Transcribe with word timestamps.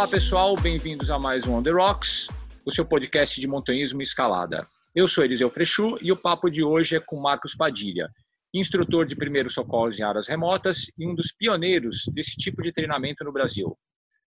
Olá 0.00 0.08
pessoal, 0.08 0.56
bem-vindos 0.56 1.10
a 1.10 1.18
mais 1.18 1.46
um 1.46 1.56
On 1.56 1.62
The 1.62 1.72
Rocks, 1.72 2.26
o 2.64 2.72
seu 2.72 2.86
podcast 2.86 3.38
de 3.38 3.46
montanhismo 3.46 4.00
e 4.00 4.02
escalada. 4.02 4.66
Eu 4.94 5.06
sou 5.06 5.22
Eliseu 5.22 5.50
Frechu 5.50 5.98
e 6.00 6.10
o 6.10 6.16
papo 6.16 6.48
de 6.48 6.64
hoje 6.64 6.96
é 6.96 7.00
com 7.00 7.20
Marcos 7.20 7.54
Padilha, 7.54 8.08
instrutor 8.54 9.04
de 9.04 9.14
primeiros 9.14 9.52
socorros 9.52 10.00
em 10.00 10.02
áreas 10.02 10.26
remotas 10.26 10.90
e 10.96 11.06
um 11.06 11.14
dos 11.14 11.32
pioneiros 11.32 12.04
desse 12.14 12.34
tipo 12.38 12.62
de 12.62 12.72
treinamento 12.72 13.22
no 13.24 13.30
Brasil. 13.30 13.76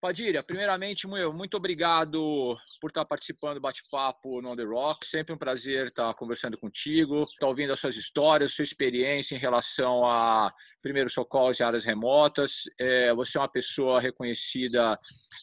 Padilha, 0.05 0.43
primeiramente, 0.43 1.07
muito 1.07 1.57
obrigado 1.57 2.55
por 2.79 2.89
estar 2.89 3.07
participando 3.07 3.55
do 3.55 3.63
bate-papo 3.63 4.43
no 4.43 4.51
On 4.51 4.55
The 4.55 4.63
Rock. 4.63 5.07
Sempre 5.07 5.33
um 5.33 5.39
prazer 5.39 5.87
estar 5.87 6.13
conversando 6.13 6.59
contigo, 6.59 7.23
estar 7.23 7.47
ouvindo 7.47 7.73
as 7.73 7.81
suas 7.81 7.97
histórias, 7.97 8.53
sua 8.53 8.65
experiência 8.65 9.35
em 9.35 9.39
relação 9.39 10.05
a 10.05 10.53
primeiros 10.83 11.15
socorros 11.15 11.59
em 11.59 11.65
áreas 11.65 11.87
remotas. 11.87 12.65
É, 12.79 13.15
você 13.15 13.39
é 13.39 13.41
uma 13.41 13.49
pessoa 13.49 13.99
reconhecida 13.99 14.95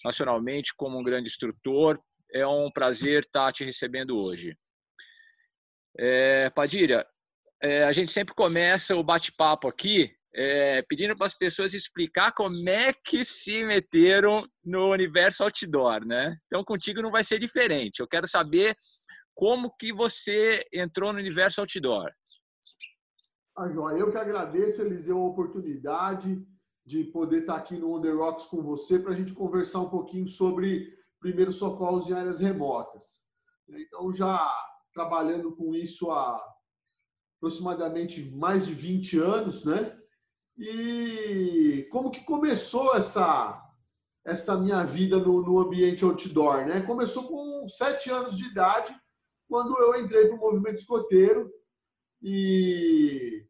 nacionalmente 0.06 0.76
como 0.76 0.96
um 0.96 1.02
grande 1.02 1.28
instrutor. 1.28 2.00
É 2.32 2.46
um 2.46 2.70
prazer 2.72 3.24
estar 3.24 3.52
te 3.52 3.64
recebendo 3.64 4.16
hoje. 4.16 4.56
É, 5.98 6.52
Padilha, 6.52 7.04
é, 7.64 7.84
a 7.84 7.92
gente 7.92 8.12
sempre 8.12 8.36
começa 8.36 8.96
o 8.96 9.04
bate-papo 9.04 9.68
aqui 9.68 10.16
é, 10.34 10.82
pedindo 10.88 11.16
para 11.16 11.26
as 11.26 11.38
pessoas 11.38 11.74
explicar 11.74 12.32
como 12.32 12.70
é 12.70 12.94
que 12.94 13.26
se 13.26 13.64
meteram 13.66 14.48
no 14.64 14.92
universo 14.92 15.44
outdoor, 15.44 16.06
né? 16.06 16.38
Então, 16.46 16.64
contigo 16.64 17.02
não 17.02 17.12
vai 17.12 17.24
ser 17.24 17.40
diferente. 17.40 18.00
Eu 18.00 18.08
quero 18.08 18.28
saber 18.28 18.76
como 19.34 19.74
que 19.78 19.94
você 19.94 20.62
entrou 20.74 21.12
no 21.12 21.20
universo 21.20 21.62
outdoor. 21.62 22.12
Ah, 23.58 23.70
João, 23.70 23.98
eu 23.98 24.12
que 24.12 24.18
agradeço, 24.18 24.82
Eliseu, 24.82 25.18
a 25.18 25.28
oportunidade 25.28 26.42
de 26.86 27.04
poder 27.06 27.42
estar 27.42 27.58
aqui 27.58 27.78
no 27.78 27.96
Under 27.96 28.18
Rocks 28.18 28.46
com 28.46 28.62
você 28.64 29.00
para 29.00 29.12
a 29.12 29.16
gente 29.16 29.34
conversar 29.34 29.82
um 29.82 29.90
pouquinho 29.90 30.28
sobre 30.28 30.88
primeiros 31.20 31.56
socorros 31.56 32.10
em 32.10 32.14
áreas 32.14 32.40
remotas. 32.40 33.28
Então, 33.70 34.12
já 34.12 34.40
trabalhando 34.94 35.56
com 35.56 35.76
isso 35.76 36.10
há 36.10 36.42
aproximadamente 37.38 38.30
mais 38.32 38.68
de 38.68 38.74
20 38.74 39.20
anos, 39.20 39.64
né? 39.64 40.01
E 40.64 41.88
como 41.90 42.12
que 42.12 42.24
começou 42.24 42.96
essa 42.96 43.58
essa 44.24 44.56
minha 44.56 44.84
vida 44.84 45.18
no, 45.18 45.42
no 45.42 45.58
ambiente 45.58 46.06
outdoor, 46.06 46.68
né? 46.68 46.82
Começou 46.82 47.28
com 47.28 47.68
sete 47.68 48.12
anos 48.12 48.38
de 48.38 48.46
idade, 48.46 48.96
quando 49.50 49.76
eu 49.80 50.00
entrei 50.00 50.28
para 50.28 50.36
o 50.36 50.40
movimento 50.40 50.78
escoteiro 50.78 51.52
e 52.22 53.44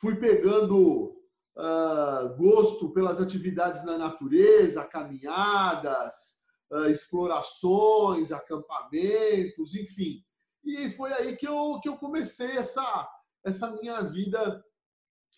fui 0.00 0.16
pegando 0.16 1.12
uh, 1.58 2.34
gosto 2.38 2.90
pelas 2.94 3.20
atividades 3.20 3.84
na 3.84 3.98
natureza, 3.98 4.86
caminhadas, 4.86 6.42
uh, 6.72 6.86
explorações, 6.86 8.32
acampamentos, 8.32 9.74
enfim. 9.74 10.24
E 10.64 10.88
foi 10.88 11.12
aí 11.12 11.36
que 11.36 11.46
eu, 11.46 11.78
que 11.82 11.90
eu 11.90 11.98
comecei 11.98 12.56
essa, 12.56 13.06
essa 13.44 13.76
minha 13.76 14.00
vida 14.00 14.64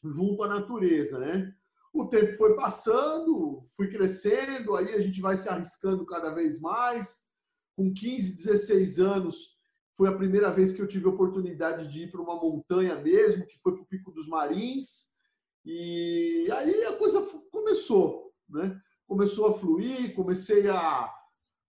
junto 0.05 0.43
à 0.43 0.49
natureza, 0.49 1.19
né? 1.19 1.53
O 1.93 2.07
tempo 2.07 2.33
foi 2.33 2.55
passando, 2.55 3.63
fui 3.77 3.89
crescendo, 3.89 4.77
aí 4.77 4.95
a 4.95 5.01
gente 5.01 5.21
vai 5.21 5.37
se 5.37 5.49
arriscando 5.49 6.05
cada 6.07 6.35
vez 6.35 6.61
mais. 6.61 7.27
Com 7.75 7.93
15, 7.93 8.37
16 8.37 9.01
anos, 9.01 9.59
foi 9.97 10.09
a 10.09 10.17
primeira 10.17 10.51
vez 10.51 10.73
que 10.73 10.81
eu 10.81 10.87
tive 10.87 11.07
a 11.07 11.11
oportunidade 11.11 11.89
de 11.89 12.05
ir 12.05 12.11
para 12.11 12.21
uma 12.21 12.37
montanha 12.37 12.97
mesmo, 12.97 13.47
que 13.47 13.59
foi 13.61 13.73
para 13.73 13.83
o 13.83 13.87
Pico 13.87 14.13
dos 14.13 14.29
Marins. 14.29 15.07
E 15.65 16.47
aí 16.53 16.85
a 16.85 16.97
coisa 16.97 17.21
começou, 17.51 18.33
né? 18.49 18.81
Começou 19.07 19.49
a 19.49 19.53
fluir, 19.53 20.15
comecei 20.15 20.69
a, 20.69 21.13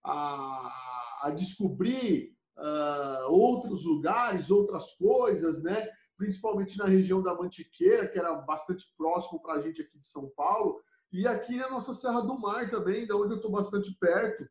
a, 0.03 1.19
a 1.23 1.29
descobrir 1.31 2.35
uh, 2.57 3.31
outros 3.31 3.85
lugares, 3.85 4.51
outras 4.51 4.91
coisas, 4.91 5.63
né? 5.63 5.89
Principalmente 6.19 6.77
na 6.77 6.83
região 6.83 7.23
da 7.23 7.33
Mantiqueira, 7.33 8.05
que 8.05 8.19
era 8.19 8.35
bastante 8.35 8.93
próximo 8.97 9.41
para 9.41 9.53
a 9.53 9.59
gente 9.59 9.81
aqui 9.81 9.97
de 9.97 10.05
São 10.05 10.29
Paulo, 10.35 10.81
e 11.13 11.25
aqui 11.25 11.55
na 11.55 11.69
nossa 11.69 11.93
Serra 11.93 12.19
do 12.19 12.37
Mar 12.37 12.69
também, 12.69 13.07
da 13.07 13.15
onde 13.15 13.31
eu 13.31 13.37
estou 13.37 13.49
bastante 13.49 13.95
perto, 13.97 14.43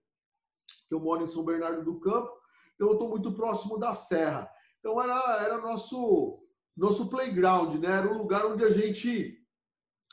que 0.88 0.94
eu 0.94 0.98
moro 0.98 1.22
em 1.22 1.26
São 1.26 1.44
Bernardo 1.44 1.84
do 1.84 2.00
Campo, 2.00 2.32
então 2.74 2.88
eu 2.88 2.94
estou 2.94 3.10
muito 3.10 3.34
próximo 3.34 3.78
da 3.78 3.92
Serra. 3.92 4.50
Então 4.80 5.00
era, 5.00 5.44
era 5.44 5.58
nosso, 5.58 6.42
nosso 6.74 7.10
playground, 7.10 7.74
né? 7.74 7.98
era 7.98 8.10
o 8.10 8.16
lugar 8.16 8.46
onde 8.46 8.64
a 8.64 8.70
gente 8.70 9.38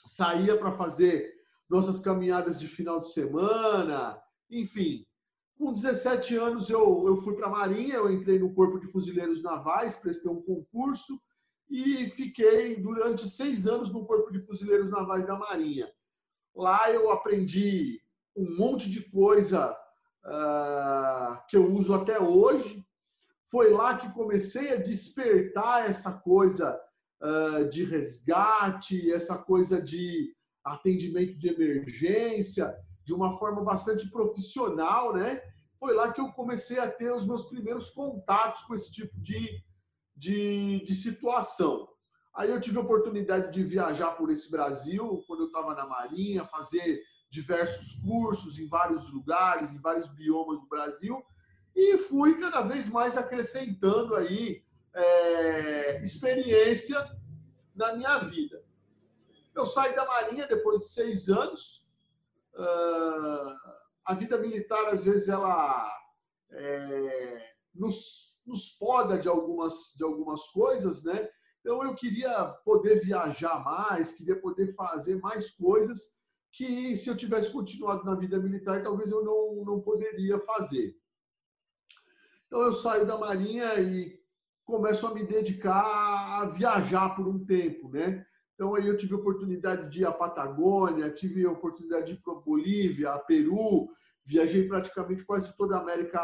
saía 0.06 0.58
para 0.58 0.74
fazer 0.74 1.34
nossas 1.70 2.02
caminhadas 2.02 2.60
de 2.60 2.68
final 2.68 3.00
de 3.00 3.14
semana, 3.14 4.22
enfim. 4.52 5.06
Com 5.58 5.72
17 5.72 6.36
anos 6.36 6.70
eu, 6.70 7.08
eu 7.08 7.16
fui 7.16 7.34
para 7.34 7.48
a 7.48 7.52
Marinha, 7.52 7.96
eu 7.96 8.12
entrei 8.12 8.38
no 8.38 8.54
Corpo 8.54 8.78
de 8.78 8.88
Fuzileiros 8.88 9.42
Navais, 9.42 9.96
prestei 9.96 10.30
um 10.30 10.42
concurso, 10.42 11.18
e 11.70 12.10
fiquei 12.12 12.80
durante 12.82 13.28
seis 13.28 13.68
anos 13.68 13.92
no 13.92 14.06
Corpo 14.06 14.32
de 14.32 14.40
Fuzileiros 14.40 14.92
Navais 14.92 15.26
da 15.26 15.38
Marinha. 15.38 15.92
Lá 16.56 16.90
eu 16.92 17.12
aprendi 17.12 18.00
um 18.36 18.56
monte 18.58 18.90
de 18.90 19.10
coisa 19.10 19.72
uh, 20.26 21.48
que 21.48 21.58
eu 21.58 21.66
uso 21.66 21.94
até 21.94 22.20
hoje. 22.20 22.86
Foi 23.50 23.72
lá 23.72 23.98
que 23.98 24.12
comecei 24.14 24.74
a 24.74 24.82
despertar 24.82 25.90
essa 25.90 26.14
coisa 26.20 26.80
uh, 27.22 27.70
de 27.70 27.84
resgate, 27.84 29.12
essa 29.12 29.38
coisa 29.44 29.82
de 29.82 30.34
atendimento 30.64 31.38
de 31.38 31.50
emergência, 31.50 32.76
de 33.04 33.14
uma 33.14 33.38
forma 33.38 33.64
bastante 33.64 34.10
profissional, 34.10 35.14
né? 35.14 35.42
Foi 35.80 35.94
lá 35.94 36.12
que 36.12 36.20
eu 36.20 36.32
comecei 36.32 36.80
a 36.80 36.90
ter 36.90 37.12
os 37.12 37.26
meus 37.26 37.46
primeiros 37.46 37.90
contatos 37.90 38.64
com 38.64 38.74
esse 38.74 38.92
tipo 38.92 39.20
de 39.22 39.64
de, 40.16 40.84
de 40.86 40.96
situação. 40.96 41.88
Aí 42.34 42.50
eu 42.50 42.60
tive 42.60 42.78
a 42.78 42.82
oportunidade 42.82 43.52
de 43.52 43.64
viajar 43.64 44.12
por 44.12 44.30
esse 44.30 44.52
Brasil, 44.52 45.24
quando 45.28 45.42
eu 45.42 45.48
estava 45.48 45.74
na 45.74 45.86
Marinha, 45.86 46.46
fazer 46.46 47.02
diversos 47.30 47.96
cursos 48.02 48.60
em 48.60 48.68
vários 48.68 49.12
lugares, 49.12 49.72
em 49.72 49.80
vários 49.80 50.08
biomas 50.08 50.60
do 50.60 50.68
Brasil, 50.68 51.24
e 51.76 51.98
fui 51.98 52.40
cada 52.40 52.62
vez 52.62 52.90
mais 52.90 53.18
acrescentando 53.18 54.16
aí 54.16 54.64
é, 54.94 56.04
experiência 56.04 56.98
na 57.76 57.96
minha 57.96 58.18
vida. 58.20 58.64
Eu 59.56 59.66
saí 59.66 59.96
da 59.96 60.06
Marinha 60.06 60.48
depois 60.48 60.82
de 60.82 60.90
seis 60.90 61.30
anos. 61.30 61.86
Uh, 62.54 63.56
a 64.06 64.14
vida 64.14 64.38
militar, 64.38 64.86
às 64.86 65.06
vezes, 65.06 65.30
ela 65.30 65.90
é, 66.52 67.54
nos 67.74 68.35
nos 68.46 68.70
poda 68.70 69.18
de 69.18 69.28
algumas, 69.28 69.94
de 69.98 70.04
algumas 70.04 70.48
coisas, 70.48 71.04
né? 71.04 71.30
Então 71.60 71.84
eu 71.84 71.96
queria 71.96 72.46
poder 72.64 73.02
viajar 73.04 73.64
mais, 73.64 74.12
queria 74.12 74.40
poder 74.40 74.68
fazer 74.76 75.20
mais 75.20 75.50
coisas 75.52 76.16
que 76.52 76.96
se 76.96 77.10
eu 77.10 77.18
tivesse 77.18 77.52
continuado 77.52 78.06
na 78.06 78.16
vida 78.16 78.40
militar, 78.40 78.84
talvez 78.84 79.12
eu 79.12 79.26
não, 79.26 79.66
não 79.66 79.82
poderia 79.82 80.40
fazer. 80.40 80.96
Então 82.46 82.62
eu 82.62 82.74
saio 82.74 83.06
da 83.06 83.18
Marinha 83.18 83.80
e 83.80 84.18
começo 84.64 85.08
a 85.08 85.14
me 85.14 85.24
dedicar 85.24 86.42
a 86.42 86.46
viajar 86.46 87.16
por 87.16 87.28
um 87.28 87.44
tempo, 87.44 87.90
né? 87.90 88.26
Então 88.54 88.76
aí 88.76 88.88
eu 88.88 88.96
tive 88.96 89.16
a 89.16 89.18
oportunidade 89.18 89.90
de 89.90 90.02
ir 90.02 90.06
à 90.06 90.12
Patagônia, 90.12 91.12
tive 91.12 91.46
a 91.46 91.52
oportunidade 91.52 92.06
de 92.06 92.14
ir 92.14 92.22
para 92.22 92.34
a 92.34 92.40
Bolívia, 92.40 93.12
a 93.12 93.20
Peru, 93.20 93.90
viajei 94.24 94.68
praticamente 94.68 95.26
quase 95.26 95.58
toda 95.58 95.76
a 95.76 95.82
América, 95.82 96.22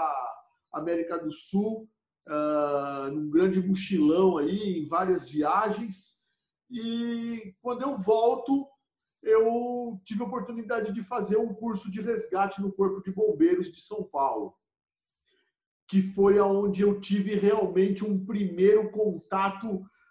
América 0.72 1.18
do 1.18 1.32
Sul 1.32 1.90
uh, 2.32 3.12
num 3.12 3.30
grande 3.30 3.62
mochilão 3.62 4.38
aí, 4.38 4.80
em 4.80 4.88
várias 4.88 5.30
viagens. 5.30 6.22
E 6.70 7.54
quando 7.62 7.82
eu 7.82 7.98
volto, 7.98 8.68
eu 9.22 10.00
tive 10.06 10.24
a 10.24 10.26
oportunidade 10.26 10.94
de 10.94 11.04
fazer 11.04 11.38
um 11.38 11.54
curso 11.54 11.92
de 11.92 12.02
resgate 12.02 12.62
no 12.62 12.72
Corpo 12.72 13.02
de 13.04 13.12
Bombeiros 13.12 13.72
de 13.72 13.82
São 13.82 14.04
Paulo, 14.04 14.56
que 15.88 16.02
foi 16.02 16.40
aonde 16.40 16.82
eu 16.82 17.00
tive 17.00 17.36
realmente 17.36 18.06
um 18.06 18.26
primeiro 18.26 18.90
contato 18.90 19.68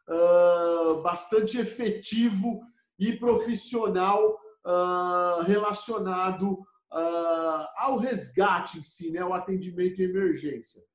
uh, 0.08 1.02
bastante 1.02 1.58
efetivo 1.58 2.61
e 2.99 3.17
profissional 3.17 4.38
uh, 4.67 5.43
relacionado 5.44 6.52
uh, 6.52 7.67
ao 7.76 7.96
resgate 7.96 8.78
em 8.78 8.82
si, 8.82 9.11
né, 9.11 9.25
o 9.25 9.32
atendimento 9.32 10.02
em 10.02 10.05
emergência. 10.05 10.90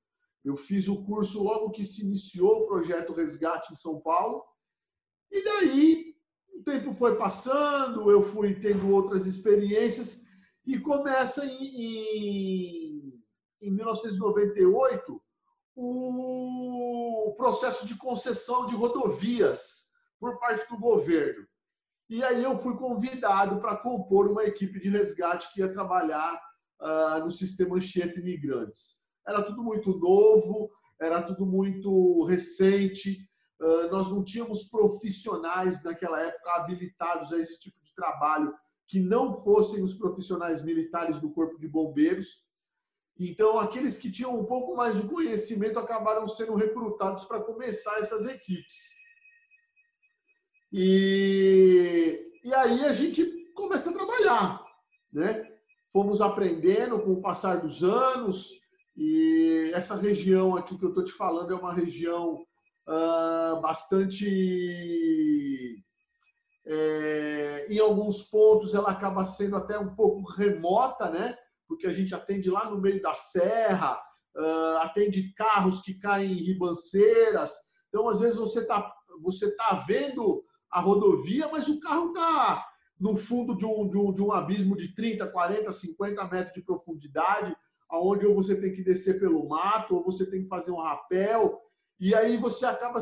Eu 0.46 0.56
fiz 0.56 0.88
o 0.88 1.04
curso 1.04 1.44
logo 1.44 1.72
que 1.72 1.84
se 1.84 2.06
iniciou 2.06 2.62
o 2.62 2.68
projeto 2.68 3.14
Resgate 3.14 3.74
em 3.74 3.76
São 3.76 4.00
Paulo, 4.00 4.44
e 5.32 5.44
daí 5.44 6.16
o 6.54 6.64
tempo 6.64 6.94
foi 6.94 7.18
passando, 7.18 8.12
eu 8.12 8.22
fui 8.22 8.54
tendo 8.60 8.94
outras 8.94 9.26
experiências, 9.26 10.26
e 10.66 10.80
começa 10.80 11.46
em, 11.46 11.58
em, 11.64 13.24
em 13.62 13.72
1998 13.72 15.22
o 15.76 17.36
processo 17.38 17.86
de 17.86 17.98
concessão 17.98 18.66
de 18.66 18.76
rodovias 18.76 19.94
por 20.20 20.40
parte 20.40 20.68
do 20.70 20.80
governo. 20.80 21.46
E 22.08 22.24
aí 22.24 22.44
eu 22.44 22.58
fui 22.58 22.78
convidado 22.78 23.60
para 23.60 23.78
compor 23.78 24.28
uma 24.28 24.44
equipe 24.44 24.80
de 24.80 24.90
resgate 24.90 25.52
que 25.52 25.60
ia 25.60 25.74
trabalhar 25.74 26.40
uh, 26.80 27.20
no 27.20 27.32
sistema 27.32 27.76
Anchieta 27.78 28.20
Imigrantes. 28.20 29.05
Era 29.28 29.42
tudo 29.42 29.64
muito 29.64 29.98
novo, 29.98 30.70
era 31.00 31.22
tudo 31.22 31.46
muito 31.46 32.26
recente, 32.26 33.28
uh, 33.62 33.92
nós 33.92 34.10
não 34.10 34.24
tínhamos 34.24 34.64
profissionais 34.64 35.84
naquela 35.84 36.22
época 36.22 36.56
habilitados 36.56 37.34
a 37.34 37.40
esse 37.40 37.60
tipo 37.60 37.78
de 37.84 37.94
trabalho 37.94 38.54
que 38.88 39.00
não 39.00 39.34
fossem 39.34 39.84
os 39.84 39.94
profissionais 39.94 40.64
militares 40.64 41.20
do 41.20 41.32
Corpo 41.32 41.60
de 41.60 41.68
Bombeiros. 41.68 42.46
Então, 43.20 43.58
aqueles 43.60 43.98
que 43.98 44.12
tinham 44.12 44.38
um 44.38 44.46
pouco 44.46 44.76
mais 44.76 45.02
de 45.02 45.08
conhecimento 45.08 45.80
acabaram 45.80 46.28
sendo 46.28 46.56
recrutados 46.56 47.26
para 47.26 47.42
começar 47.42 47.98
essas 48.00 48.26
equipes. 48.26 48.94
E, 50.72 52.32
e 52.44 52.54
aí 52.54 52.86
a 52.86 52.94
gente 52.94 53.26
começa 53.54 53.90
a 53.90 53.94
trabalhar, 53.94 54.64
né? 55.12 55.52
Fomos 55.92 56.20
aprendendo 56.20 57.02
com 57.02 57.14
o 57.14 57.22
passar 57.22 57.62
dos 57.62 57.84
anos 57.84 58.65
e 58.96 59.72
essa 59.74 59.96
região 59.96 60.56
aqui 60.56 60.78
que 60.78 60.86
eu 60.86 60.90
estou 60.90 61.04
te 61.04 61.12
falando 61.12 61.52
é 61.52 61.56
uma 61.56 61.74
região 61.74 62.46
uh, 62.88 63.62
bastante 63.62 64.26
é, 66.66 67.68
em 67.70 67.80
alguns 67.80 68.24
pontos 68.24 68.74
ela 68.74 68.90
acaba 68.90 69.24
sendo 69.24 69.56
até 69.56 69.78
um 69.78 69.94
pouco 69.96 70.28
remota, 70.32 71.10
né? 71.10 71.38
Porque 71.68 71.86
a 71.88 71.92
gente 71.92 72.14
atende 72.16 72.50
lá 72.50 72.70
no 72.70 72.80
meio 72.80 73.02
da 73.02 73.14
serra, 73.14 74.02
uh, 74.36 74.78
atende 74.80 75.34
carros 75.34 75.82
que 75.82 75.96
caem 75.96 76.32
em 76.32 76.44
ribanceiras. 76.44 77.54
Então, 77.90 78.08
às 78.10 78.20
vezes, 78.20 78.38
você 78.38 78.60
está 78.60 78.94
você 79.22 79.56
tá 79.56 79.84
vendo 79.88 80.44
a 80.70 80.82
rodovia, 80.82 81.48
mas 81.52 81.68
o 81.70 81.80
carro 81.80 82.10
está 82.10 82.68
no 83.00 83.16
fundo 83.16 83.56
de 83.58 83.66
um, 83.66 83.88
de, 83.88 83.98
um, 83.98 84.14
de 84.14 84.22
um 84.22 84.32
abismo 84.32 84.76
de 84.76 84.94
30, 84.94 85.28
40, 85.28 85.72
50 85.72 86.28
metros 86.28 86.54
de 86.54 86.62
profundidade, 86.64 87.56
aonde 87.90 88.26
ou 88.26 88.36
você 88.36 88.60
tem 88.60 88.74
que 88.74 88.84
descer 88.84 89.20
pelo 89.20 89.48
mato, 89.48 89.96
ou 89.96 90.04
você 90.04 90.30
tem 90.30 90.44
que 90.44 90.48
fazer 90.48 90.72
um 90.72 90.82
rapel, 90.82 91.62
e 92.00 92.14
aí 92.14 92.38
você 92.38 92.66
acaba, 92.66 93.00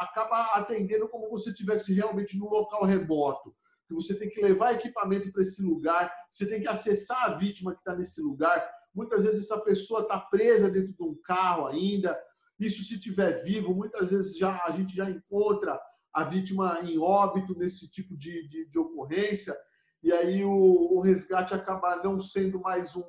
acaba 0.00 0.42
atendendo 0.54 1.08
como 1.08 1.36
se 1.38 1.50
estivesse 1.50 1.92
realmente 1.92 2.38
no 2.38 2.48
local 2.48 2.84
remoto. 2.84 3.54
Que 3.86 3.94
você 3.94 4.16
tem 4.16 4.28
que 4.28 4.40
levar 4.40 4.74
equipamento 4.74 5.32
para 5.32 5.42
esse 5.42 5.62
lugar, 5.62 6.12
você 6.30 6.48
tem 6.48 6.60
que 6.60 6.68
acessar 6.68 7.24
a 7.24 7.34
vítima 7.34 7.72
que 7.72 7.80
está 7.80 7.96
nesse 7.96 8.20
lugar. 8.20 8.68
Muitas 8.94 9.24
vezes 9.24 9.44
essa 9.44 9.60
pessoa 9.60 10.02
está 10.02 10.18
presa 10.18 10.70
dentro 10.70 10.92
de 10.92 11.02
um 11.02 11.16
carro 11.24 11.66
ainda. 11.66 12.18
Isso 12.60 12.82
se 12.82 13.00
tiver 13.00 13.42
vivo, 13.42 13.74
muitas 13.74 14.10
vezes 14.10 14.36
já 14.36 14.62
a 14.64 14.70
gente 14.70 14.94
já 14.94 15.08
encontra 15.08 15.80
a 16.12 16.24
vítima 16.24 16.80
em 16.82 16.98
óbito 16.98 17.56
nesse 17.56 17.90
tipo 17.90 18.16
de, 18.16 18.46
de, 18.48 18.68
de 18.68 18.78
ocorrência, 18.78 19.56
e 20.02 20.12
aí 20.12 20.44
o, 20.44 20.50
o, 20.50 21.00
resgate 21.00 21.54
acaba 21.54 22.02
não 22.02 22.20
sendo 22.20 22.60
mais 22.60 22.96
um, 22.96 23.02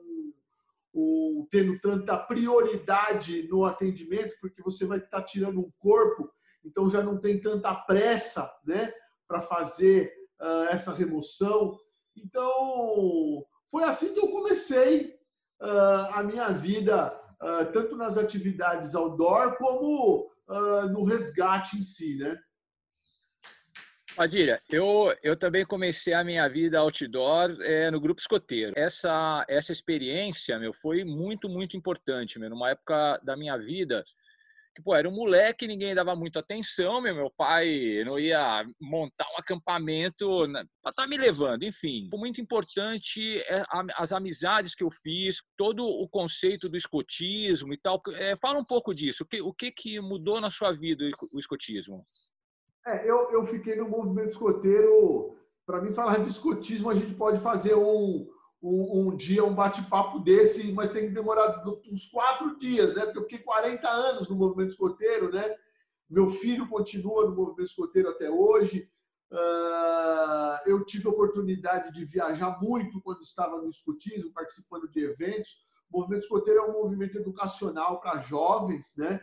um, 0.99 1.47
tendo 1.49 1.79
tanta 1.79 2.17
prioridade 2.17 3.47
no 3.49 3.65
atendimento, 3.65 4.35
porque 4.41 4.61
você 4.61 4.85
vai 4.85 4.99
estar 4.99 5.23
tirando 5.23 5.59
um 5.59 5.71
corpo, 5.79 6.29
então 6.63 6.89
já 6.89 7.01
não 7.01 7.19
tem 7.19 7.39
tanta 7.39 7.73
pressa 7.73 8.51
né, 8.65 8.91
para 9.27 9.41
fazer 9.41 10.11
uh, 10.41 10.65
essa 10.69 10.93
remoção. 10.93 11.77
Então, 12.15 13.45
foi 13.71 13.83
assim 13.83 14.13
que 14.13 14.19
eu 14.19 14.27
comecei 14.27 15.15
uh, 15.61 16.15
a 16.15 16.23
minha 16.23 16.49
vida, 16.49 17.17
uh, 17.41 17.71
tanto 17.71 17.95
nas 17.95 18.17
atividades 18.17 18.95
outdoor 18.95 19.57
como 19.57 20.29
no 20.91 21.03
resgate 21.03 21.77
em 21.77 21.83
si, 21.83 22.17
né? 22.17 22.35
Padilha, 24.19 24.61
eu, 24.69 25.15
eu 25.23 25.33
também 25.33 25.65
comecei 25.65 26.13
a 26.13 26.25
minha 26.25 26.45
vida 26.49 26.77
outdoor 26.77 27.57
é, 27.61 27.89
no 27.89 28.01
grupo 28.01 28.19
escoteiro. 28.19 28.73
Essa, 28.75 29.45
essa 29.47 29.71
experiência, 29.71 30.59
meu, 30.59 30.73
foi 30.73 31.05
muito, 31.05 31.47
muito 31.47 31.77
importante, 31.77 32.37
meu, 32.37 32.49
numa 32.49 32.69
época 32.69 33.17
da 33.23 33.37
minha 33.37 33.57
vida 33.57 34.03
que, 34.75 34.83
pô, 34.83 34.93
era 34.93 35.07
um 35.07 35.15
moleque, 35.15 35.67
ninguém 35.67 35.95
dava 35.95 36.17
muita 36.17 36.39
atenção, 36.39 36.99
meu, 36.99 37.15
meu 37.15 37.31
pai 37.31 38.03
não 38.05 38.19
ia 38.19 38.65
montar 38.77 39.25
um 39.31 39.39
acampamento 39.39 40.27
para 40.81 40.91
estar 40.91 41.03
tá 41.03 41.07
me 41.07 41.17
levando, 41.17 41.63
enfim. 41.63 42.09
Foi 42.09 42.19
muito 42.19 42.41
importante 42.41 43.39
é, 43.43 43.63
as 43.95 44.11
amizades 44.11 44.75
que 44.75 44.83
eu 44.83 44.91
fiz, 44.91 45.41
todo 45.55 45.87
o 45.87 46.09
conceito 46.09 46.67
do 46.67 46.75
escotismo 46.75 47.73
e 47.73 47.77
tal. 47.77 48.01
É, 48.15 48.35
fala 48.35 48.59
um 48.59 48.65
pouco 48.65 48.93
disso, 48.93 49.23
o 49.23 49.25
que, 49.25 49.41
o 49.41 49.53
que, 49.53 49.71
que 49.71 50.01
mudou 50.01 50.41
na 50.41 50.51
sua 50.51 50.73
vida 50.73 51.05
o 51.33 51.39
escotismo? 51.39 52.05
É, 52.89 53.07
eu, 53.07 53.29
eu 53.29 53.45
fiquei 53.45 53.75
no 53.75 53.87
movimento 53.87 54.29
escoteiro. 54.29 55.37
Para 55.63 55.79
mim, 55.79 55.93
falar 55.93 56.17
de 56.17 56.27
escotismo, 56.27 56.89
a 56.89 56.95
gente 56.95 57.13
pode 57.13 57.39
fazer 57.39 57.75
um, 57.75 58.27
um, 58.61 59.09
um 59.09 59.15
dia, 59.15 59.45
um 59.45 59.53
bate-papo 59.53 60.19
desse, 60.19 60.71
mas 60.71 60.89
tem 60.89 61.07
que 61.07 61.13
demorar 61.13 61.63
uns 61.91 62.07
quatro 62.07 62.57
dias, 62.57 62.95
né? 62.95 63.05
Porque 63.05 63.19
eu 63.19 63.23
fiquei 63.23 63.39
40 63.39 63.87
anos 63.87 64.27
no 64.27 64.35
movimento 64.35 64.71
escoteiro, 64.71 65.31
né? 65.31 65.55
Meu 66.09 66.31
filho 66.31 66.67
continua 66.67 67.29
no 67.29 67.35
movimento 67.35 67.69
escoteiro 67.69 68.09
até 68.09 68.31
hoje. 68.31 68.89
Uh, 69.31 70.57
eu 70.65 70.83
tive 70.83 71.07
a 71.07 71.11
oportunidade 71.11 71.93
de 71.93 72.03
viajar 72.03 72.59
muito 72.59 72.99
quando 73.01 73.21
estava 73.21 73.61
no 73.61 73.69
escotismo, 73.69 74.33
participando 74.33 74.89
de 74.89 75.03
eventos. 75.03 75.67
O 75.91 75.99
movimento 75.99 76.23
escoteiro 76.23 76.61
é 76.61 76.65
um 76.65 76.81
movimento 76.81 77.19
educacional 77.19 78.01
para 78.01 78.17
jovens, 78.17 78.95
né? 78.97 79.19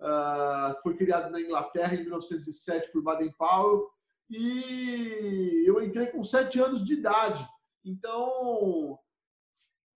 Uh, 0.00 0.80
foi 0.82 0.96
criado 0.96 1.30
na 1.30 1.40
Inglaterra 1.40 1.94
em 1.94 2.02
1907 2.02 2.90
por 2.92 3.02
Baden-Powell, 3.02 3.88
e 4.28 5.64
eu 5.66 5.82
entrei 5.82 6.06
com 6.06 6.22
sete 6.22 6.60
anos 6.60 6.84
de 6.84 6.94
idade. 6.94 7.46
Então, 7.84 8.98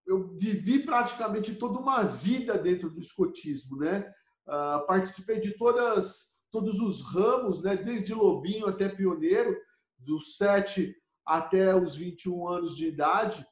eu 0.06 0.34
vivi 0.36 0.80
praticamente 0.80 1.54
toda 1.54 1.78
uma 1.78 2.02
vida 2.02 2.58
dentro 2.58 2.90
do 2.90 3.00
escotismo, 3.00 3.76
né? 3.78 4.12
Uh, 4.46 4.86
participei 4.86 5.40
de 5.40 5.56
todas, 5.56 6.42
todos 6.50 6.80
os 6.80 7.00
ramos, 7.00 7.62
né? 7.62 7.76
Desde 7.76 8.12
lobinho 8.12 8.66
até 8.66 8.88
pioneiro, 8.88 9.56
dos 9.98 10.36
7 10.36 10.94
até 11.24 11.74
os 11.74 11.96
21 11.96 12.48
anos 12.48 12.76
de 12.76 12.86
idade. 12.86 13.46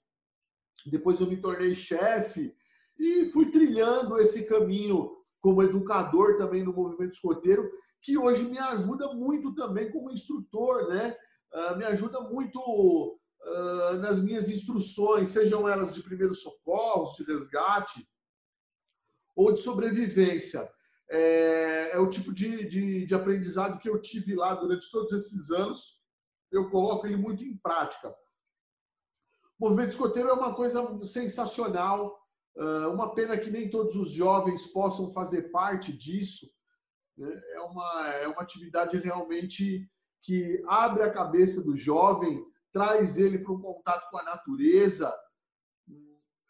Depois 0.86 1.20
eu 1.20 1.28
me 1.28 1.40
tornei 1.40 1.74
chefe 1.74 2.54
e 2.98 3.26
fui 3.26 3.50
trilhando 3.50 4.18
esse 4.18 4.46
caminho 4.46 5.16
como 5.42 5.62
educador 5.62 6.38
também 6.38 6.62
no 6.62 6.72
movimento 6.72 7.12
escoteiro, 7.12 7.68
que 8.00 8.16
hoje 8.16 8.44
me 8.44 8.58
ajuda 8.58 9.12
muito 9.12 9.54
também 9.54 9.90
como 9.90 10.10
instrutor, 10.10 10.88
né? 10.88 11.14
Uh, 11.52 11.76
me 11.76 11.84
ajuda 11.84 12.20
muito 12.20 12.58
uh, 12.58 13.92
nas 13.98 14.22
minhas 14.22 14.48
instruções, 14.48 15.28
sejam 15.28 15.68
elas 15.68 15.94
de 15.94 16.02
primeiros 16.02 16.40
socorros, 16.40 17.16
de 17.16 17.24
resgate 17.24 18.08
ou 19.36 19.52
de 19.52 19.60
sobrevivência. 19.60 20.66
É, 21.10 21.90
é 21.92 21.98
o 21.98 22.08
tipo 22.08 22.32
de, 22.32 22.66
de, 22.68 23.04
de 23.04 23.14
aprendizado 23.14 23.78
que 23.78 23.88
eu 23.88 24.00
tive 24.00 24.34
lá 24.34 24.54
durante 24.54 24.90
todos 24.90 25.12
esses 25.12 25.50
anos. 25.50 26.02
Eu 26.50 26.70
coloco 26.70 27.06
ele 27.06 27.16
muito 27.16 27.44
em 27.44 27.56
prática. 27.56 28.14
O 29.58 29.68
movimento 29.68 29.90
escoteiro 29.90 30.30
é 30.30 30.32
uma 30.32 30.54
coisa 30.54 30.98
sensacional. 31.02 32.21
Ah, 32.58 32.88
uma 32.88 33.14
pena 33.14 33.38
que 33.38 33.50
nem 33.50 33.70
todos 33.70 33.94
os 33.96 34.12
jovens 34.12 34.66
possam 34.66 35.10
fazer 35.12 35.50
parte 35.50 35.92
disso. 35.92 36.46
Né? 37.16 37.40
É, 37.54 37.60
uma, 37.60 38.08
é 38.22 38.28
uma 38.28 38.42
atividade 38.42 38.98
realmente 38.98 39.88
que 40.22 40.62
abre 40.68 41.02
a 41.02 41.12
cabeça 41.12 41.62
do 41.62 41.74
jovem, 41.74 42.42
traz 42.72 43.18
ele 43.18 43.38
para 43.38 43.52
um 43.52 43.60
contato 43.60 44.08
com 44.10 44.18
a 44.18 44.22
natureza, 44.22 45.12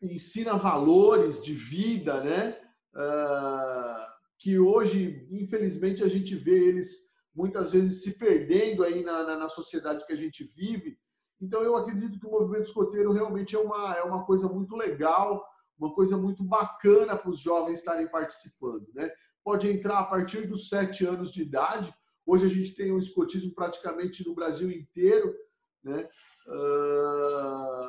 ensina 0.01 0.57
valores 0.57 1.43
de 1.43 1.55
vida, 1.55 2.23
né? 2.23 2.59
Uh, 2.95 4.13
que 4.39 4.59
hoje, 4.59 5.27
infelizmente, 5.31 6.03
a 6.05 6.09
gente 6.09 6.35
vê 6.35 6.69
eles 6.69 7.13
muitas 7.35 7.73
vezes 7.73 8.03
se 8.03 8.19
perdendo 8.19 8.85
aí 8.85 9.03
na, 9.03 9.23
na, 9.23 9.37
na, 9.37 9.49
sociedade 9.49 10.05
que 10.05 10.13
a 10.13 10.17
gente 10.17 10.45
vive. 10.45 10.99
Então, 11.41 11.63
eu 11.63 11.77
acredito 11.77 12.19
que 12.19 12.27
o 12.27 12.31
movimento 12.31 12.65
escoteiro 12.65 13.13
realmente 13.13 13.57
é 13.57 13.59
uma, 13.59 13.95
é 13.95 14.03
uma 14.03 14.27
coisa 14.27 14.49
muito 14.49 14.77
legal, 14.77 15.43
uma 15.83 15.93
coisa 15.93 16.17
muito 16.17 16.45
bacana 16.45 17.17
para 17.17 17.29
os 17.29 17.41
jovens 17.41 17.79
estarem 17.79 18.07
participando. 18.09 18.87
Né? 18.95 19.11
Pode 19.43 19.69
entrar 19.69 19.99
a 19.99 20.05
partir 20.05 20.47
dos 20.47 20.69
sete 20.69 21.05
anos 21.05 21.33
de 21.33 21.43
idade. 21.43 21.93
Hoje 22.25 22.47
a 22.47 22.49
gente 22.49 22.75
tem 22.75 22.93
o 22.93 22.99
escotismo 22.99 23.53
praticamente 23.53 24.27
no 24.27 24.35
Brasil 24.35 24.71
inteiro. 24.71 25.35
Né? 25.83 26.09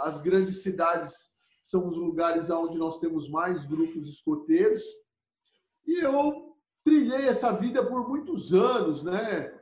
As 0.01 0.21
grandes 0.23 0.63
cidades 0.63 1.33
são 1.61 1.87
os 1.87 1.95
lugares 1.95 2.49
onde 2.49 2.79
nós 2.79 2.99
temos 2.99 3.29
mais 3.29 3.65
grupos 3.65 4.09
escoteiros. 4.09 4.83
E 5.85 6.03
eu 6.03 6.55
trilhei 6.83 7.27
essa 7.27 7.51
vida 7.51 7.85
por 7.85 8.09
muitos 8.09 8.53
anos, 8.53 9.03
né? 9.03 9.53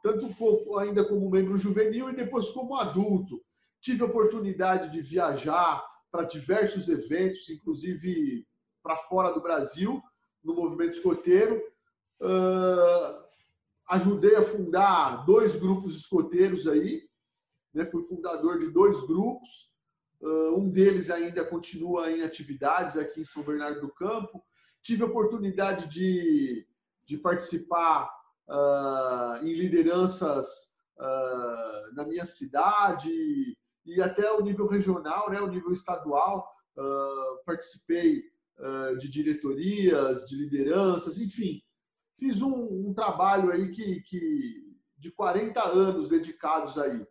tanto 0.00 0.78
ainda 0.78 1.04
como 1.04 1.28
membro 1.28 1.56
juvenil 1.56 2.08
e 2.08 2.14
depois 2.14 2.50
como 2.50 2.76
adulto. 2.76 3.42
Tive 3.80 4.02
a 4.02 4.06
oportunidade 4.06 4.92
de 4.92 5.02
viajar 5.02 5.84
para 6.14 6.28
diversos 6.28 6.88
eventos, 6.88 7.50
inclusive 7.50 8.46
para 8.80 8.96
fora 8.96 9.32
do 9.32 9.42
Brasil, 9.42 10.00
no 10.44 10.54
movimento 10.54 10.92
escoteiro. 10.92 11.60
Uh, 12.20 13.24
ajudei 13.88 14.36
a 14.36 14.42
fundar 14.42 15.26
dois 15.26 15.56
grupos 15.56 15.96
escoteiros 15.96 16.68
aí, 16.68 17.02
né? 17.74 17.84
fui 17.84 18.04
fundador 18.04 18.60
de 18.60 18.70
dois 18.70 19.04
grupos. 19.04 19.74
Uh, 20.20 20.56
um 20.56 20.70
deles 20.70 21.10
ainda 21.10 21.44
continua 21.44 22.08
em 22.12 22.22
atividades 22.22 22.96
aqui 22.96 23.22
em 23.22 23.24
São 23.24 23.42
Bernardo 23.42 23.80
do 23.80 23.92
Campo. 23.92 24.40
Tive 24.82 25.02
a 25.02 25.06
oportunidade 25.06 25.88
de, 25.88 26.64
de 27.04 27.18
participar 27.18 28.08
uh, 28.48 29.44
em 29.44 29.52
lideranças 29.52 30.74
na 31.96 32.06
minha 32.06 32.24
cidade 32.24 33.58
e 33.84 34.00
até 34.00 34.30
o 34.32 34.40
nível 34.40 34.66
regional, 34.66 35.30
né, 35.30 35.40
o 35.40 35.48
nível 35.48 35.72
estadual. 35.72 36.48
Uh, 36.76 37.44
participei 37.44 38.22
de 38.98 39.10
diretorias, 39.10 40.26
de 40.26 40.36
lideranças, 40.36 41.18
enfim, 41.18 41.60
fiz 42.16 42.40
um, 42.40 42.88
um 42.88 42.94
trabalho 42.94 43.50
aí 43.50 43.70
que, 43.72 44.00
que 44.02 44.64
de 44.96 45.10
40 45.10 45.62
anos 45.62 46.08
dedicados 46.08 46.78
aí. 46.78 47.04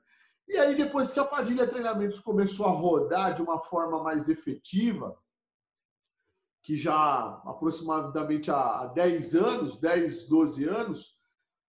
E 0.47 0.57
aí, 0.57 0.75
depois 0.75 1.11
que 1.11 1.19
a 1.19 1.25
Padilha 1.25 1.67
Treinamentos 1.67 2.19
começou 2.19 2.65
a 2.65 2.71
rodar 2.71 3.33
de 3.33 3.41
uma 3.41 3.59
forma 3.59 4.03
mais 4.03 4.29
efetiva, 4.29 5.17
que 6.61 6.75
já 6.75 7.41
aproximadamente 7.45 8.49
há 8.51 8.87
10 8.87 9.35
anos, 9.35 9.77
10, 9.79 10.27
12 10.27 10.65
anos, 10.65 11.17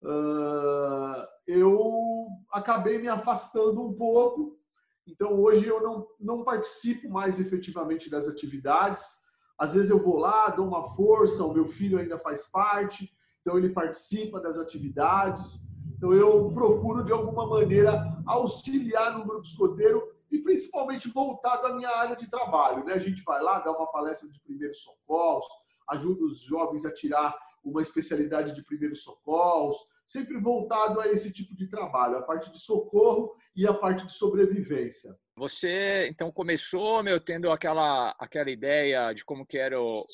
uh, 0.02 1.26
eu 1.46 2.28
acabei 2.50 2.98
me 2.98 3.08
afastando 3.08 3.82
um 3.82 3.92
pouco. 3.94 4.58
Então, 5.06 5.34
hoje 5.34 5.66
eu 5.66 5.82
não, 5.82 6.06
não 6.18 6.44
participo 6.44 7.08
mais 7.10 7.38
efetivamente 7.38 8.08
das 8.08 8.26
atividades. 8.26 9.22
Às 9.58 9.74
vezes 9.74 9.90
eu 9.90 10.02
vou 10.02 10.16
lá, 10.16 10.48
dou 10.50 10.66
uma 10.66 10.82
força, 10.82 11.44
o 11.44 11.52
meu 11.52 11.64
filho 11.64 11.98
ainda 11.98 12.18
faz 12.18 12.50
parte, 12.50 13.12
então 13.40 13.58
ele 13.58 13.70
participa 13.70 14.40
das 14.40 14.56
atividades. 14.58 15.70
Então 15.96 16.12
eu 16.12 16.50
procuro 16.52 17.04
de 17.04 17.12
alguma 17.12 17.46
maneira 17.46 18.16
auxiliar 18.26 19.16
no 19.18 19.24
grupo 19.24 19.44
escoteiro 19.46 20.02
e 20.30 20.38
principalmente 20.38 21.08
voltado 21.08 21.66
à 21.66 21.76
minha 21.76 21.90
área 21.90 22.16
de 22.16 22.28
trabalho. 22.28 22.84
Né? 22.84 22.94
A 22.94 22.98
gente 22.98 23.22
vai 23.22 23.40
lá, 23.42 23.60
dá 23.60 23.70
uma 23.70 23.90
palestra 23.92 24.28
de 24.28 24.40
primeiros 24.40 24.82
socorros, 24.82 25.46
ajuda 25.88 26.24
os 26.24 26.40
jovens 26.40 26.84
a 26.84 26.92
tirar 26.92 27.36
uma 27.62 27.80
especialidade 27.80 28.54
de 28.54 28.64
primeiros 28.64 29.02
socorros, 29.02 29.78
sempre 30.06 30.38
voltado 30.38 31.00
a 31.00 31.08
esse 31.08 31.32
tipo 31.32 31.54
de 31.56 31.68
trabalho, 31.68 32.18
a 32.18 32.22
parte 32.22 32.50
de 32.50 32.60
socorro 32.60 33.34
e 33.56 33.66
a 33.66 33.72
parte 33.72 34.06
de 34.06 34.12
sobrevivência. 34.12 35.10
Você 35.36 36.08
então 36.08 36.30
começou, 36.30 37.02
meu, 37.02 37.20
tendo 37.20 37.50
aquela 37.50 38.14
aquela 38.18 38.50
ideia 38.50 39.12
de 39.12 39.24
como 39.24 39.46
que 39.46 39.58
eram 39.58 40.04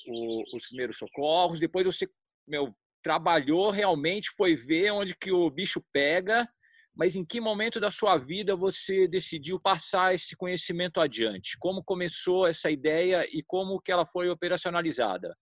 os 0.55 0.67
primeiros 0.69 0.97
socorros, 0.97 1.61
depois 1.61 1.85
você, 1.85 2.09
meu, 2.47 2.75
trabalhou 3.03 3.71
realmente, 3.71 4.31
foi 4.37 4.57
ver 4.57 4.93
onde 4.93 5.17
que 5.17 5.33
o 5.33 5.51
bicho 5.51 5.83
pega 5.93 6.49
mas 6.95 7.17
em 7.17 7.25
que 7.25 7.41
momento 7.41 7.81
da 7.81 7.91
sua 7.91 8.17
vida 8.17 8.55
você 8.55 9.07
decidiu 9.09 9.59
passar 9.59 10.15
esse 10.15 10.37
conhecimento 10.37 11.01
adiante? 11.01 11.57
Como 11.59 11.83
começou 11.83 12.47
essa 12.47 12.71
ideia 12.71 13.27
e 13.33 13.43
como 13.43 13.81
que 13.81 13.93
ela 13.93 14.05
foi 14.05 14.29
operacionalizada? 14.29 15.35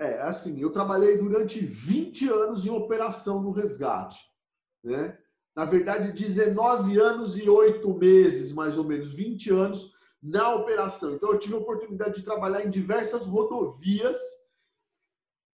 É, 0.00 0.22
assim, 0.22 0.58
eu 0.58 0.72
trabalhei 0.72 1.18
durante 1.18 1.60
20 1.60 2.26
anos 2.30 2.64
em 2.64 2.70
operação 2.70 3.42
no 3.42 3.50
resgate, 3.50 4.18
né? 4.82 5.18
Na 5.54 5.66
verdade, 5.66 6.12
19 6.12 6.98
anos 6.98 7.36
e 7.36 7.50
8 7.50 7.92
meses, 7.98 8.54
mais 8.54 8.78
ou 8.78 8.84
menos, 8.84 9.12
20 9.12 9.50
anos 9.50 9.92
na 10.22 10.54
operação. 10.54 11.14
Então, 11.14 11.30
eu 11.30 11.38
tive 11.38 11.54
a 11.54 11.58
oportunidade 11.58 12.14
de 12.14 12.24
trabalhar 12.24 12.64
em 12.64 12.70
diversas 12.70 13.26
rodovias 13.26 14.18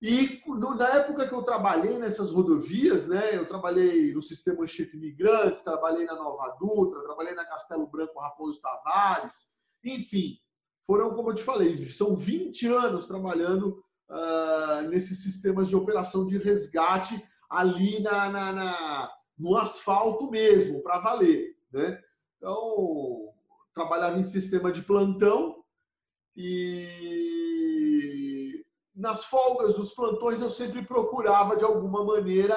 e 0.01 0.41
na 0.77 0.89
época 0.91 1.27
que 1.27 1.35
eu 1.35 1.43
trabalhei 1.43 1.99
nessas 1.99 2.31
rodovias, 2.31 3.09
né, 3.09 3.37
eu 3.37 3.49
trabalhei 3.49 4.13
no 4.13 4.23
Sistema 4.23 4.63
Anchieta 4.63 4.95
Imigrantes, 4.95 5.65
trabalhei 5.65 6.05
na 6.05 6.15
Nova 6.15 6.57
Dutra, 6.61 7.03
trabalhei 7.03 7.35
na 7.35 7.47
Castelo 7.47 7.87
Branco 7.89 8.21
Raposo 8.21 8.61
Tavares, 8.61 9.57
enfim, 9.83 10.39
foram, 10.87 11.11
como 11.13 11.31
eu 11.31 11.35
te 11.35 11.43
falei, 11.43 11.77
são 11.79 12.15
20 12.15 12.67
anos 12.69 13.07
trabalhando 13.07 13.83
uh, 14.11 14.89
nesses 14.89 15.23
sistemas 15.23 15.69
de 15.69 15.77
operação 15.77 16.27
de 16.27 16.39
resgate 16.39 17.23
ali 17.49 18.01
na, 18.03 18.29
na, 18.31 18.53
na 18.53 19.13
no 19.39 19.57
asfalto 19.57 20.31
mesmo, 20.31 20.83
para 20.83 20.99
valer. 20.99 21.55
Né? 21.73 22.01
Então, 22.37 23.33
trabalhava 23.75 24.19
em 24.19 24.25
sistema 24.25 24.73
de 24.73 24.83
plantão 24.83 25.63
e 26.35 27.17
nas 28.95 29.25
folgas 29.27 29.75
dos 29.75 29.93
plantões, 29.93 30.41
eu 30.41 30.49
sempre 30.49 30.83
procurava, 30.83 31.55
de 31.55 31.65
alguma 31.65 32.03
maneira, 32.03 32.57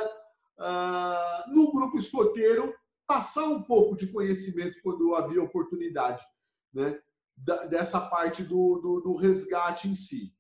uh, 0.58 1.54
no 1.54 1.70
grupo 1.72 1.98
escoteiro, 1.98 2.74
passar 3.06 3.44
um 3.46 3.62
pouco 3.62 3.98
de 3.98 4.08
conhecimento 4.08 4.80
quando 4.82 5.16
havia 5.16 5.44
oportunidade, 5.44 6.24
né? 6.74 6.98
dessa 7.70 8.02
parte 8.02 8.44
do, 8.44 8.80
do, 8.82 9.02
do 9.02 9.16
resgate 9.16 9.88
em 9.88 9.96
si. 9.96 10.34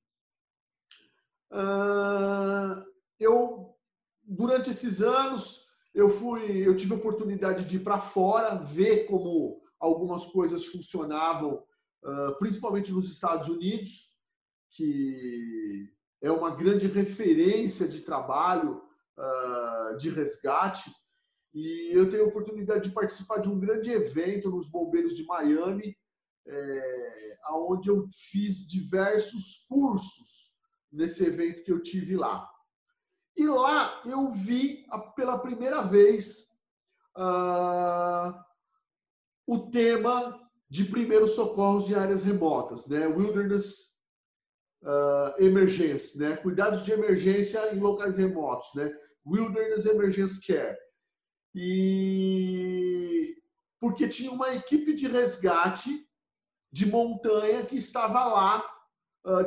Uh, 1.51 2.83
eu, 3.19 3.75
durante 4.23 4.69
esses 4.69 5.01
anos, 5.01 5.67
eu 5.93 6.09
fui, 6.09 6.67
eu 6.67 6.75
tive 6.75 6.93
a 6.93 6.97
oportunidade 6.97 7.65
de 7.65 7.77
ir 7.77 7.83
para 7.83 7.99
fora, 7.99 8.55
ver 8.55 9.05
como 9.07 9.61
algumas 9.79 10.25
coisas 10.27 10.65
funcionavam, 10.65 11.63
uh, 12.03 12.37
principalmente 12.37 12.91
nos 12.91 13.11
Estados 13.11 13.47
Unidos 13.47 14.19
que 14.71 15.91
é 16.21 16.31
uma 16.31 16.55
grande 16.55 16.87
referência 16.87 17.87
de 17.87 18.01
trabalho 18.01 18.81
uh, 19.17 19.97
de 19.97 20.09
resgate. 20.09 20.91
E 21.53 21.89
eu 21.91 22.09
tenho 22.09 22.25
a 22.25 22.27
oportunidade 22.27 22.89
de 22.89 22.93
participar 22.93 23.39
de 23.39 23.49
um 23.49 23.59
grande 23.59 23.89
evento 23.91 24.49
nos 24.49 24.69
Bombeiros 24.69 25.15
de 25.15 25.25
Miami, 25.25 25.97
é, 26.47 27.37
onde 27.51 27.89
eu 27.89 28.07
fiz 28.31 28.67
diversos 28.67 29.65
cursos 29.67 30.38
nesse 30.91 31.25
evento 31.25 31.63
que 31.63 31.71
eu 31.71 31.81
tive 31.81 32.15
lá. 32.15 32.49
E 33.35 33.47
lá 33.47 34.01
eu 34.05 34.31
vi 34.31 34.85
pela 35.15 35.39
primeira 35.39 35.81
vez 35.81 36.53
uh, 37.17 38.33
o 39.47 39.69
tema 39.69 40.39
de 40.69 40.85
primeiros 40.85 41.35
socorros 41.35 41.89
em 41.89 41.95
áreas 41.95 42.23
remotas, 42.23 42.87
né? 42.87 43.07
Wilderness 43.07 43.97
uh, 44.83 45.41
emergência, 45.41 46.29
né? 46.29 46.37
Cuidados 46.37 46.83
de 46.83 46.91
emergência 46.91 47.73
em 47.73 47.79
locais 47.79 48.17
remotos, 48.17 48.69
né? 48.75 48.91
Wilderness 49.25 49.85
Emergency 49.85 50.45
Care. 50.45 50.77
E 51.55 53.37
porque 53.79 54.07
tinha 54.07 54.31
uma 54.31 54.53
equipe 54.53 54.93
de 54.93 55.07
resgate 55.07 56.07
de 56.71 56.85
montanha 56.85 57.65
que 57.65 57.77
estava 57.77 58.25
lá 58.25 58.78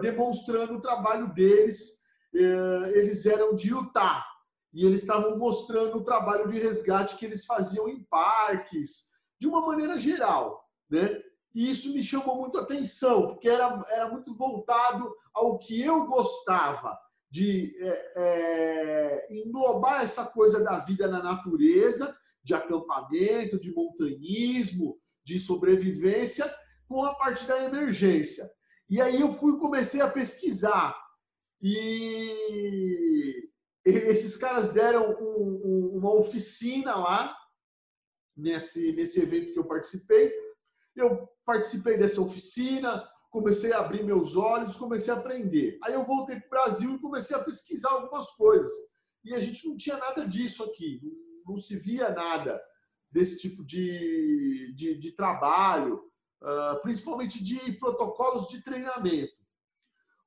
demonstrando 0.00 0.75
o 0.75 0.81
trabalho 0.81 1.33
deles. 1.33 2.02
Uh, 2.35 2.87
eles 2.95 3.26
eram 3.26 3.55
de 3.55 3.69
Utah 3.69 4.25
e 4.73 4.87
eles 4.87 5.02
estavam 5.02 5.37
mostrando 5.37 5.99
o 5.99 6.05
trabalho 6.05 6.49
de 6.49 6.59
resgate 6.59 7.17
que 7.17 7.26
eles 7.26 7.45
faziam 7.45 7.88
em 7.88 8.02
parques, 8.05 9.11
de 9.38 9.47
uma 9.47 9.61
maneira 9.61 10.00
geral, 10.00 10.67
né? 10.91 11.21
E 11.55 11.71
isso 11.71 11.93
me 11.93 12.02
chamou 12.02 12.38
muito 12.38 12.59
a 12.59 12.62
atenção, 12.62 13.26
porque 13.26 13.49
era, 13.49 13.83
era 13.91 14.09
muito 14.09 14.35
voltado 14.35 15.14
ao 15.35 15.59
que 15.59 15.83
eu 15.83 16.07
gostava 16.07 16.99
de 17.31 17.75
é, 17.79 18.12
é, 18.17 19.35
englobar 19.35 20.02
essa 20.02 20.25
coisa 20.25 20.62
da 20.64 20.79
vida 20.79 21.09
na 21.09 21.23
natureza, 21.23 22.17
de 22.43 22.55
acampamento, 22.55 23.61
de 23.61 23.73
montanhismo, 23.75 24.99
de 25.25 25.38
sobrevivência, 25.38 26.52
com 26.88 27.05
a 27.05 27.14
parte 27.14 27.47
da 27.47 27.64
emergência. 27.64 28.45
E 28.93 29.01
aí 29.01 29.23
eu 29.23 29.33
fui 29.33 29.59
comecei 29.59 30.03
a 30.03 30.11
pesquisar. 30.11 30.95
E 31.63 33.51
esses 33.83 34.37
caras 34.37 34.69
deram 34.69 35.17
um, 35.19 35.63
um, 35.65 35.99
uma 35.99 36.13
oficina 36.13 36.95
lá, 36.97 37.35
nesse, 38.37 38.93
nesse 38.93 39.23
evento 39.23 39.55
que 39.55 39.59
eu 39.59 39.65
participei. 39.65 40.31
Eu 40.95 41.27
participei 41.43 41.97
dessa 41.97 42.21
oficina, 42.21 43.03
comecei 43.31 43.73
a 43.73 43.79
abrir 43.79 44.05
meus 44.05 44.37
olhos, 44.37 44.77
comecei 44.77 45.15
a 45.15 45.17
aprender. 45.17 45.79
Aí 45.85 45.95
eu 45.95 46.05
voltei 46.05 46.39
para 46.39 46.47
o 46.47 46.51
Brasil 46.51 46.95
e 46.95 47.01
comecei 47.01 47.35
a 47.35 47.43
pesquisar 47.43 47.93
algumas 47.93 48.31
coisas. 48.33 48.71
e 49.25 49.35
a 49.35 49.39
gente 49.39 49.67
não 49.67 49.75
tinha 49.75 49.97
nada 49.97 50.29
disso 50.29 50.65
aqui, 50.65 51.01
não, 51.47 51.57
se 51.57 51.79
via 51.79 52.11
nada 52.11 52.63
desse 53.11 53.39
tipo 53.39 53.65
de, 53.65 54.75
de, 54.75 54.99
de 54.99 55.13
trabalho, 55.13 56.12
principalmente 56.83 57.43
de 57.43 57.73
protocolos 57.73 58.49
de 58.49 58.63
treinamento. 58.63 59.33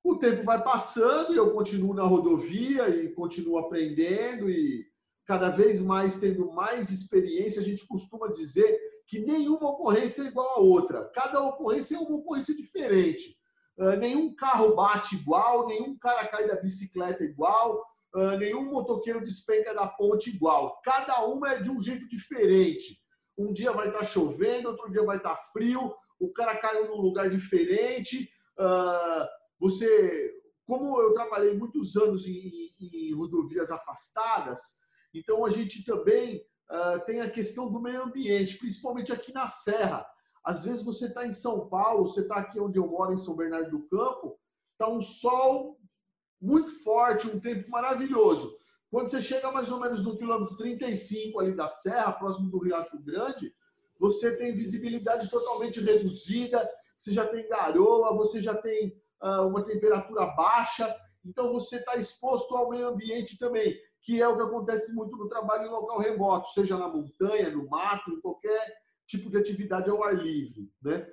O 0.03 0.17
tempo 0.17 0.43
vai 0.43 0.63
passando 0.63 1.34
e 1.34 1.38
eu 1.38 1.51
continuo 1.51 1.93
na 1.93 2.03
rodovia 2.03 2.88
e 2.89 3.12
continuo 3.13 3.57
aprendendo 3.57 4.50
e 4.50 4.86
cada 5.25 5.50
vez 5.50 5.81
mais 5.81 6.19
tendo 6.19 6.51
mais 6.51 6.91
experiência. 6.91 7.62
A 7.62 7.65
gente 7.65 7.88
costuma 7.88 8.27
dizer 8.27 8.79
que 9.07 9.19
nenhuma 9.19 9.72
ocorrência 9.72 10.24
é 10.24 10.27
igual 10.27 10.48
a 10.57 10.60
outra. 10.60 11.10
Cada 11.13 11.41
ocorrência 11.41 11.95
é 11.95 12.00
uma 12.00 12.17
ocorrência 12.17 12.55
diferente. 12.55 13.36
Uh, 13.77 13.95
nenhum 13.98 14.34
carro 14.36 14.75
bate 14.75 15.15
igual, 15.15 15.67
nenhum 15.67 15.98
cara 15.98 16.27
cai 16.27 16.48
da 16.48 16.62
bicicleta 16.62 17.24
igual, 17.24 17.84
uh, 18.15 18.38
nenhum 18.38 18.72
motoqueiro 18.72 19.24
despenca 19.24 19.74
da 19.74 19.88
ponte 19.88 20.29
igual. 20.29 20.79
Cada 20.84 21.25
uma 21.25 21.53
é 21.53 21.62
de 21.62 21.69
um 21.69 21.81
jeito 21.81 22.07
diferente. 22.07 22.98
Um 23.38 23.51
dia 23.51 23.74
vai 23.74 23.88
estar 23.88 24.00
tá 24.00 24.05
chovendo, 24.05 24.69
outro 24.69 24.89
dia 24.91 25.03
vai 25.03 25.17
estar 25.17 25.36
tá 25.36 25.41
frio, 25.51 25.93
o 26.19 26.31
cara 26.31 26.57
caiu 26.57 26.88
num 26.88 27.01
lugar 27.01 27.29
diferente. 27.29 28.29
Uh, 28.57 29.27
você, 29.60 30.31
como 30.65 31.00
eu 31.01 31.13
trabalhei 31.13 31.53
muitos 31.55 31.95
anos 31.95 32.25
em, 32.27 32.69
em 32.81 33.13
rodovias 33.13 33.72
afastadas, 33.72 34.79
então 35.13 35.45
a 35.45 35.50
gente 35.50 35.84
também 35.84 36.41
uh, 36.69 37.03
tem 37.05 37.22
a 37.22 37.29
questão 37.29 37.72
do 37.72 37.81
meio 37.81 38.03
ambiente, 38.03 38.57
principalmente 38.57 39.12
aqui 39.12 39.34
na 39.34 39.48
Serra. 39.48 40.05
Às 40.43 40.65
vezes 40.65 40.84
você 40.84 41.07
está 41.07 41.25
em 41.25 41.34
São 41.34 41.67
Paulo, 41.67 42.07
você 42.07 42.22
está 42.22 42.38
aqui 42.38 42.60
onde 42.60 42.77
eu 42.77 42.88
moro, 42.88 43.13
em 43.13 43.17
São 43.17 43.36
Bernardo 43.36 43.72
do 43.72 43.88
Campo, 43.88 44.38
está 44.72 44.88
um 44.88 45.01
sol 45.01 45.79
muito 46.41 46.72
forte, 46.84 47.27
um 47.27 47.39
tempo 47.39 47.69
maravilhoso. 47.69 48.55
Quando 48.91 49.10
você 49.10 49.22
chega 49.22 49.51
mais 49.51 49.72
ou 49.72 49.79
menos 49.79 50.03
no 50.03 50.17
quilômetro 50.17 50.55
35 50.57 51.39
ali 51.39 51.53
da 51.53 51.67
serra, 51.67 52.13
próximo 52.13 52.50
do 52.50 52.60
Riacho 52.60 53.01
Grande, 53.03 53.53
você 53.99 54.35
tem 54.35 54.53
visibilidade 54.53 55.29
totalmente 55.29 55.79
reduzida, 55.79 56.69
você 56.97 57.11
já 57.11 57.25
tem 57.27 57.47
garoa, 57.47 58.15
você 58.15 58.41
já 58.41 58.55
tem 58.55 58.95
uh, 59.23 59.47
uma 59.47 59.63
temperatura 59.63 60.25
baixa, 60.27 60.95
então 61.25 61.51
você 61.51 61.77
está 61.77 61.95
exposto 61.95 62.55
ao 62.55 62.69
meio 62.69 62.87
ambiente 62.87 63.37
também 63.37 63.75
que 64.05 64.21
é 64.21 64.27
o 64.27 64.37
que 64.37 64.43
acontece 64.43 64.93
muito 64.93 65.17
no 65.17 65.27
trabalho 65.27 65.65
em 65.65 65.71
local 65.71 65.97
remoto, 65.97 66.49
seja 66.49 66.77
na 66.77 66.87
montanha, 66.87 67.49
no 67.49 67.67
mato, 67.67 68.11
em 68.11 68.21
qualquer 68.21 68.77
tipo 69.07 69.31
de 69.31 69.37
atividade 69.37 69.89
ao 69.89 70.03
ar 70.03 70.15
livre. 70.15 70.71
Né? 70.79 71.11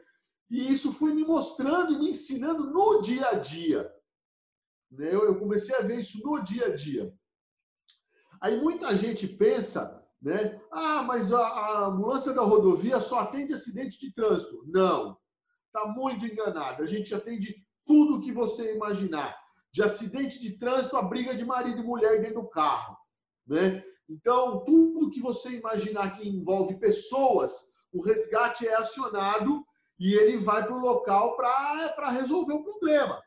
E 0.51 0.71
isso 0.71 0.93
foi 0.93 1.15
me 1.15 1.25
mostrando 1.25 1.95
e 1.95 1.99
me 1.99 2.11
ensinando 2.11 2.71
no 2.71 3.01
dia 3.01 3.31
a 3.31 3.35
dia. 3.39 3.91
Né? 4.91 5.15
Eu 5.15 5.39
comecei 5.39 5.75
a 5.75 5.81
ver 5.81 6.01
isso 6.01 6.23
no 6.23 6.45
dia 6.45 6.67
a 6.67 6.75
dia. 6.75 7.11
Aí 8.43 8.61
muita 8.61 8.95
gente 8.95 9.27
pensa, 9.27 10.07
né? 10.21 10.61
Ah, 10.73 11.03
mas 11.03 11.33
a, 11.33 11.47
a 11.47 11.85
ambulância 11.87 12.33
da 12.33 12.41
rodovia 12.41 12.99
só 12.99 13.21
atende 13.21 13.53
acidente 13.53 13.99
de 13.99 14.13
trânsito. 14.13 14.65
Não, 14.67 15.19
está 15.67 15.87
muito 15.89 16.27
enganado. 16.27 16.83
A 16.83 16.87
gente 16.87 17.15
atende 17.15 17.55
tudo 17.87 18.23
que 18.23 18.33
você 18.33 18.75
imaginar 18.75 19.37
de 19.71 19.83
acidente 19.83 20.41
de 20.41 20.57
trânsito 20.57 20.97
a 20.97 21.03
briga 21.03 21.35
de 21.35 21.45
marido 21.45 21.81
e 21.81 21.85
mulher 21.85 22.21
dentro 22.21 22.43
do 22.43 22.49
carro. 22.49 22.97
Né? 23.47 23.85
Então, 24.09 24.65
tudo 24.65 25.11
que 25.11 25.21
você 25.21 25.59
imaginar 25.59 26.13
que 26.13 26.27
envolve 26.27 26.79
pessoas, 26.79 27.73
o 27.93 28.03
resgate 28.03 28.67
é 28.67 28.75
acionado 28.75 29.65
e 29.99 30.15
ele 30.15 30.39
vai 30.39 30.65
para 30.65 30.75
o 30.75 30.81
local 30.81 31.37
para 31.37 32.11
resolver 32.11 32.55
o 32.55 32.65
problema. 32.65 33.23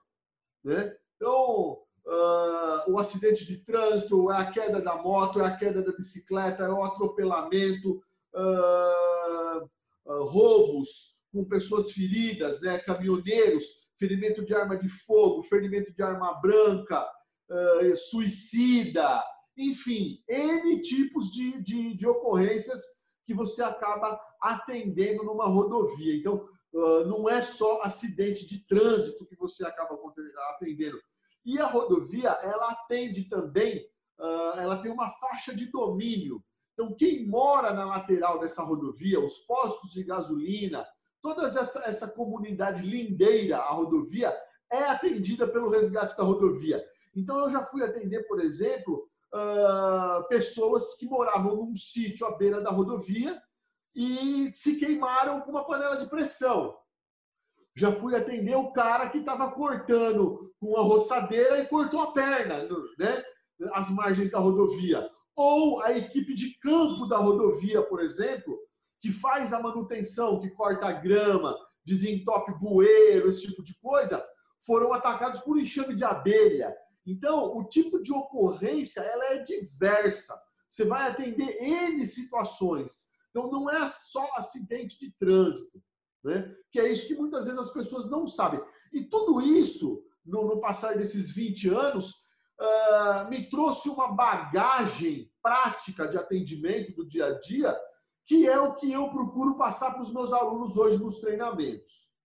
Né? 0.64 0.96
Então, 1.16 1.85
uh, 2.06 2.92
o 2.92 3.00
acidente 3.00 3.46
de 3.46 3.58
trânsito 3.58 4.32
é 4.32 4.38
a 4.38 4.52
queda 4.52 4.82
da 4.82 4.96
moto, 4.96 5.40
é 5.40 5.46
a 5.46 5.56
queda 5.56 5.82
da 5.82 5.92
bicicleta, 5.92 6.64
é 6.64 6.70
o 6.70 6.84
atropelamento, 6.84 8.02
uh, 8.34 9.64
uh, 10.06 10.24
roubos 10.26 11.18
com 11.32 11.44
pessoas 11.46 11.92
feridas, 11.92 12.62
né? 12.62 12.80
caminhoneiros 12.80 13.86
ferimento 13.98 14.44
de 14.44 14.54
arma 14.54 14.78
de 14.78 14.90
fogo, 14.90 15.42
ferimento 15.44 15.94
de 15.94 16.04
arma 16.04 16.34
branca, 16.42 17.08
suicida, 17.96 19.24
enfim, 19.58 20.22
N 20.28 20.82
tipos 20.82 21.32
de, 21.32 21.64
de, 21.64 21.96
de, 21.96 22.06
ocorrências 22.06 22.82
que 23.24 23.34
você 23.34 23.64
acaba 23.64 24.20
atendendo 24.42 25.24
numa 25.24 25.48
rodovia. 25.48 26.14
Então, 26.14 26.46
não 27.08 27.30
é 27.30 27.42
só 27.42 27.82
acidente 27.84 28.46
de 28.46 28.68
trânsito 28.68 29.26
que 29.26 29.38
você 29.38 29.66
acaba 29.66 29.98
atendendo. 30.50 31.00
E 31.46 31.60
a 31.60 31.68
rodovia, 31.68 32.30
ela 32.42 32.72
atende 32.72 33.30
também, 33.30 33.86
uh, 34.20 34.60
ela 34.60 34.82
tem 34.82 34.92
uma 34.92 35.12
faixa 35.12 35.56
de 35.56 35.68
domínio. 35.68 36.44
Então, 36.74 36.94
quem 36.96 37.28
mora 37.28 37.72
na 37.72 37.86
lateral 37.86 38.40
dessa 38.40 38.64
rodovia, 38.64 39.24
os 39.24 39.38
postos 39.40 39.92
de 39.92 40.04
gasolina, 40.04 40.86
toda 41.22 41.46
essa, 41.46 41.88
essa 41.88 42.08
comunidade 42.10 42.82
lindeira, 42.82 43.58
a 43.60 43.72
rodovia, 43.72 44.36
é 44.72 44.84
atendida 44.86 45.48
pelo 45.48 45.70
resgate 45.70 46.18
da 46.18 46.24
rodovia. 46.24 46.84
Então, 47.16 47.40
eu 47.40 47.50
já 47.50 47.64
fui 47.64 47.84
atender, 47.84 48.28
por 48.28 48.42
exemplo, 48.42 49.08
uh, 49.34 50.28
pessoas 50.28 50.98
que 50.98 51.06
moravam 51.06 51.56
num 51.56 51.76
sítio 51.76 52.26
à 52.26 52.36
beira 52.36 52.60
da 52.62 52.72
rodovia 52.72 53.42
e 53.96 54.52
se 54.52 54.78
queimaram 54.78 55.42
com 55.42 55.52
uma 55.52 55.66
panela 55.66 55.96
de 55.96 56.10
pressão. 56.10 56.76
Já 57.76 57.92
fui 57.92 58.16
atender 58.16 58.56
o 58.56 58.72
cara 58.72 59.10
que 59.10 59.18
estava 59.18 59.52
cortando 59.52 60.54
com 60.60 60.78
a 60.78 60.82
roçadeira 60.82 61.60
e 61.60 61.68
cortou 61.68 62.02
a 62.02 62.14
perna, 62.14 62.64
né? 62.98 63.24
As 63.74 63.90
margens 63.90 64.32
da 64.32 64.40
rodovia. 64.40 65.10
Ou 65.36 65.82
a 65.82 65.92
equipe 65.92 66.34
de 66.34 66.58
campo 66.60 67.06
da 67.06 67.18
rodovia, 67.18 67.82
por 67.82 68.02
exemplo, 68.02 68.58
que 69.02 69.12
faz 69.12 69.52
a 69.52 69.62
manutenção, 69.62 70.40
que 70.40 70.50
corta 70.52 70.88
a 70.88 70.94
grama, 70.94 71.56
desentope 71.86 72.54
bueiro, 72.60 73.28
esse 73.28 73.48
tipo 73.48 73.62
de 73.62 73.78
coisa, 73.80 74.26
foram 74.66 74.94
atacados 74.94 75.42
por 75.42 75.60
enxame 75.60 75.96
de 75.96 76.04
abelha. 76.04 76.74
Então, 77.06 77.56
o 77.56 77.64
tipo 77.66 78.02
de 78.02 78.12
ocorrência 78.12 79.02
ela 79.02 79.26
é 79.34 79.44
diversa. 79.44 80.34
Você 80.70 80.86
vai 80.86 81.10
atender 81.10 81.62
N 81.62 82.06
situações. 82.06 83.12
Então, 83.30 83.52
não 83.52 83.70
é 83.70 83.88
só 83.90 84.28
acidente 84.36 84.98
de 84.98 85.12
trânsito, 85.20 85.80
né? 86.26 86.54
que 86.72 86.80
é 86.80 86.92
isso 86.92 87.08
que 87.08 87.16
muitas 87.16 87.46
vezes 87.46 87.60
as 87.60 87.72
pessoas 87.72 88.10
não 88.10 88.28
sabem. 88.28 88.60
E 88.92 89.04
tudo 89.04 89.42
isso, 89.42 90.04
no, 90.26 90.46
no 90.46 90.60
passar 90.60 90.98
desses 90.98 91.34
20 91.34 91.70
anos, 91.70 92.26
uh, 92.60 93.30
me 93.30 93.50
trouxe 93.50 93.88
uma 93.90 94.14
bagagem 94.14 95.32
prática 95.42 96.08
de 96.08 96.18
atendimento 96.18 96.94
do 96.96 97.08
dia 97.08 97.28
a 97.28 97.40
dia 97.40 97.80
que 98.26 98.48
é 98.48 98.60
o 98.60 98.76
que 98.76 98.92
eu 98.92 99.10
procuro 99.12 99.56
passar 99.56 99.92
para 99.92 100.02
os 100.02 100.12
meus 100.12 100.34
alunos 100.34 100.76
hoje 100.78 101.02
nos 101.02 101.20
treinamentos. 101.20 102.16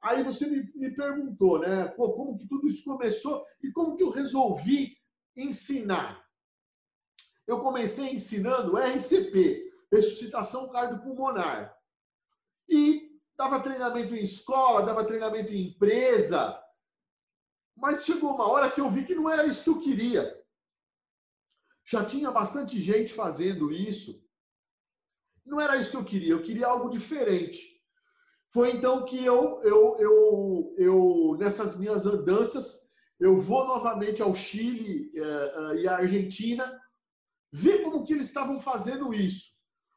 Aí 0.00 0.22
você 0.22 0.46
me, 0.46 0.62
me 0.76 0.94
perguntou, 0.94 1.58
né? 1.58 1.88
Como 1.96 2.36
que 2.36 2.46
tudo 2.48 2.66
isso 2.68 2.84
começou 2.84 3.44
e 3.62 3.70
como 3.72 3.96
que 3.96 4.04
eu 4.04 4.10
resolvi 4.10 4.96
ensinar? 5.36 6.24
Eu 7.46 7.60
comecei 7.60 8.12
ensinando 8.12 8.78
RCP, 8.78 9.72
ressuscitação 9.90 10.70
cardiopulmonar. 10.70 11.76
E 12.68 13.01
dava 13.36 13.60
treinamento 13.60 14.14
em 14.14 14.22
escola, 14.22 14.84
dava 14.84 15.04
treinamento 15.04 15.52
em 15.52 15.68
empresa. 15.68 16.58
Mas 17.76 18.04
chegou 18.04 18.34
uma 18.34 18.48
hora 18.48 18.70
que 18.70 18.80
eu 18.80 18.90
vi 18.90 19.04
que 19.04 19.14
não 19.14 19.28
era 19.28 19.44
isso 19.44 19.64
que 19.64 19.70
eu 19.70 19.80
queria. 19.80 20.42
Já 21.84 22.04
tinha 22.04 22.30
bastante 22.30 22.78
gente 22.78 23.12
fazendo 23.12 23.70
isso. 23.70 24.24
Não 25.44 25.60
era 25.60 25.76
isso 25.76 25.90
que 25.90 25.96
eu 25.96 26.04
queria, 26.04 26.32
eu 26.32 26.42
queria 26.42 26.68
algo 26.68 26.88
diferente. 26.88 27.72
Foi 28.52 28.70
então 28.70 29.04
que 29.04 29.24
eu, 29.24 29.60
eu, 29.62 29.96
eu, 29.98 30.74
eu 30.76 31.36
nessas 31.38 31.78
minhas 31.78 32.06
andanças, 32.06 32.92
eu 33.18 33.40
vou 33.40 33.66
novamente 33.66 34.22
ao 34.22 34.34
Chile 34.34 35.10
uh, 35.18 35.60
uh, 35.60 35.74
e 35.76 35.88
à 35.88 35.96
Argentina, 35.96 36.80
ver 37.50 37.82
como 37.82 38.04
que 38.04 38.12
eles 38.12 38.26
estavam 38.26 38.60
fazendo 38.60 39.12
isso. 39.12 39.52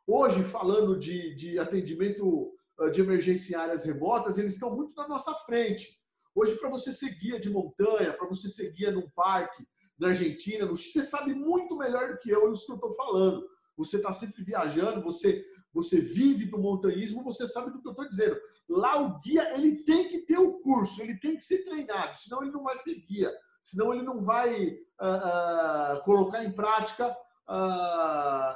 Hoje, 0.08 0.43
falando 0.43 0.98
de, 0.98 1.36
de 1.36 1.60
atendimento 1.60 2.55
de 2.92 3.02
emergência 3.02 3.56
em 3.56 3.60
áreas 3.60 3.86
remotas, 3.86 4.38
eles 4.38 4.54
estão 4.54 4.76
muito 4.76 4.96
na 4.96 5.08
nossa 5.08 5.34
frente. 5.34 5.88
Hoje, 6.34 6.56
para 6.56 6.70
você 6.70 6.92
ser 6.92 7.16
guia 7.16 7.40
de 7.40 7.50
montanha, 7.50 8.14
para 8.14 8.28
você 8.28 8.50
ser 8.50 8.72
guia 8.74 8.92
num 8.92 9.10
parque 9.12 9.66
na 9.98 10.10
Argentina, 10.10 10.66
no 10.66 10.76
Chile, 10.76 10.92
você 10.92 11.04
sabe 11.04 11.34
muito 11.34 11.78
melhor 11.78 12.10
do 12.10 12.18
que 12.18 12.30
eu 12.30 12.52
isso 12.52 12.66
que 12.66 12.72
eu 12.74 12.76
estou 12.76 12.94
falando 12.94 13.46
você 13.78 13.98
está 13.98 14.12
sempre 14.12 14.44
viajando, 14.44 15.02
você, 15.02 15.44
você 15.74 16.00
vive 16.00 16.46
do 16.46 16.58
montanhismo, 16.58 17.24
você 17.24 17.48
sabe 17.48 17.72
do 17.72 17.82
que 17.82 17.88
eu 17.88 17.92
estou 17.92 18.08
dizendo. 18.08 18.38
Lá 18.70 19.02
o 19.02 19.20
guia 19.20 19.54
ele 19.56 19.84
tem 19.84 20.08
que 20.08 20.20
ter 20.20 20.38
o 20.38 20.60
curso, 20.60 21.02
ele 21.02 21.20
tem 21.20 21.36
que 21.36 21.44
ser 21.44 21.64
treinado, 21.66 22.18
senão 22.18 22.42
ele 22.42 22.52
não 22.52 22.64
vai 22.64 22.78
ser 22.78 22.96
guia, 23.06 23.32
senão 23.62 23.94
ele 23.94 24.04
não 24.04 24.22
vai 24.22 24.68
uh, 24.68 25.98
uh, 25.98 26.04
colocar 26.04 26.44
em 26.44 26.52
prática 26.52 27.16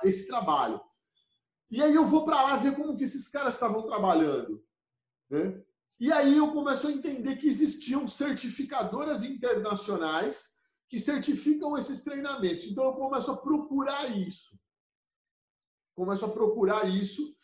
esse 0.04 0.28
trabalho. 0.28 0.82
E 1.72 1.84
aí 1.84 1.94
eu 1.94 2.06
vou 2.06 2.26
para 2.26 2.42
lá 2.42 2.56
ver 2.58 2.76
como 2.76 2.98
que 2.98 3.04
esses 3.04 3.30
caras 3.30 3.54
estavam 3.54 3.84
trabalhando. 3.84 4.64
Né? 5.30 5.62
E 6.00 6.12
aí 6.12 6.38
eu 6.38 6.52
começo 6.52 6.88
a 6.88 6.92
entender 6.92 7.36
que 7.36 7.48
existiam 7.48 8.08
certificadoras 8.08 9.24
internacionais 9.24 10.58
que 10.88 11.00
certificam 11.00 11.78
esses 11.78 12.04
treinamentos. 12.04 12.66
Então 12.66 12.86
eu 12.86 12.94
começo 12.94 13.32
a 13.32 13.38
procurar 13.38 14.18
isso. 14.18 14.60
Começo 15.96 16.26
a 16.26 16.30
procurar 16.30 16.90
isso. 16.90 17.36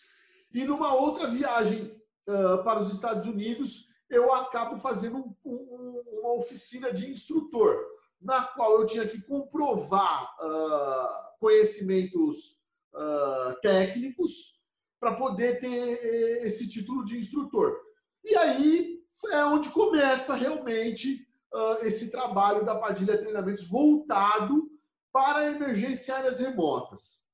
E 0.52 0.64
numa 0.64 0.96
outra 0.96 1.28
viagem 1.28 2.02
uh, 2.28 2.64
para 2.64 2.82
os 2.82 2.92
Estados 2.92 3.26
Unidos, 3.26 3.90
eu 4.10 4.34
acabo 4.34 4.80
fazendo 4.80 5.18
um, 5.18 5.36
um, 5.46 6.04
uma 6.22 6.34
oficina 6.36 6.92
de 6.92 7.12
instrutor, 7.12 7.86
na 8.22 8.44
qual 8.44 8.80
eu 8.80 8.86
tinha 8.86 9.08
que 9.08 9.22
comprovar 9.22 10.34
uh, 10.42 11.38
conhecimentos 11.40 12.58
uh, 12.96 13.60
técnicos 13.62 14.56
para 15.00 15.16
poder 15.16 15.60
ter 15.60 16.46
esse 16.46 16.68
título 16.68 17.04
de 17.04 17.18
instrutor. 17.18 17.78
E 18.24 18.36
aí 18.36 19.00
é 19.32 19.46
onde 19.46 19.70
começa 19.70 20.36
realmente 20.36 21.28
uh, 21.54 21.86
esse 21.86 22.12
trabalho 22.12 22.66
da 22.66 22.76
Padilha 22.76 23.18
Treinamentos 23.18 23.68
voltado 23.70 24.70
para 25.12 25.52
emergências 25.52 26.10
áreas 26.10 26.40
remotas. 26.40 27.26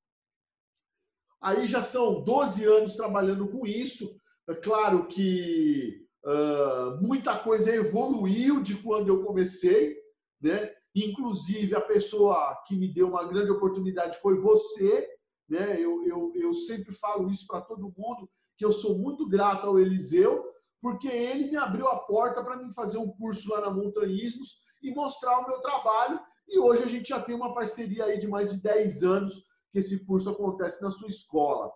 Aí 1.40 1.66
já 1.66 1.82
são 1.82 2.22
12 2.22 2.64
anos 2.64 2.94
trabalhando 2.94 3.48
com 3.48 3.66
isso. 3.66 4.20
É 4.48 4.54
claro 4.54 5.08
que 5.08 6.06
uh, 6.24 7.02
muita 7.02 7.36
coisa 7.36 7.74
evoluiu 7.74 8.62
de 8.62 8.76
quando 8.76 9.08
eu 9.08 9.24
comecei, 9.24 9.96
né? 10.40 10.72
Inclusive, 10.94 11.74
a 11.74 11.80
pessoa 11.80 12.62
que 12.66 12.76
me 12.76 12.92
deu 12.92 13.08
uma 13.08 13.24
grande 13.24 13.50
oportunidade 13.50 14.18
foi 14.18 14.36
você. 14.36 15.08
Né? 15.52 15.78
Eu, 15.78 16.02
eu, 16.06 16.32
eu 16.34 16.54
sempre 16.54 16.94
falo 16.94 17.30
isso 17.30 17.46
para 17.46 17.60
todo 17.60 17.92
mundo, 17.94 18.26
que 18.56 18.64
eu 18.64 18.72
sou 18.72 18.96
muito 18.96 19.28
grato 19.28 19.66
ao 19.66 19.78
Eliseu, 19.78 20.42
porque 20.80 21.06
ele 21.06 21.50
me 21.50 21.58
abriu 21.58 21.86
a 21.88 21.98
porta 21.98 22.42
para 22.42 22.56
mim 22.56 22.72
fazer 22.72 22.96
um 22.96 23.12
curso 23.12 23.50
lá 23.50 23.60
na 23.60 23.70
Montanhismos 23.70 24.62
e 24.82 24.94
mostrar 24.94 25.40
o 25.40 25.46
meu 25.46 25.60
trabalho. 25.60 26.18
E 26.48 26.58
hoje 26.58 26.84
a 26.84 26.86
gente 26.86 27.10
já 27.10 27.20
tem 27.20 27.34
uma 27.34 27.52
parceria 27.52 28.06
aí 28.06 28.18
de 28.18 28.26
mais 28.26 28.50
de 28.50 28.62
10 28.62 29.02
anos 29.02 29.44
que 29.70 29.78
esse 29.78 30.06
curso 30.06 30.30
acontece 30.30 30.82
na 30.82 30.90
sua 30.90 31.08
escola. 31.08 31.70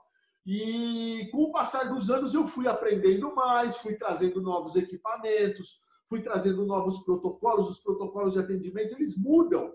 E 0.46 1.28
com 1.30 1.42
o 1.42 1.52
passar 1.52 1.92
dos 1.92 2.08
anos 2.08 2.32
eu 2.32 2.46
fui 2.46 2.66
aprendendo 2.66 3.34
mais, 3.34 3.76
fui 3.76 3.94
trazendo 3.96 4.40
novos 4.40 4.74
equipamentos, 4.74 5.82
fui 6.08 6.22
trazendo 6.22 6.64
novos 6.64 7.04
protocolos. 7.04 7.68
Os 7.68 7.78
protocolos 7.80 8.32
de 8.32 8.38
atendimento 8.38 8.94
eles 8.94 9.22
mudam, 9.22 9.70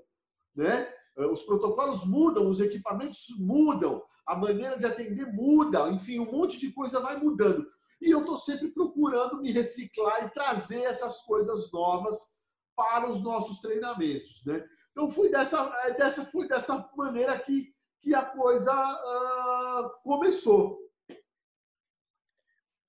né? 0.56 0.92
Os 1.28 1.44
protocolos 1.44 2.06
mudam, 2.06 2.48
os 2.48 2.60
equipamentos 2.60 3.28
mudam, 3.40 4.04
a 4.28 4.36
maneira 4.36 4.78
de 4.78 4.86
atender 4.86 5.32
muda, 5.34 5.90
enfim, 5.90 6.20
um 6.20 6.32
monte 6.32 6.60
de 6.60 6.72
coisa 6.72 7.00
vai 7.00 7.18
mudando. 7.18 7.66
E 8.02 8.10
eu 8.10 8.22
estou 8.22 8.36
sempre 8.36 8.70
procurando 8.70 9.42
me 9.42 9.52
reciclar 9.52 10.26
e 10.26 10.30
trazer 10.30 10.84
essas 10.84 11.22
coisas 11.22 11.72
novas 11.72 12.40
para 12.76 13.10
os 13.10 13.22
nossos 13.22 13.60
treinamentos. 13.60 14.44
Né? 14.46 14.66
Então, 14.92 15.12
fui 15.12 15.30
dessa, 15.30 15.60
é, 15.86 15.92
dessa, 15.92 16.26
fui 16.26 16.48
dessa 16.48 16.90
maneira 16.96 17.40
que, 17.40 17.74
que 18.02 18.16
a 18.16 18.26
coisa 18.26 18.74
uh, 18.74 20.02
começou. 20.04 20.80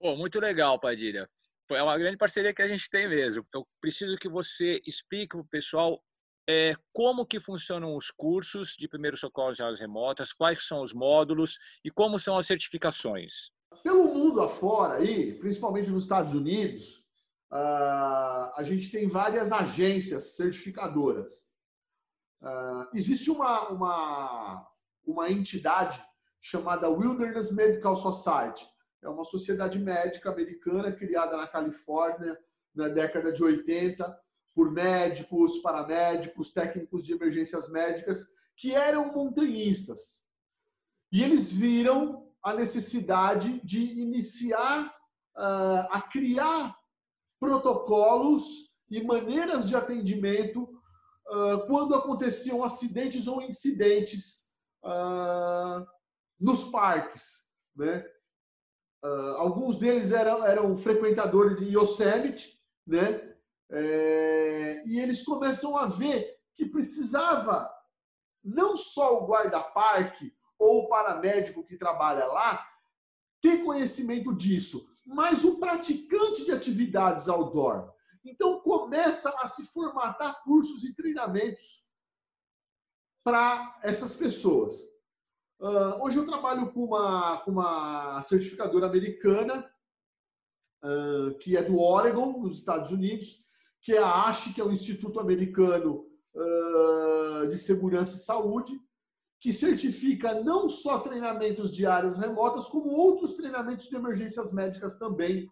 Pô, 0.01 0.17
muito 0.17 0.41
legal, 0.41 0.81
Padilha. 0.81 1.29
É 1.71 1.83
uma 1.83 1.97
grande 1.97 2.17
parceria 2.17 2.53
que 2.53 2.63
a 2.63 2.69
gente 2.69 2.91
tem 2.91 3.09
mesmo. 3.09 3.47
Eu 3.55 3.67
preciso 3.81 4.17
que 4.17 4.29
você 4.29 4.83
explique 4.87 5.29
para 5.29 5.41
o 5.41 5.49
pessoal 5.49 6.03
é, 6.49 6.75
como 6.93 7.27
que 7.27 7.41
funcionam 7.41 7.97
os 7.97 8.11
cursos 8.11 8.75
de 8.77 8.89
primeiros 8.89 9.21
socorros 9.21 9.61
em 9.61 9.63
áreas 9.63 9.81
remotas, 9.81 10.33
quais 10.33 10.67
são 10.67 10.83
os 10.83 10.93
módulos 10.93 11.59
e 11.85 11.91
como 11.91 12.19
são 12.19 12.37
as 12.37 12.47
certificações. 12.47 13.51
Pelo 13.83 14.13
mundo 14.13 14.41
afora, 14.43 14.95
aí, 14.95 15.33
principalmente 15.39 15.91
nos 15.91 16.03
Estados 16.03 16.35
Unidos, 16.35 16.99
uh, 17.53 18.53
a 18.57 18.63
gente 18.65 18.91
tem 18.91 19.07
várias 19.07 19.53
agências 19.53 20.37
certificadoras. 20.37 21.51
Uh, 22.43 22.89
existe 22.95 23.31
uma, 23.31 23.69
uma, 23.69 24.69
uma 25.07 25.31
entidade 25.31 26.03
chamada 26.41 26.91
Wilderness 26.91 27.55
Medical 27.55 27.97
Society. 27.97 28.67
É 29.01 29.09
uma 29.09 29.25
sociedade 29.25 29.79
médica 29.79 30.31
americana 30.31 30.93
criada 30.93 31.37
na 31.37 31.47
Califórnia 31.47 32.39
na 32.75 32.89
década 32.89 33.33
de 33.33 33.43
80 33.43 34.23
por 34.55 34.71
médicos, 34.71 35.59
paramédicos, 35.59 36.53
técnicos 36.53 37.03
de 37.03 37.15
emergências 37.15 37.71
médicas 37.71 38.29
que 38.57 38.75
eram 38.75 39.13
montanhistas. 39.13 40.25
E 41.11 41.23
eles 41.23 41.53
viram 41.53 42.31
a 42.43 42.53
necessidade 42.53 43.61
de 43.65 44.01
iniciar 44.01 44.87
uh, 45.37 45.87
a 45.91 46.01
criar 46.01 46.77
protocolos 47.41 48.75
e 48.91 49.03
maneiras 49.03 49.69
de 49.69 49.75
atendimento 49.75 50.63
uh, 50.63 51.67
quando 51.67 51.95
aconteciam 51.95 52.65
acidentes 52.65 53.27
ou 53.27 53.43
incidentes 53.43 54.53
uh, 54.85 55.87
nos 56.39 56.65
parques. 56.65 57.51
Né? 57.75 58.05
alguns 59.39 59.79
deles 59.79 60.13
eram, 60.13 60.47
eram 60.47 60.77
frequentadores 60.77 61.61
em 61.61 61.73
Yosemite, 61.73 62.63
né? 62.87 63.32
É, 63.73 64.83
e 64.87 65.01
eles 65.01 65.25
começam 65.25 65.77
a 65.77 65.87
ver 65.87 66.39
que 66.55 66.67
precisava 66.67 67.73
não 68.45 68.77
só 68.77 69.19
o 69.19 69.27
guarda-parque 69.27 70.35
ou 70.59 70.81
o 70.83 70.89
paramédico 70.89 71.65
que 71.65 71.79
trabalha 71.79 72.27
lá 72.27 72.69
ter 73.41 73.65
conhecimento 73.65 74.35
disso, 74.35 74.87
mas 75.07 75.43
o 75.43 75.59
praticante 75.59 76.45
de 76.45 76.53
atividades 76.53 77.29
outdoor. 77.29 77.93
Então 78.25 78.61
começa 78.61 79.35
a 79.41 79.47
se 79.47 79.67
formatar 79.73 80.43
cursos 80.45 80.85
e 80.85 80.95
treinamentos 80.95 81.89
para 83.25 83.79
essas 83.83 84.15
pessoas. 84.15 84.93
Uh, 85.61 86.05
hoje 86.05 86.19
eu 86.19 86.27
trabalho 86.27 86.73
com 86.73 86.85
uma, 86.85 87.39
com 87.39 87.53
uma 87.53 88.21
certificadora 88.21 88.87
americana, 88.87 89.69
uh, 90.85 91.37
que 91.39 91.57
é 91.57 91.63
do 91.63 91.81
Oregon, 91.81 92.39
nos 92.39 92.59
Estados 92.59 92.91
Unidos, 92.91 93.47
que 93.83 93.93
é 93.93 93.99
a 93.99 94.25
ASHE, 94.29 94.55
que 94.55 94.61
é 94.61 94.65
o 94.65 94.73
Instituto 94.73 95.21
Americano 95.21 96.07
uh, 96.35 97.47
de 97.49 97.57
Segurança 97.57 98.17
e 98.17 98.21
Saúde, 98.21 98.81
que 99.41 99.53
certifica 99.53 100.41
não 100.43 100.69
só 100.69 101.01
treinamentos 101.01 101.73
de 101.73 101.85
áreas 101.85 102.17
remotas, 102.17 102.69
como 102.69 102.91
outros 102.91 103.35
treinamentos 103.35 103.89
de 103.89 103.97
emergências 103.97 104.53
médicas 104.53 104.99
também 104.99 105.51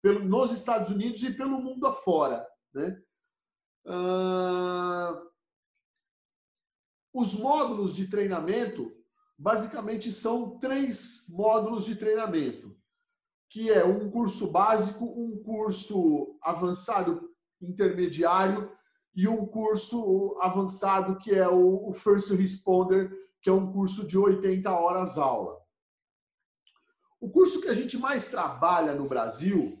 pelo, 0.00 0.24
nos 0.24 0.52
Estados 0.52 0.90
Unidos 0.90 1.22
e 1.22 1.34
pelo 1.34 1.60
mundo 1.60 1.86
afora. 1.86 2.46
Né? 2.74 3.00
Uh, 3.86 5.30
os 7.12 7.34
módulos 7.34 7.94
de 7.94 8.08
treinamento, 8.08 8.90
basicamente, 9.38 10.10
são 10.10 10.58
três 10.58 11.26
módulos 11.28 11.84
de 11.84 11.96
treinamento, 11.96 12.74
que 13.52 13.70
é 13.70 13.84
um 13.84 14.08
curso 14.08 14.50
básico, 14.50 15.04
um 15.04 15.42
curso 15.44 16.38
avançado 16.42 17.28
intermediário 17.60 18.72
e 19.14 19.28
um 19.28 19.46
curso 19.46 20.38
avançado 20.40 21.18
que 21.18 21.34
é 21.34 21.46
o 21.46 21.92
First 21.92 22.30
Responder, 22.30 23.12
que 23.42 23.50
é 23.50 23.52
um 23.52 23.70
curso 23.70 24.08
de 24.08 24.16
80 24.16 24.72
horas 24.72 25.18
aula. 25.18 25.60
O 27.20 27.30
curso 27.30 27.60
que 27.60 27.68
a 27.68 27.74
gente 27.74 27.98
mais 27.98 28.28
trabalha 28.28 28.94
no 28.94 29.06
Brasil, 29.06 29.78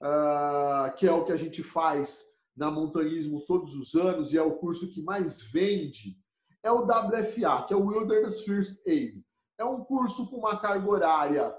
uh, 0.00 0.94
que 0.96 1.04
é 1.04 1.12
o 1.12 1.24
que 1.24 1.32
a 1.32 1.36
gente 1.36 1.60
faz 1.60 2.22
na 2.56 2.70
montanhismo 2.70 3.44
todos 3.48 3.74
os 3.74 3.96
anos 3.96 4.32
e 4.32 4.38
é 4.38 4.42
o 4.42 4.58
curso 4.58 4.94
que 4.94 5.02
mais 5.02 5.42
vende, 5.42 6.16
é 6.62 6.70
o 6.70 6.84
WFA, 6.84 7.64
que 7.66 7.74
é 7.74 7.76
o 7.76 7.84
Wilderness 7.84 8.44
First 8.44 8.86
Aid. 8.86 9.24
É 9.58 9.64
um 9.64 9.82
curso 9.82 10.30
com 10.30 10.36
uma 10.36 10.56
carga 10.56 10.88
horária 10.88 11.52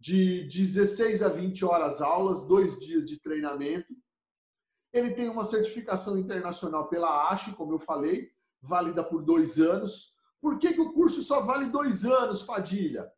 de 0.00 0.44
16 0.44 1.22
a 1.22 1.28
20 1.28 1.64
horas 1.64 2.00
aulas, 2.00 2.46
dois 2.46 2.78
dias 2.78 3.06
de 3.06 3.20
treinamento, 3.20 3.92
ele 4.92 5.12
tem 5.12 5.28
uma 5.28 5.44
certificação 5.44 6.16
internacional 6.16 6.88
pela 6.88 7.30
ASHE, 7.30 7.54
como 7.54 7.74
eu 7.74 7.78
falei, 7.78 8.30
válida 8.62 9.04
por 9.04 9.22
dois 9.22 9.58
anos. 9.58 10.16
Por 10.40 10.58
que, 10.58 10.72
que 10.72 10.80
o 10.80 10.92
curso 10.92 11.22
só 11.22 11.40
vale 11.42 11.66
dois 11.66 12.04
anos, 12.04 12.42
Padilha? 12.42 13.10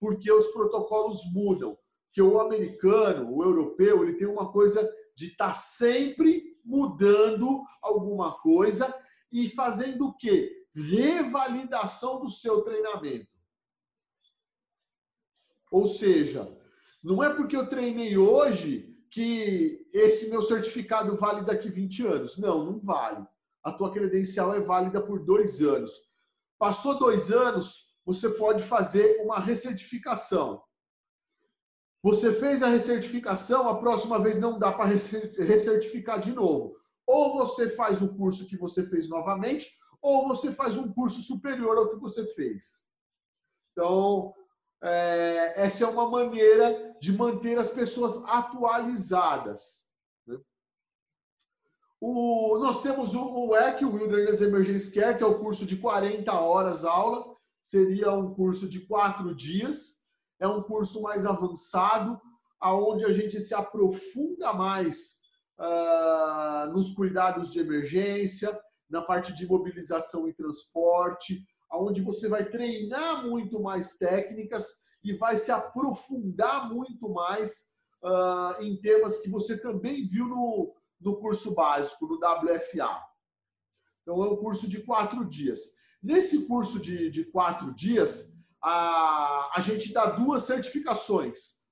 Porque 0.00 0.30
os 0.32 0.48
protocolos 0.48 1.20
mudam. 1.32 1.78
Que 2.10 2.20
o 2.20 2.40
americano, 2.40 3.34
o 3.34 3.42
europeu, 3.42 4.02
ele 4.02 4.18
tem 4.18 4.26
uma 4.26 4.50
coisa 4.52 4.82
de 5.16 5.26
estar 5.26 5.48
tá 5.48 5.54
sempre 5.54 6.58
mudando 6.64 7.62
alguma 7.82 8.38
coisa 8.40 8.92
e 9.30 9.48
fazendo 9.48 10.08
o 10.08 10.14
quê? 10.14 10.50
Revalidação 10.74 12.20
do 12.20 12.30
seu 12.30 12.62
treinamento. 12.62 13.31
Ou 15.72 15.86
seja, 15.86 16.54
não 17.02 17.24
é 17.24 17.34
porque 17.34 17.56
eu 17.56 17.66
treinei 17.66 18.16
hoje 18.18 18.94
que 19.10 19.88
esse 19.92 20.28
meu 20.28 20.42
certificado 20.42 21.16
vale 21.16 21.44
daqui 21.44 21.70
20 21.70 22.06
anos. 22.06 22.38
Não, 22.38 22.64
não 22.64 22.78
vale. 22.78 23.26
A 23.64 23.72
tua 23.72 23.90
credencial 23.90 24.54
é 24.54 24.60
válida 24.60 25.00
por 25.00 25.24
dois 25.24 25.62
anos. 25.62 25.92
Passou 26.58 26.98
dois 26.98 27.32
anos, 27.32 27.96
você 28.04 28.28
pode 28.28 28.62
fazer 28.62 29.22
uma 29.22 29.40
recertificação. 29.40 30.62
Você 32.02 32.32
fez 32.32 32.62
a 32.62 32.68
recertificação, 32.68 33.66
a 33.68 33.78
próxima 33.78 34.18
vez 34.18 34.38
não 34.38 34.58
dá 34.58 34.72
para 34.72 34.84
recertificar 34.84 36.20
de 36.20 36.32
novo. 36.32 36.76
ou 37.04 37.36
você 37.36 37.68
faz 37.68 38.00
o 38.00 38.14
curso 38.14 38.46
que 38.46 38.56
você 38.56 38.84
fez 38.84 39.08
novamente, 39.08 39.72
ou 40.00 40.28
você 40.28 40.52
faz 40.52 40.76
um 40.76 40.92
curso 40.92 41.20
superior 41.20 41.76
ao 41.76 41.90
que 41.90 41.96
você 41.96 42.24
fez. 42.34 42.88
Então, 43.72 44.32
é, 44.82 45.64
essa 45.64 45.84
é 45.84 45.86
uma 45.86 46.10
maneira 46.10 46.96
de 47.00 47.12
manter 47.16 47.56
as 47.58 47.70
pessoas 47.70 48.24
atualizadas. 48.24 49.88
Né? 50.26 50.36
O, 52.00 52.58
nós 52.58 52.82
temos 52.82 53.14
o, 53.14 53.48
o 53.48 53.56
EC, 53.56 53.82
o 53.82 53.92
Wilderness 53.92 54.42
Emergency 54.42 54.92
Care, 54.92 55.16
que 55.16 55.22
é 55.22 55.26
o 55.26 55.38
curso 55.38 55.64
de 55.64 55.76
40 55.76 56.32
horas 56.32 56.84
aula, 56.84 57.36
seria 57.62 58.12
um 58.12 58.34
curso 58.34 58.68
de 58.68 58.80
quatro 58.80 59.34
dias, 59.34 60.00
é 60.40 60.48
um 60.48 60.60
curso 60.60 61.00
mais 61.00 61.24
avançado, 61.26 62.20
aonde 62.60 63.04
a 63.04 63.10
gente 63.10 63.38
se 63.38 63.54
aprofunda 63.54 64.52
mais 64.52 65.20
uh, 65.58 66.72
nos 66.72 66.92
cuidados 66.92 67.52
de 67.52 67.60
emergência, 67.60 68.60
na 68.90 69.00
parte 69.00 69.32
de 69.32 69.46
mobilização 69.46 70.28
e 70.28 70.34
transporte, 70.34 71.46
onde 71.72 72.00
você 72.00 72.28
vai 72.28 72.48
treinar 72.48 73.26
muito 73.26 73.60
mais 73.60 73.96
técnicas 73.96 74.82
e 75.02 75.14
vai 75.14 75.36
se 75.36 75.50
aprofundar 75.50 76.72
muito 76.72 77.08
mais 77.10 77.70
uh, 78.04 78.62
em 78.62 78.76
temas 78.80 79.18
que 79.20 79.30
você 79.30 79.58
também 79.58 80.06
viu 80.06 80.26
no, 80.26 80.74
no 81.00 81.18
curso 81.18 81.54
básico, 81.54 82.06
no 82.06 82.16
WFA. 82.16 83.02
Então, 84.02 84.22
é 84.22 84.28
um 84.28 84.36
curso 84.36 84.68
de 84.68 84.82
quatro 84.82 85.24
dias. 85.24 85.60
Nesse 86.02 86.46
curso 86.46 86.80
de, 86.80 87.10
de 87.10 87.24
quatro 87.24 87.72
dias, 87.74 88.34
a, 88.62 89.52
a 89.56 89.60
gente 89.60 89.92
dá 89.92 90.06
duas 90.06 90.42
certificações, 90.42 91.62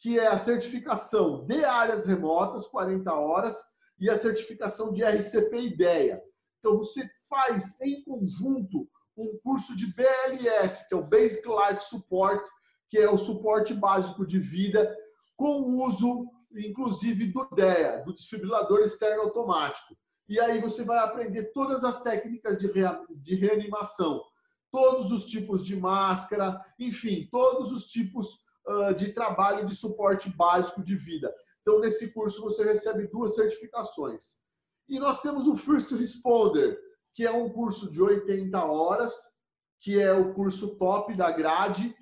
que 0.00 0.18
é 0.18 0.26
a 0.26 0.38
certificação 0.38 1.44
de 1.46 1.64
áreas 1.64 2.06
remotas, 2.06 2.66
40 2.68 3.12
horas, 3.12 3.62
e 3.98 4.10
a 4.10 4.16
certificação 4.16 4.92
de 4.92 5.04
RCP 5.04 5.60
Ideia. 5.60 6.22
Então, 6.58 6.76
você 6.76 7.08
faz 7.28 7.80
em 7.80 8.02
conjunto 8.02 8.88
um 9.16 9.38
curso 9.42 9.76
de 9.76 9.92
BLS, 9.94 10.88
que 10.88 10.94
é 10.94 10.96
o 10.96 11.06
Basic 11.06 11.46
Life 11.46 11.82
Support, 11.82 12.44
que 12.88 12.98
é 12.98 13.10
o 13.10 13.18
suporte 13.18 13.74
básico 13.74 14.26
de 14.26 14.38
vida, 14.38 14.94
com 15.36 15.84
uso, 15.84 16.26
inclusive, 16.52 17.32
do 17.32 17.48
DEA, 17.54 18.02
do 18.04 18.12
desfibrilador 18.12 18.80
externo 18.80 19.22
automático. 19.22 19.96
E 20.28 20.40
aí 20.40 20.60
você 20.60 20.84
vai 20.84 20.98
aprender 20.98 21.52
todas 21.52 21.84
as 21.84 22.02
técnicas 22.02 22.56
de, 22.56 22.68
de 23.10 23.34
reanimação, 23.34 24.22
todos 24.70 25.12
os 25.12 25.26
tipos 25.26 25.64
de 25.64 25.76
máscara, 25.76 26.60
enfim, 26.78 27.28
todos 27.30 27.70
os 27.72 27.86
tipos 27.86 28.44
uh, 28.66 28.94
de 28.94 29.12
trabalho 29.12 29.64
de 29.64 29.74
suporte 29.74 30.30
básico 30.30 30.82
de 30.82 30.96
vida. 30.96 31.32
Então, 31.62 31.80
nesse 31.80 32.12
curso, 32.12 32.42
você 32.42 32.64
recebe 32.64 33.06
duas 33.08 33.34
certificações. 33.34 34.36
E 34.88 34.98
nós 34.98 35.22
temos 35.22 35.46
o 35.46 35.56
First 35.56 35.92
Responder, 35.92 36.78
que 37.14 37.24
é 37.24 37.30
um 37.30 37.48
curso 37.48 37.90
de 37.90 38.02
80 38.02 38.64
horas, 38.64 39.38
que 39.80 40.00
é 40.00 40.12
o 40.12 40.34
curso 40.34 40.76
top 40.76 41.14
da 41.14 41.30
grade, 41.30 41.94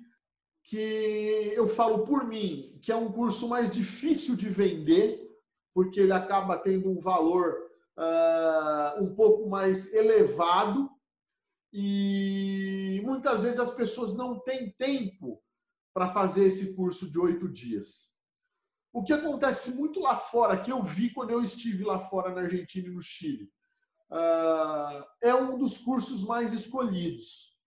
que 0.63 1.51
eu 1.55 1.67
falo 1.67 2.05
por 2.05 2.25
mim, 2.25 2.79
que 2.81 2.91
é 2.91 2.95
um 2.95 3.11
curso 3.11 3.47
mais 3.47 3.69
difícil 3.69 4.35
de 4.35 4.49
vender, 4.49 5.29
porque 5.73 5.99
ele 5.99 6.13
acaba 6.13 6.57
tendo 6.57 6.89
um 6.89 6.99
valor 6.99 7.69
uh, 7.97 9.03
um 9.03 9.13
pouco 9.13 9.49
mais 9.49 9.93
elevado 9.93 10.89
e 11.71 13.01
muitas 13.03 13.43
vezes 13.43 13.59
as 13.59 13.75
pessoas 13.75 14.15
não 14.15 14.39
têm 14.39 14.71
tempo 14.77 15.41
para 15.93 16.07
fazer 16.07 16.45
esse 16.45 16.75
curso 16.75 17.09
de 17.09 17.19
oito 17.19 17.49
dias. 17.49 18.13
O 18.93 19.03
que 19.03 19.11
acontece 19.11 19.75
muito 19.75 19.99
lá 19.99 20.15
fora, 20.15 20.59
que 20.59 20.71
eu 20.71 20.81
vi 20.81 21.11
quando 21.11 21.31
eu 21.31 21.41
estive 21.41 21.83
lá 21.83 21.99
fora 21.99 22.33
na 22.33 22.41
Argentina 22.41 22.87
e 22.87 22.91
no 22.91 23.01
Chile, 23.01 23.51
é 25.21 25.33
um 25.33 25.57
dos 25.57 25.79
cursos 25.79 26.23
mais 26.23 26.53
escolhidos. 26.53 27.57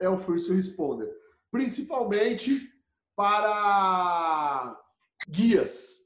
É 0.00 0.08
o 0.08 0.18
First 0.18 0.50
Responder. 0.50 1.10
Principalmente 1.50 2.72
para 3.14 4.76
guias, 5.28 5.98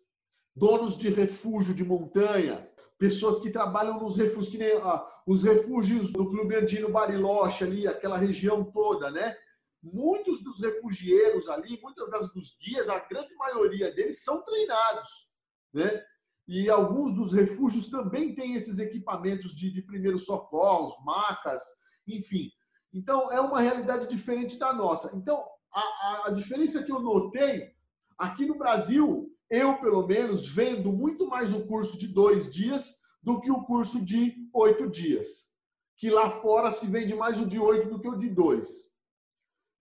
donos 0.55 0.97
de 0.97 1.09
refúgio 1.09 1.75
de 1.75 1.85
montanha, 1.85 2.69
pessoas 2.99 3.39
que 3.39 3.51
trabalham 3.51 4.01
nos 4.01 4.17
refúgios, 4.17 4.49
que 4.49 4.59
nem 4.59 4.77
ah, 4.79 5.07
os 5.27 5.43
refúgios 5.43 6.13
do 6.13 6.29
Clube 6.29 6.57
Andino 6.57 6.91
Bariloche 6.91 7.65
ali, 7.65 7.87
aquela 7.87 8.17
região 8.17 8.65
toda, 8.65 9.11
né? 9.11 9.37
Muitos 9.83 10.43
dos 10.43 10.61
refugieiros 10.61 11.49
ali, 11.49 11.79
muitas 11.81 12.11
das 12.11 12.33
dos 12.33 12.57
guias, 12.59 12.89
a 12.89 12.99
grande 12.99 13.35
maioria 13.37 13.93
deles 13.93 14.25
são 14.25 14.43
treinados, 14.43 15.29
né? 15.73 16.05
E 16.49 16.71
alguns 16.71 17.13
dos 17.13 17.33
refúgios 17.33 17.89
também 17.89 18.35
têm 18.35 18.55
esses 18.55 18.79
equipamentos 18.79 19.55
de, 19.55 19.73
de 19.73 19.83
primeiros 19.83 20.25
socorros, 20.25 20.95
macas, 21.05 21.61
enfim. 22.07 22.51
Então, 22.93 23.31
é 23.33 23.41
uma 23.41 23.61
realidade 23.61 24.09
diferente 24.09 24.59
da 24.59 24.73
nossa. 24.73 25.17
Então, 25.17 25.45
a, 25.73 26.23
a, 26.27 26.31
diferença 26.31 26.83
que 26.85 26.93
eu 26.93 27.01
notei, 27.01 27.71
aqui 28.17 28.47
no 28.47 28.57
Brasil, 28.57 29.29
eu, 29.51 29.79
pelo 29.81 30.07
menos, 30.07 30.47
vendo 30.47 30.93
muito 30.93 31.27
mais 31.27 31.53
o 31.53 31.67
curso 31.67 31.99
de 31.99 32.09
dois 32.09 32.51
dias 32.53 33.01
do 33.23 33.41
que 33.41 33.51
o 33.51 33.65
curso 33.65 34.05
de 34.05 34.49
oito 34.55 34.89
dias. 34.89 35.53
Que 35.99 36.11
lá 36.11 36.31
fora 36.31 36.71
se 36.71 36.87
vende 36.87 37.15
mais 37.15 37.41
o 37.41 37.47
de 37.47 37.59
oito 37.59 37.89
do 37.89 38.01
que 38.01 38.09
o 38.09 38.17
de 38.17 38.29
dois. 38.29 38.95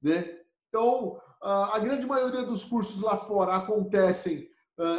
Né? 0.01 0.39
Então, 0.67 1.21
a 1.41 1.77
grande 1.79 2.07
maioria 2.07 2.43
dos 2.43 2.65
cursos 2.65 3.01
lá 3.01 3.17
fora 3.17 3.55
acontecem 3.55 4.49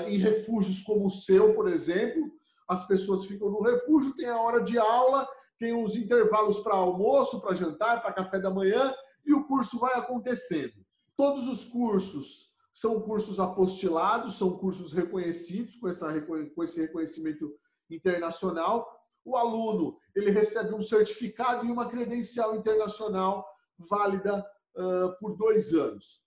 em 0.06 0.18
refúgios 0.18 0.80
como 0.82 1.06
o 1.06 1.10
seu, 1.10 1.54
por 1.54 1.68
exemplo. 1.68 2.30
As 2.68 2.86
pessoas 2.86 3.26
ficam 3.26 3.50
no 3.50 3.62
refúgio, 3.62 4.16
tem 4.16 4.28
a 4.28 4.40
hora 4.40 4.62
de 4.62 4.78
aula, 4.78 5.28
tem 5.58 5.80
os 5.80 5.96
intervalos 5.96 6.60
para 6.60 6.74
almoço, 6.74 7.40
para 7.40 7.54
jantar, 7.54 8.02
para 8.02 8.12
café 8.12 8.38
da 8.38 8.50
manhã, 8.50 8.94
e 9.24 9.32
o 9.32 9.46
curso 9.46 9.78
vai 9.78 9.94
acontecendo. 9.94 10.74
Todos 11.16 11.48
os 11.48 11.66
cursos 11.66 12.52
são 12.72 13.00
cursos 13.00 13.40
apostilados, 13.40 14.36
são 14.36 14.58
cursos 14.58 14.92
reconhecidos 14.92 15.76
com, 15.76 15.88
essa, 15.88 16.12
com 16.54 16.62
esse 16.62 16.80
reconhecimento 16.80 17.54
internacional. 17.90 18.86
O 19.24 19.36
aluno 19.36 19.98
ele 20.14 20.30
recebe 20.30 20.74
um 20.74 20.82
certificado 20.82 21.66
e 21.66 21.70
uma 21.70 21.88
credencial 21.88 22.54
internacional 22.54 23.46
válida 23.78 24.44
uh, 24.76 25.18
por 25.18 25.36
dois 25.36 25.72
anos. 25.72 26.26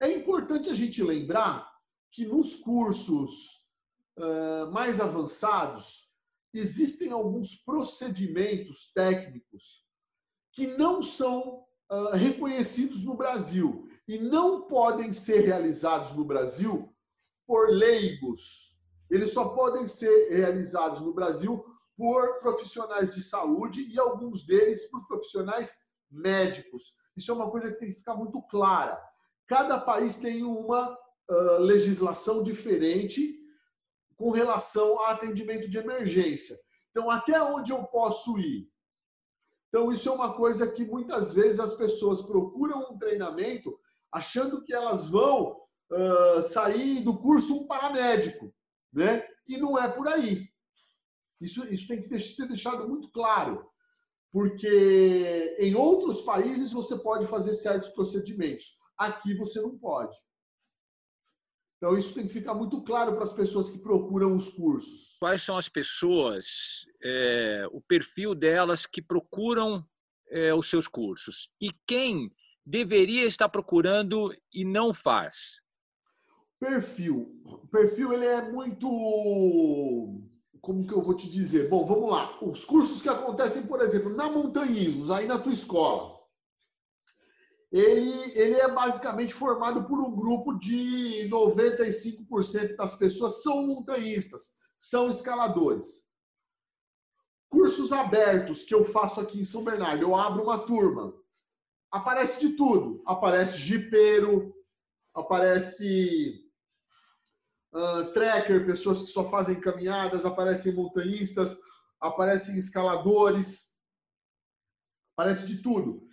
É 0.00 0.10
importante 0.10 0.70
a 0.70 0.74
gente 0.74 1.02
lembrar 1.02 1.69
que 2.10 2.26
nos 2.26 2.56
cursos 2.56 3.66
uh, 4.18 4.70
mais 4.72 5.00
avançados 5.00 6.10
existem 6.52 7.12
alguns 7.12 7.54
procedimentos 7.54 8.92
técnicos 8.92 9.84
que 10.52 10.66
não 10.66 11.00
são 11.00 11.64
uh, 11.90 12.10
reconhecidos 12.14 13.04
no 13.04 13.16
Brasil 13.16 13.88
e 14.08 14.18
não 14.18 14.62
podem 14.62 15.12
ser 15.12 15.40
realizados 15.40 16.12
no 16.14 16.24
Brasil 16.24 16.92
por 17.46 17.70
leigos. 17.70 18.76
Eles 19.08 19.32
só 19.32 19.50
podem 19.50 19.86
ser 19.86 20.30
realizados 20.30 21.02
no 21.02 21.12
Brasil 21.12 21.64
por 21.96 22.38
profissionais 22.40 23.14
de 23.14 23.22
saúde 23.22 23.86
e 23.88 24.00
alguns 24.00 24.44
deles 24.44 24.90
por 24.90 25.06
profissionais 25.06 25.80
médicos. 26.10 26.96
Isso 27.16 27.30
é 27.30 27.34
uma 27.34 27.50
coisa 27.50 27.70
que 27.70 27.78
tem 27.78 27.90
que 27.90 27.98
ficar 27.98 28.16
muito 28.16 28.42
clara. 28.42 29.00
Cada 29.46 29.78
país 29.78 30.16
tem 30.16 30.42
uma 30.42 30.96
legislação 31.58 32.42
diferente 32.42 33.38
com 34.16 34.30
relação 34.30 34.98
ao 34.98 35.06
atendimento 35.06 35.68
de 35.68 35.78
emergência. 35.78 36.56
Então, 36.90 37.10
até 37.10 37.40
onde 37.42 37.72
eu 37.72 37.84
posso 37.84 38.38
ir? 38.38 38.68
Então, 39.68 39.92
isso 39.92 40.08
é 40.08 40.12
uma 40.12 40.34
coisa 40.34 40.66
que 40.70 40.84
muitas 40.84 41.32
vezes 41.32 41.60
as 41.60 41.74
pessoas 41.74 42.22
procuram 42.22 42.90
um 42.90 42.98
treinamento 42.98 43.78
achando 44.12 44.62
que 44.64 44.74
elas 44.74 45.08
vão 45.08 45.56
uh, 45.90 46.42
sair 46.42 47.04
do 47.04 47.18
curso 47.18 47.54
um 47.54 47.66
paramédico, 47.68 48.52
né? 48.92 49.24
E 49.46 49.56
não 49.56 49.78
é 49.78 49.88
por 49.88 50.08
aí. 50.08 50.48
Isso, 51.40 51.64
isso 51.72 51.86
tem 51.86 52.00
que 52.00 52.18
ser 52.18 52.46
deixado 52.46 52.88
muito 52.88 53.10
claro, 53.10 53.64
porque 54.32 55.56
em 55.58 55.74
outros 55.74 56.20
países 56.20 56.72
você 56.72 56.98
pode 56.98 57.26
fazer 57.26 57.54
certos 57.54 57.90
procedimentos, 57.90 58.78
aqui 58.98 59.34
você 59.34 59.60
não 59.60 59.78
pode. 59.78 60.16
Então, 61.80 61.96
isso 61.96 62.12
tem 62.12 62.26
que 62.26 62.32
ficar 62.34 62.52
muito 62.52 62.82
claro 62.82 63.14
para 63.14 63.22
as 63.22 63.32
pessoas 63.32 63.70
que 63.70 63.78
procuram 63.78 64.34
os 64.34 64.50
cursos. 64.50 65.16
Quais 65.18 65.42
são 65.42 65.56
as 65.56 65.66
pessoas, 65.66 66.84
é, 67.02 67.66
o 67.72 67.80
perfil 67.80 68.34
delas 68.34 68.84
que 68.84 69.00
procuram 69.00 69.82
é, 70.28 70.52
os 70.52 70.68
seus 70.68 70.86
cursos? 70.86 71.48
E 71.58 71.72
quem 71.86 72.30
deveria 72.66 73.24
estar 73.24 73.48
procurando 73.48 74.30
e 74.52 74.62
não 74.62 74.92
faz? 74.92 75.62
Perfil. 76.58 77.40
O 77.46 77.66
perfil 77.68 78.12
ele 78.12 78.26
é 78.26 78.52
muito. 78.52 78.86
Como 80.60 80.86
que 80.86 80.92
eu 80.92 81.00
vou 81.00 81.14
te 81.16 81.30
dizer? 81.30 81.70
Bom, 81.70 81.86
vamos 81.86 82.10
lá. 82.10 82.38
Os 82.42 82.62
cursos 82.62 83.00
que 83.00 83.08
acontecem, 83.08 83.66
por 83.66 83.80
exemplo, 83.80 84.10
na 84.10 84.30
Montanhismos, 84.30 85.10
aí 85.10 85.26
na 85.26 85.38
tua 85.38 85.54
escola 85.54 86.19
ele, 87.72 88.38
ele 88.38 88.54
é 88.56 88.68
basicamente 88.68 89.32
formado 89.32 89.84
por 89.84 90.00
um 90.00 90.14
grupo 90.14 90.58
de 90.58 91.28
95% 91.30 92.74
das 92.74 92.96
pessoas 92.96 93.42
são 93.42 93.66
montanhistas, 93.66 94.58
são 94.78 95.08
escaladores. 95.08 96.08
Cursos 97.48 97.92
abertos 97.92 98.64
que 98.64 98.74
eu 98.74 98.84
faço 98.84 99.20
aqui 99.20 99.40
em 99.40 99.44
São 99.44 99.62
Bernardo, 99.62 100.02
eu 100.02 100.16
abro 100.16 100.42
uma 100.42 100.58
turma. 100.66 101.14
Aparece 101.92 102.40
de 102.40 102.56
tudo. 102.56 103.02
Aparece 103.06 103.58
jipeiro, 103.58 104.54
aparece 105.14 106.44
uh, 107.72 108.12
tracker, 108.12 108.66
pessoas 108.66 109.02
que 109.02 109.08
só 109.08 109.28
fazem 109.28 109.60
caminhadas, 109.60 110.24
aparecem 110.24 110.74
montanhistas, 110.74 111.58
aparecem 112.00 112.56
escaladores, 112.56 113.74
aparece 115.16 115.46
de 115.46 115.62
tudo. 115.62 116.09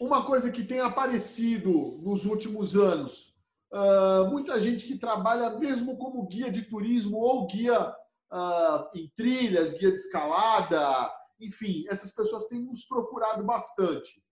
Uma 0.00 0.24
coisa 0.24 0.52
que 0.52 0.64
tem 0.64 0.80
aparecido 0.80 1.98
nos 2.02 2.24
últimos 2.24 2.76
anos, 2.76 3.34
uh, 3.72 4.30
muita 4.30 4.60
gente 4.60 4.86
que 4.86 4.96
trabalha 4.96 5.58
mesmo 5.58 5.96
como 5.98 6.26
guia 6.28 6.52
de 6.52 6.62
turismo 6.62 7.18
ou 7.18 7.46
guia 7.46 7.90
uh, 8.32 8.96
em 8.96 9.10
trilhas, 9.16 9.72
guia 9.72 9.90
de 9.90 9.98
escalada, 9.98 11.12
enfim, 11.40 11.84
essas 11.88 12.12
pessoas 12.12 12.46
têm 12.46 12.60
nos 12.64 12.84
procurado 12.84 13.44
bastante. 13.44 14.22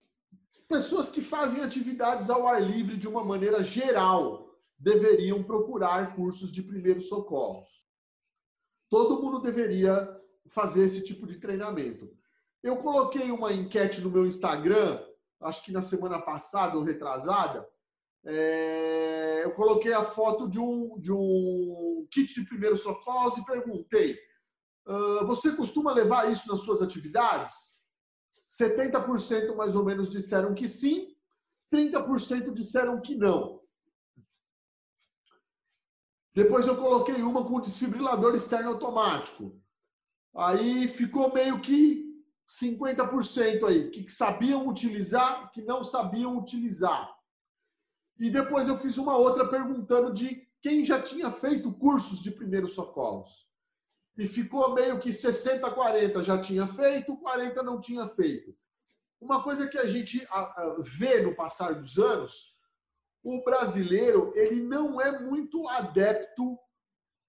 Pessoas 0.68 1.10
que 1.10 1.20
fazem 1.20 1.62
atividades 1.62 2.30
ao 2.30 2.46
ar 2.46 2.62
livre 2.62 2.96
de 2.96 3.08
uma 3.08 3.24
maneira 3.24 3.62
geral, 3.62 4.46
deveriam 4.78 5.42
procurar 5.42 6.14
cursos 6.14 6.52
de 6.52 6.62
primeiros 6.62 7.08
socorros. 7.08 7.86
Todo 8.90 9.22
mundo 9.22 9.40
deveria 9.40 10.08
fazer 10.48 10.84
esse 10.84 11.04
tipo 11.04 11.26
de 11.26 11.38
treinamento. 11.38 12.08
Eu 12.62 12.76
coloquei 12.76 13.30
uma 13.30 13.52
enquete 13.52 14.00
no 14.00 14.10
meu 14.10 14.26
Instagram, 14.26 15.00
acho 15.40 15.64
que 15.64 15.72
na 15.72 15.80
semana 15.80 16.20
passada 16.20 16.76
ou 16.76 16.84
retrasada. 16.84 17.68
É, 18.24 19.44
eu 19.44 19.52
coloquei 19.54 19.92
a 19.92 20.04
foto 20.04 20.48
de 20.48 20.58
um, 20.58 20.98
de 20.98 21.12
um 21.12 22.06
kit 22.10 22.34
de 22.34 22.46
primeiros 22.46 22.82
socorros 22.82 23.36
e 23.36 23.44
perguntei: 23.44 24.18
uh, 24.86 25.26
você 25.26 25.54
costuma 25.54 25.92
levar 25.92 26.30
isso 26.30 26.48
nas 26.48 26.60
suas 26.60 26.82
atividades? 26.82 27.84
70% 28.48 29.54
mais 29.56 29.74
ou 29.76 29.84
menos 29.84 30.10
disseram 30.10 30.54
que 30.54 30.68
sim, 30.68 31.14
30% 31.72 32.52
disseram 32.52 33.00
que 33.00 33.14
não. 33.14 33.60
Depois 36.34 36.66
eu 36.66 36.76
coloquei 36.76 37.22
uma 37.22 37.44
com 37.44 37.60
desfibrilador 37.60 38.34
externo 38.34 38.70
automático. 38.70 39.58
Aí 40.34 40.86
ficou 40.86 41.32
meio 41.32 41.60
que 41.60 42.05
50% 42.46 43.66
aí, 43.66 43.90
que 43.90 44.08
sabiam 44.10 44.68
utilizar, 44.68 45.50
que 45.52 45.62
não 45.62 45.82
sabiam 45.82 46.38
utilizar. 46.38 47.14
E 48.18 48.30
depois 48.30 48.68
eu 48.68 48.78
fiz 48.78 48.96
uma 48.96 49.16
outra 49.16 49.48
perguntando 49.48 50.12
de 50.12 50.46
quem 50.62 50.84
já 50.84 51.02
tinha 51.02 51.30
feito 51.30 51.72
cursos 51.74 52.20
de 52.20 52.30
primeiros 52.30 52.74
socorros. 52.74 53.50
E 54.16 54.26
ficou 54.26 54.74
meio 54.74 54.98
que 54.98 55.12
60 55.12 55.70
40 55.70 56.22
já 56.22 56.40
tinha 56.40 56.66
feito, 56.66 57.18
40 57.18 57.62
não 57.62 57.78
tinha 57.78 58.06
feito. 58.06 58.56
Uma 59.20 59.42
coisa 59.42 59.68
que 59.68 59.78
a 59.78 59.84
gente 59.84 60.26
vê 60.82 61.20
no 61.20 61.34
passar 61.34 61.74
dos 61.74 61.98
anos 61.98 62.56
o 63.26 63.42
brasileiro 63.42 64.32
ele 64.36 64.62
não 64.62 65.00
é 65.00 65.18
muito 65.18 65.68
adepto 65.68 66.56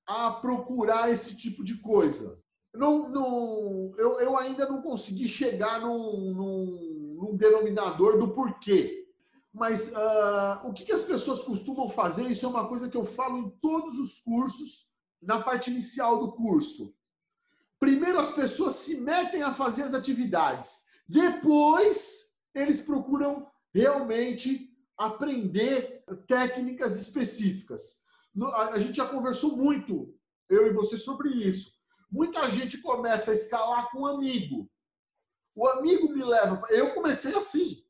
a 0.05 0.31
procurar 0.31 1.09
esse 1.09 1.35
tipo 1.35 1.63
de 1.63 1.81
coisa. 1.81 2.39
Não, 2.73 3.09
não, 3.09 3.93
eu, 3.97 4.19
eu 4.19 4.37
ainda 4.37 4.67
não 4.67 4.81
consegui 4.81 5.27
chegar 5.27 5.81
num, 5.81 6.33
num, 6.33 7.15
num 7.19 7.35
denominador 7.35 8.17
do 8.19 8.33
porquê. 8.33 9.07
Mas 9.53 9.91
uh, 9.93 10.67
o 10.67 10.73
que, 10.73 10.85
que 10.85 10.91
as 10.91 11.03
pessoas 11.03 11.41
costumam 11.41 11.89
fazer? 11.89 12.23
Isso 12.23 12.45
é 12.45 12.49
uma 12.49 12.67
coisa 12.67 12.89
que 12.89 12.97
eu 12.97 13.05
falo 13.05 13.39
em 13.39 13.49
todos 13.61 13.97
os 13.97 14.19
cursos, 14.19 14.91
na 15.21 15.41
parte 15.41 15.71
inicial 15.71 16.19
do 16.19 16.31
curso. 16.33 16.93
Primeiro 17.79 18.19
as 18.19 18.31
pessoas 18.31 18.75
se 18.75 18.97
metem 19.01 19.41
a 19.41 19.53
fazer 19.53 19.83
as 19.83 19.93
atividades. 19.93 20.85
Depois 21.07 22.33
eles 22.53 22.81
procuram 22.81 23.47
realmente 23.73 24.71
aprender 24.97 26.03
técnicas 26.27 26.99
específicas. 26.99 28.03
A 28.71 28.77
gente 28.77 28.97
já 28.97 29.07
conversou 29.07 29.57
muito, 29.57 30.13
eu 30.49 30.67
e 30.67 30.73
você, 30.73 30.97
sobre 30.97 31.29
isso. 31.29 31.76
Muita 32.09 32.47
gente 32.49 32.81
começa 32.81 33.31
a 33.31 33.33
escalar 33.33 33.91
com 33.91 34.01
um 34.01 34.05
amigo. 34.05 34.69
O 35.55 35.67
amigo 35.67 36.13
me 36.13 36.23
leva. 36.23 36.61
Eu 36.69 36.93
comecei 36.93 37.35
assim. 37.35 37.83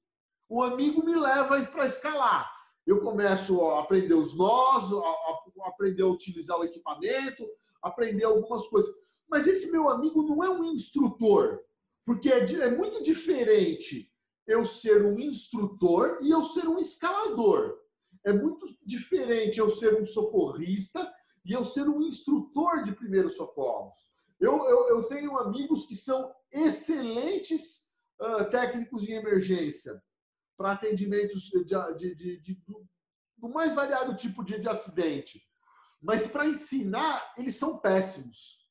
O 0.50 0.64
amigo 0.64 1.04
me 1.06 1.16
leva 1.16 1.62
para 1.66 1.86
escalar. 1.86 2.52
Eu 2.86 3.02
começo 3.02 3.62
a 3.66 3.82
aprender 3.82 4.14
os 4.14 4.38
nós, 4.38 4.92
a 4.94 5.68
aprender 5.68 6.04
a 6.04 6.08
utilizar 6.08 6.58
o 6.58 6.64
equipamento, 6.64 7.46
aprender 7.82 8.24
algumas 8.24 8.68
coisas. 8.68 8.90
Mas 9.30 9.46
esse 9.46 9.72
meu 9.72 9.90
amigo 9.90 10.24
não 10.24 10.44
é 10.44 10.50
um 10.50 10.64
instrutor, 10.64 11.60
porque 12.06 12.30
é, 12.30 12.40
é 12.40 12.70
muito 12.70 13.04
diferente 13.04 14.10
eu 14.48 14.66
ser 14.66 15.06
um 15.06 15.20
instrutor 15.20 16.20
e 16.22 16.32
eu 16.32 16.42
ser 16.42 16.68
um 16.70 16.80
escalador. 16.80 17.78
É 18.26 18.32
muito 18.32 18.66
diferente 18.84 19.60
eu 19.60 19.70
ser 19.70 20.02
um 20.02 20.06
socorrista 20.06 21.14
e 21.48 21.54
eu 21.54 21.64
ser 21.64 21.88
um 21.88 22.02
instrutor 22.02 22.82
de 22.82 22.92
primeiros 22.92 23.38
socorros. 23.38 24.12
Eu, 24.38 24.58
eu, 24.66 24.90
eu 24.90 25.04
tenho 25.08 25.40
amigos 25.40 25.86
que 25.86 25.96
são 25.96 26.36
excelentes 26.52 27.94
uh, 28.22 28.50
técnicos 28.50 29.08
em 29.08 29.14
emergência 29.14 30.04
para 30.58 30.74
atendimentos 30.74 31.44
de, 31.96 32.16
de, 32.16 32.40
de, 32.40 32.54
do, 32.68 32.86
do 33.38 33.50
mais 33.50 33.74
variado 33.74 34.14
tipo 34.16 34.44
de, 34.44 34.60
de 34.60 34.68
acidente. 34.68 35.42
Mas 36.02 36.28
para 36.28 36.46
ensinar, 36.46 37.34
eles 37.38 37.56
são 37.56 37.80
péssimos. 37.80 38.68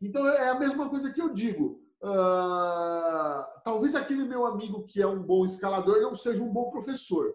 Então 0.00 0.28
é 0.28 0.50
a 0.50 0.58
mesma 0.58 0.90
coisa 0.90 1.12
que 1.12 1.20
eu 1.20 1.32
digo. 1.32 1.82
Uh, 2.02 3.42
talvez 3.64 3.94
aquele 3.94 4.24
meu 4.24 4.44
amigo 4.44 4.86
que 4.86 5.00
é 5.00 5.06
um 5.06 5.22
bom 5.22 5.46
escalador 5.46 6.02
não 6.02 6.14
seja 6.14 6.42
um 6.42 6.52
bom 6.52 6.70
professor. 6.70 7.34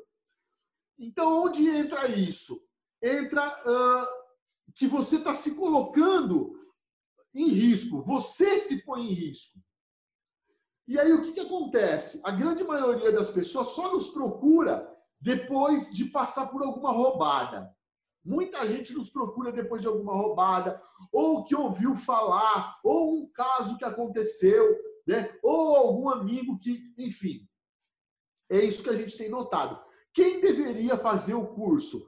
Então, 0.99 1.45
onde 1.45 1.67
entra 1.67 2.07
isso? 2.07 2.63
Entra 3.01 3.43
uh, 3.47 4.20
que 4.75 4.87
você 4.87 5.17
está 5.17 5.33
se 5.33 5.55
colocando 5.55 6.53
em 7.33 7.49
risco, 7.49 8.03
você 8.03 8.57
se 8.57 8.83
põe 8.83 9.07
em 9.07 9.13
risco. 9.13 9.59
E 10.87 10.99
aí 10.99 11.13
o 11.13 11.21
que, 11.21 11.33
que 11.33 11.39
acontece? 11.39 12.19
A 12.23 12.31
grande 12.31 12.63
maioria 12.63 13.11
das 13.11 13.29
pessoas 13.29 13.69
só 13.69 13.93
nos 13.93 14.07
procura 14.07 14.87
depois 15.19 15.93
de 15.93 16.05
passar 16.05 16.47
por 16.47 16.63
alguma 16.63 16.91
roubada. 16.91 17.73
Muita 18.23 18.67
gente 18.67 18.93
nos 18.93 19.09
procura 19.09 19.51
depois 19.51 19.81
de 19.81 19.87
alguma 19.87 20.13
roubada, 20.13 20.81
ou 21.11 21.43
que 21.43 21.55
ouviu 21.55 21.95
falar, 21.95 22.77
ou 22.83 23.17
um 23.17 23.31
caso 23.31 23.77
que 23.77 23.85
aconteceu, 23.85 24.77
né? 25.07 25.33
ou 25.41 25.75
algum 25.75 26.09
amigo 26.09 26.59
que, 26.59 26.93
enfim. 26.97 27.47
É 28.49 28.59
isso 28.59 28.83
que 28.83 28.89
a 28.89 28.95
gente 28.95 29.17
tem 29.17 29.29
notado. 29.29 29.81
Quem 30.13 30.41
deveria 30.41 30.97
fazer 30.97 31.33
o 31.33 31.47
curso? 31.47 32.05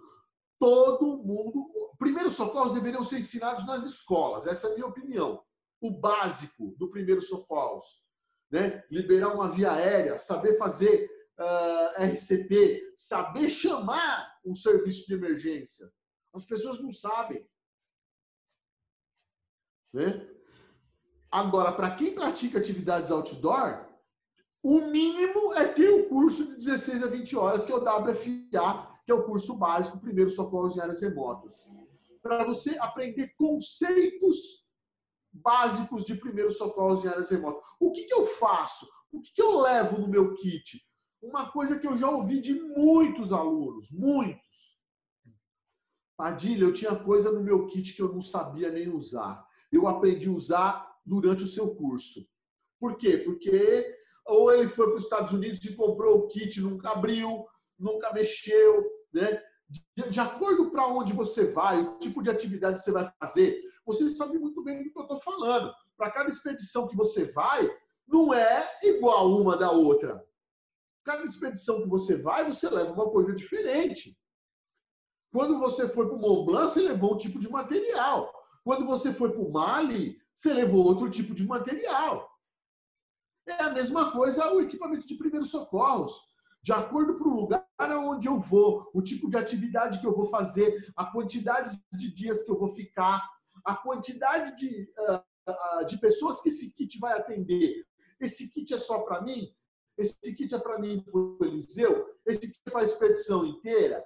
Todo 0.64 1.18
mundo. 1.18 1.70
Primeiros 2.00 2.36
socorros 2.36 2.74
deveriam 2.74 3.04
ser 3.04 3.18
ensinados 3.18 3.68
nas 3.68 3.86
escolas, 3.86 4.48
essa 4.48 4.68
é 4.68 4.72
a 4.72 4.74
minha 4.76 4.88
opinião. 4.88 5.44
O 5.82 5.92
básico 5.92 6.74
do 6.78 6.90
primeiros 6.90 7.28
socorros. 7.28 8.08
Né? 8.50 8.82
Liberar 8.90 9.34
uma 9.34 9.50
via 9.50 9.74
aérea, 9.74 10.18
saber 10.18 10.58
fazer 10.58 11.12
uh, 11.38 11.44
ah, 11.44 12.06
RCP, 12.06 12.94
saber 12.96 13.50
chamar 13.50 14.40
um 14.46 14.56
serviço 14.56 15.06
de 15.06 15.16
emergência. 15.16 15.92
As 16.34 16.46
pessoas 16.46 16.82
não 16.82 16.94
sabem. 16.94 17.46
Né? 19.94 20.26
Agora, 21.30 21.74
para 21.74 21.94
quem 21.94 22.16
pratica 22.16 22.58
atividades 22.58 23.12
outdoor, 23.12 23.86
o 24.64 24.80
mínimo 24.80 25.56
é 25.56 25.68
ter 25.68 25.90
o 25.90 26.08
curso 26.08 26.48
de 26.48 26.56
16 26.56 27.04
a 27.04 27.08
20 27.08 27.36
horas, 27.36 27.66
que 27.66 27.72
é 27.74 27.76
o 27.76 27.84
WFA, 27.84 28.93
que 29.06 29.12
é 29.12 29.16
o 29.16 29.24
curso 29.24 29.58
básico 29.58 30.00
Primeiro 30.00 30.30
Socorros 30.30 30.78
em 30.78 30.82
Áreas 30.82 31.02
Remotas. 31.02 31.72
Para 32.22 32.46
você 32.46 32.78
aprender 32.80 33.34
conceitos 33.38 34.64
básicos 35.34 36.06
de 36.06 36.16
primeiros 36.16 36.58
socorros 36.58 37.04
em 37.04 37.08
áreas 37.08 37.32
remotas. 37.32 37.64
O 37.80 37.92
que, 37.92 38.04
que 38.04 38.14
eu 38.14 38.26
faço? 38.26 38.88
O 39.12 39.20
que, 39.20 39.34
que 39.34 39.42
eu 39.42 39.60
levo 39.60 40.00
no 40.00 40.08
meu 40.08 40.34
kit? 40.36 40.82
Uma 41.22 41.50
coisa 41.52 41.80
que 41.80 41.88
eu 41.88 41.98
já 41.98 42.10
ouvi 42.10 42.40
de 42.40 42.54
muitos 42.54 43.34
alunos, 43.34 43.92
muitos. 43.92 44.84
Padilha, 46.16 46.66
eu 46.66 46.74
tinha 46.74 46.96
coisa 46.96 47.32
no 47.32 47.44
meu 47.44 47.66
kit 47.68 47.94
que 47.94 48.02
eu 48.02 48.14
não 48.14 48.22
sabia 48.22 48.70
nem 48.70 48.90
usar. 48.90 49.44
Eu 49.72 49.88
aprendi 49.88 50.28
a 50.28 50.32
usar 50.32 51.00
durante 51.06 51.44
o 51.44 51.48
seu 51.48 51.76
curso. 51.76 52.28
Por 52.80 52.98
quê? 52.98 53.18
Porque 53.18 53.98
ou 54.26 54.54
ele 54.54 54.68
foi 54.68 54.88
para 54.88 54.98
os 54.98 55.04
Estados 55.04 55.34
Unidos 55.34 55.64
e 55.66 55.76
comprou 55.76 56.20
o 56.20 56.28
kit, 56.28 56.62
nunca 56.62 56.92
abriu, 56.92 57.46
nunca 57.78 58.14
mexeu, 58.14 58.86
né? 59.14 59.42
De, 59.70 60.10
de 60.10 60.20
acordo 60.20 60.70
para 60.72 60.88
onde 60.88 61.14
você 61.14 61.52
vai, 61.52 61.82
o 61.82 61.98
tipo 62.00 62.22
de 62.22 62.30
atividade 62.30 62.80
você 62.80 62.92
vai 62.92 63.12
fazer, 63.20 63.62
você 63.86 64.10
sabe 64.10 64.38
muito 64.38 64.64
bem 64.64 64.84
do 64.84 64.92
que 64.92 65.00
eu 65.00 65.04
estou 65.04 65.20
falando. 65.20 65.74
Para 65.98 66.12
cada 66.12 66.30
expedição 66.30 66.88
que 66.88 66.96
você 66.96 67.26
vai, 67.26 67.70
não 68.08 68.34
é 68.34 68.70
igual 68.84 69.30
uma 69.30 69.58
da 69.58 69.72
outra. 69.72 70.24
Cada 71.04 71.24
expedição 71.24 71.82
que 71.82 71.90
você 71.90 72.16
vai, 72.16 72.46
você 72.46 72.70
leva 72.70 72.94
uma 72.94 73.10
coisa 73.10 73.34
diferente. 73.34 74.18
Quando 75.32 75.60
você 75.60 75.90
foi 75.90 76.08
para 76.08 76.16
o 76.16 76.20
Mont 76.20 76.46
Blanc, 76.46 76.72
você 76.72 76.82
levou 76.82 77.14
um 77.14 77.18
tipo 77.18 77.40
de 77.40 77.50
material. 77.50 78.32
Quando 78.64 78.86
você 78.86 79.12
foi 79.12 79.32
para 79.32 79.42
o 79.42 79.52
Mali, 79.52 80.18
você 80.34 80.54
levou 80.54 80.86
outro 80.86 81.10
tipo 81.10 81.34
de 81.34 81.46
material. 81.46 82.30
É 83.48 83.64
a 83.64 83.72
mesma 83.72 84.12
coisa 84.12 84.54
o 84.54 84.62
equipamento 84.62 85.06
de 85.06 85.16
primeiros 85.16 85.52
socorros. 85.52 86.22
De 86.64 86.72
acordo 86.72 87.20
com 87.20 87.30
o 87.30 87.42
lugar 87.42 87.68
onde 87.80 88.28
eu 88.28 88.40
vou, 88.40 88.90
o 88.94 89.02
tipo 89.02 89.30
de 89.30 89.36
atividade 89.36 90.00
que 90.00 90.08
eu 90.08 90.16
vou 90.16 90.26
fazer, 90.26 90.94
a 90.96 91.06
quantidade 91.06 91.78
de 91.92 92.14
dias 92.14 92.44
que 92.44 92.52
eu 92.52 92.58
vou 92.58 92.70
ficar, 92.70 93.22
a 93.66 93.76
quantidade 93.76 94.56
de, 94.56 94.90
uh, 94.98 95.86
de 95.86 95.98
pessoas 95.98 96.42
que 96.42 96.48
esse 96.48 96.74
kit 96.74 96.98
vai 97.00 97.20
atender. 97.20 97.86
Esse 98.18 98.50
kit 98.54 98.74
é 98.74 98.78
só 98.78 99.00
para 99.00 99.22
mim? 99.22 99.54
Esse 99.98 100.36
kit 100.38 100.56
é 100.56 100.58
para 100.58 100.80
mim 100.80 101.02
para 101.02 101.20
o 101.20 101.38
Eliseu? 101.42 102.08
Esse 102.26 102.40
kit 102.40 102.62
é 102.66 102.72
para 102.72 102.82
a 102.82 102.86
expedição 102.86 103.46
inteira? 103.46 104.02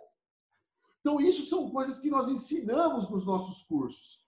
Então, 1.00 1.22
isso 1.22 1.44
são 1.44 1.70
coisas 1.70 2.00
que 2.00 2.10
nós 2.10 2.28
ensinamos 2.28 3.08
nos 3.10 3.24
nossos 3.24 3.62
cursos. 3.68 4.26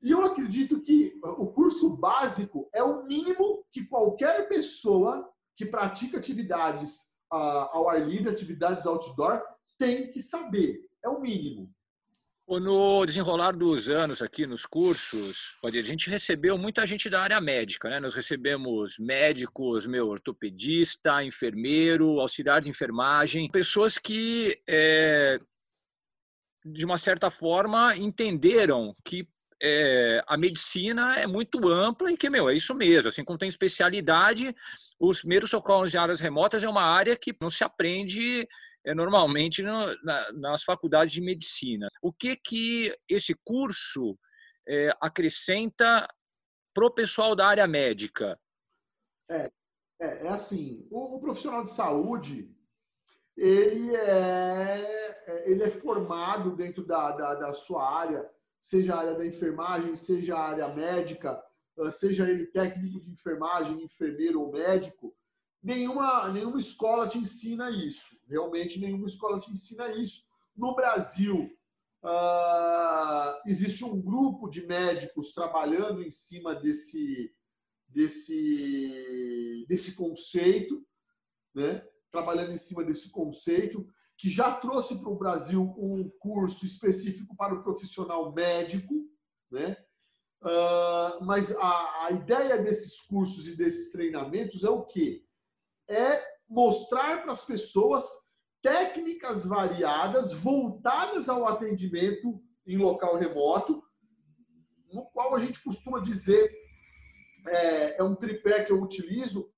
E 0.00 0.12
eu 0.12 0.24
acredito 0.24 0.80
que 0.80 1.18
o 1.22 1.48
curso 1.48 1.96
básico 1.96 2.70
é 2.72 2.82
o 2.82 3.04
mínimo 3.06 3.66
que 3.72 3.84
qualquer 3.84 4.48
pessoa 4.48 5.28
que 5.56 5.66
pratica 5.66 6.16
atividades 6.16 7.09
uh, 7.32 7.68
ao 7.72 7.88
ar 7.88 8.00
livre, 8.06 8.30
atividades 8.30 8.86
outdoor, 8.86 9.42
tem 9.78 10.08
que 10.08 10.20
saber. 10.20 10.80
É 11.04 11.08
o 11.08 11.20
mínimo. 11.20 11.70
No 12.58 13.06
desenrolar 13.06 13.52
dos 13.52 13.88
anos 13.88 14.20
aqui 14.20 14.44
nos 14.44 14.66
cursos, 14.66 15.56
a 15.64 15.70
gente 15.70 16.10
recebeu 16.10 16.58
muita 16.58 16.84
gente 16.84 17.08
da 17.08 17.22
área 17.22 17.40
médica, 17.40 17.88
né? 17.88 18.00
Nós 18.00 18.12
recebemos 18.12 18.98
médicos, 18.98 19.86
meu, 19.86 20.08
ortopedista, 20.08 21.22
enfermeiro, 21.22 22.18
auxiliar 22.18 22.60
de 22.60 22.68
enfermagem, 22.68 23.48
pessoas 23.48 23.98
que, 23.98 24.60
é, 24.68 25.38
de 26.64 26.84
uma 26.84 26.98
certa 26.98 27.30
forma, 27.30 27.96
entenderam 27.96 28.96
que 29.04 29.28
é, 29.62 30.20
a 30.26 30.36
medicina 30.36 31.16
é 31.20 31.28
muito 31.28 31.68
ampla 31.68 32.10
e 32.10 32.16
que, 32.16 32.28
meu, 32.28 32.48
é 32.48 32.54
isso 32.54 32.74
mesmo. 32.74 33.10
Assim 33.10 33.24
como 33.24 33.38
tem 33.38 33.48
especialidade, 33.48 34.54
os 35.00 35.20
primeiros 35.20 35.50
socorros 35.50 35.94
em 35.94 35.98
áreas 35.98 36.20
remotas 36.20 36.62
é 36.62 36.68
uma 36.68 36.82
área 36.82 37.16
que 37.16 37.34
não 37.40 37.48
se 37.48 37.64
aprende 37.64 38.46
é, 38.84 38.94
normalmente 38.94 39.62
no, 39.62 39.86
na, 40.02 40.32
nas 40.32 40.62
faculdades 40.62 41.12
de 41.12 41.22
medicina. 41.22 41.88
O 42.02 42.12
que 42.12 42.36
que 42.36 42.94
esse 43.08 43.34
curso 43.42 44.18
é, 44.68 44.90
acrescenta 45.00 46.06
para 46.74 46.86
o 46.86 46.90
pessoal 46.90 47.34
da 47.34 47.46
área 47.46 47.66
médica? 47.66 48.38
É, 49.30 49.50
é, 50.00 50.26
é 50.26 50.28
assim, 50.28 50.86
o, 50.90 51.16
o, 51.16 51.20
profissional 51.20 51.62
de 51.62 51.70
saúde, 51.70 52.54
ele 53.36 53.96
é, 53.96 54.84
é, 55.26 55.50
ele 55.50 55.62
é 55.62 55.70
formado 55.70 56.54
dentro 56.54 56.84
da, 56.84 57.12
da, 57.12 57.34
da 57.36 57.52
sua 57.54 57.90
área, 57.90 58.30
seja 58.60 58.94
a 58.94 58.98
área 58.98 59.14
da 59.14 59.26
enfermagem, 59.26 59.94
seja 59.94 60.36
a 60.36 60.48
área 60.48 60.68
médica, 60.68 61.42
seja 61.90 62.28
ele 62.28 62.46
técnico 62.46 63.00
de 63.00 63.10
enfermagem, 63.10 63.82
enfermeiro 63.82 64.40
ou 64.40 64.52
médico, 64.52 65.14
nenhuma, 65.62 66.28
nenhuma 66.32 66.58
escola 66.58 67.08
te 67.08 67.18
ensina 67.18 67.70
isso. 67.70 68.20
Realmente, 68.28 68.80
nenhuma 68.80 69.06
escola 69.06 69.38
te 69.38 69.50
ensina 69.50 69.92
isso. 69.92 70.24
No 70.56 70.74
Brasil, 70.74 71.50
uh, 72.04 73.40
existe 73.46 73.84
um 73.84 74.00
grupo 74.00 74.48
de 74.48 74.66
médicos 74.66 75.32
trabalhando 75.32 76.02
em 76.02 76.10
cima 76.10 76.54
desse, 76.54 77.32
desse, 77.88 79.64
desse 79.68 79.94
conceito, 79.94 80.84
né? 81.54 81.86
trabalhando 82.10 82.52
em 82.52 82.56
cima 82.56 82.84
desse 82.84 83.10
conceito 83.10 83.86
que 84.20 84.28
já 84.28 84.54
trouxe 84.56 85.00
para 85.00 85.08
o 85.08 85.16
Brasil 85.16 85.62
um 85.78 86.10
curso 86.18 86.66
específico 86.66 87.34
para 87.34 87.54
o 87.54 87.62
profissional 87.62 88.34
médico, 88.34 89.08
né? 89.50 89.79
Uh, 90.42 91.22
mas 91.22 91.54
a, 91.56 92.06
a, 92.06 92.12
ideia 92.12 92.56
desses 92.56 93.00
cursos 93.02 93.46
e 93.46 93.56
desses 93.56 93.92
treinamentos 93.92 94.64
é 94.64 94.70
o 94.70 94.86
quê? 94.86 95.22
É 95.88 96.24
mostrar 96.48 97.22
para 97.22 97.32
as 97.32 97.44
pessoas 97.44 98.06
técnicas 98.62 99.44
variadas 99.44 100.32
voltadas 100.32 101.28
ao 101.28 101.46
atendimento 101.46 102.42
em 102.66 102.78
local 102.78 103.16
remoto, 103.16 103.82
no 104.90 105.04
qual 105.10 105.34
a 105.34 105.38
gente 105.38 105.62
costuma 105.62 106.00
dizer 106.00 106.50
é, 107.46 108.00
é 108.00 108.02
um 108.02 108.14
tripé 108.14 108.64
que 108.64 108.72
eu 108.72 108.80
utilizo 108.80 109.52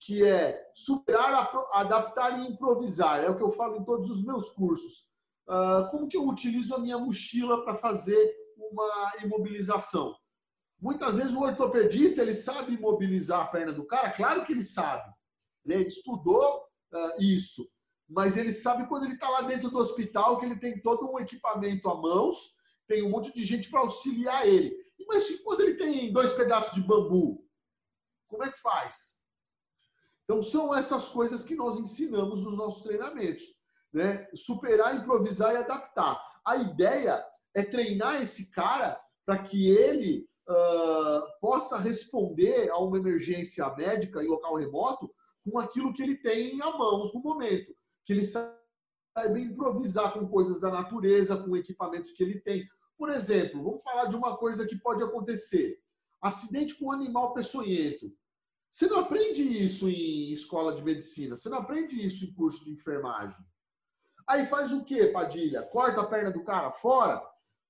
que 0.00 0.24
é 0.24 0.70
superar, 0.74 1.50
adaptar 1.72 2.38
e 2.38 2.46
improvisar. 2.46 3.24
É 3.24 3.28
o 3.28 3.36
que 3.36 3.42
eu 3.42 3.50
falo 3.50 3.76
em 3.76 3.84
todos 3.84 4.08
os 4.10 4.24
meus 4.24 4.48
cursos. 4.50 5.10
Uh, 5.46 5.88
como 5.90 6.08
que 6.08 6.16
eu 6.16 6.26
utilizo 6.26 6.74
a 6.74 6.78
minha 6.78 6.98
mochila 6.98 7.62
para 7.64 7.74
fazer 7.74 8.34
uma 8.58 9.12
imobilização? 9.22 10.16
Muitas 10.80 11.16
vezes 11.16 11.32
o 11.32 11.42
ortopedista 11.42 12.22
ele 12.22 12.34
sabe 12.34 12.74
imobilizar 12.74 13.40
a 13.40 13.46
perna 13.46 13.72
do 13.72 13.86
cara, 13.86 14.10
claro 14.10 14.44
que 14.44 14.52
ele 14.52 14.62
sabe. 14.62 15.12
Né? 15.64 15.76
Ele 15.76 15.86
estudou 15.86 16.64
uh, 16.92 17.20
isso, 17.22 17.68
mas 18.08 18.36
ele 18.36 18.52
sabe 18.52 18.86
quando 18.86 19.04
ele 19.04 19.14
está 19.14 19.28
lá 19.28 19.42
dentro 19.42 19.70
do 19.70 19.78
hospital 19.78 20.38
que 20.38 20.46
ele 20.46 20.58
tem 20.58 20.80
todo 20.80 21.10
um 21.10 21.18
equipamento 21.18 21.88
à 21.88 21.94
mãos, 21.94 22.54
tem 22.86 23.02
um 23.02 23.10
monte 23.10 23.32
de 23.34 23.44
gente 23.44 23.70
para 23.70 23.80
auxiliar 23.80 24.46
ele. 24.46 24.74
Mas 25.06 25.40
quando 25.40 25.62
ele 25.62 25.74
tem 25.74 26.12
dois 26.12 26.32
pedaços 26.32 26.74
de 26.74 26.82
bambu, 26.82 27.44
como 28.28 28.44
é 28.44 28.52
que 28.52 28.60
faz? 28.60 29.18
Então, 30.24 30.42
são 30.42 30.74
essas 30.74 31.08
coisas 31.08 31.42
que 31.42 31.54
nós 31.54 31.78
ensinamos 31.78 32.44
nos 32.44 32.58
nossos 32.58 32.82
treinamentos. 32.82 33.44
Né? 33.92 34.28
Superar, 34.34 34.94
improvisar 34.94 35.54
e 35.54 35.56
adaptar. 35.56 36.22
A 36.46 36.56
ideia 36.56 37.24
é 37.54 37.62
treinar 37.62 38.22
esse 38.22 38.50
cara 38.50 39.00
para 39.24 39.38
que 39.42 39.70
ele 39.70 40.26
uh, 40.48 41.40
possa 41.40 41.78
responder 41.78 42.70
a 42.70 42.78
uma 42.78 42.98
emergência 42.98 43.68
médica 43.76 44.22
em 44.22 44.28
local 44.28 44.56
remoto 44.56 45.12
com 45.44 45.58
aquilo 45.58 45.92
que 45.92 46.02
ele 46.02 46.16
tem 46.16 46.60
à 46.62 46.76
mãos 46.76 47.12
no 47.12 47.20
momento. 47.20 47.74
Que 48.04 48.12
ele 48.12 48.24
saiba 48.24 49.38
improvisar 49.38 50.12
com 50.12 50.28
coisas 50.28 50.60
da 50.60 50.70
natureza, 50.70 51.42
com 51.42 51.56
equipamentos 51.56 52.12
que 52.12 52.22
ele 52.22 52.40
tem. 52.40 52.66
Por 52.96 53.10
exemplo, 53.10 53.62
vamos 53.62 53.82
falar 53.82 54.06
de 54.06 54.16
uma 54.16 54.36
coisa 54.36 54.66
que 54.66 54.76
pode 54.76 55.02
acontecer. 55.02 55.78
Acidente 56.20 56.74
com 56.74 56.86
um 56.86 56.92
animal 56.92 57.32
peçonhento. 57.32 58.12
Você 58.70 58.86
não 58.86 59.00
aprende 59.00 59.42
isso 59.42 59.88
em 59.88 60.30
escola 60.30 60.74
de 60.74 60.84
medicina, 60.84 61.34
você 61.34 61.48
não 61.48 61.58
aprende 61.58 62.04
isso 62.04 62.24
em 62.24 62.34
curso 62.34 62.64
de 62.64 62.72
enfermagem. 62.72 63.38
Aí 64.26 64.44
faz 64.44 64.72
o 64.72 64.84
que, 64.84 65.06
Padilha? 65.06 65.62
Corta 65.62 66.02
a 66.02 66.06
perna 66.06 66.30
do 66.30 66.44
cara 66.44 66.70
fora, 66.70 67.22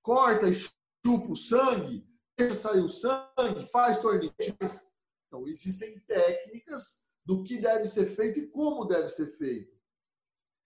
corta 0.08 0.48
e 0.48 0.54
chupa 0.54 1.32
o 1.32 1.36
sangue, 1.36 2.02
deixa 2.38 2.54
sair 2.54 2.80
o 2.80 2.88
sangue, 2.88 3.66
faz 3.70 3.98
torniquetes. 3.98 4.90
Então, 5.26 5.46
existem 5.46 6.00
técnicas 6.06 7.02
do 7.26 7.44
que 7.44 7.58
deve 7.58 7.84
ser 7.84 8.06
feito 8.06 8.40
e 8.40 8.46
como 8.46 8.86
deve 8.86 9.10
ser 9.10 9.26
feito. 9.36 9.76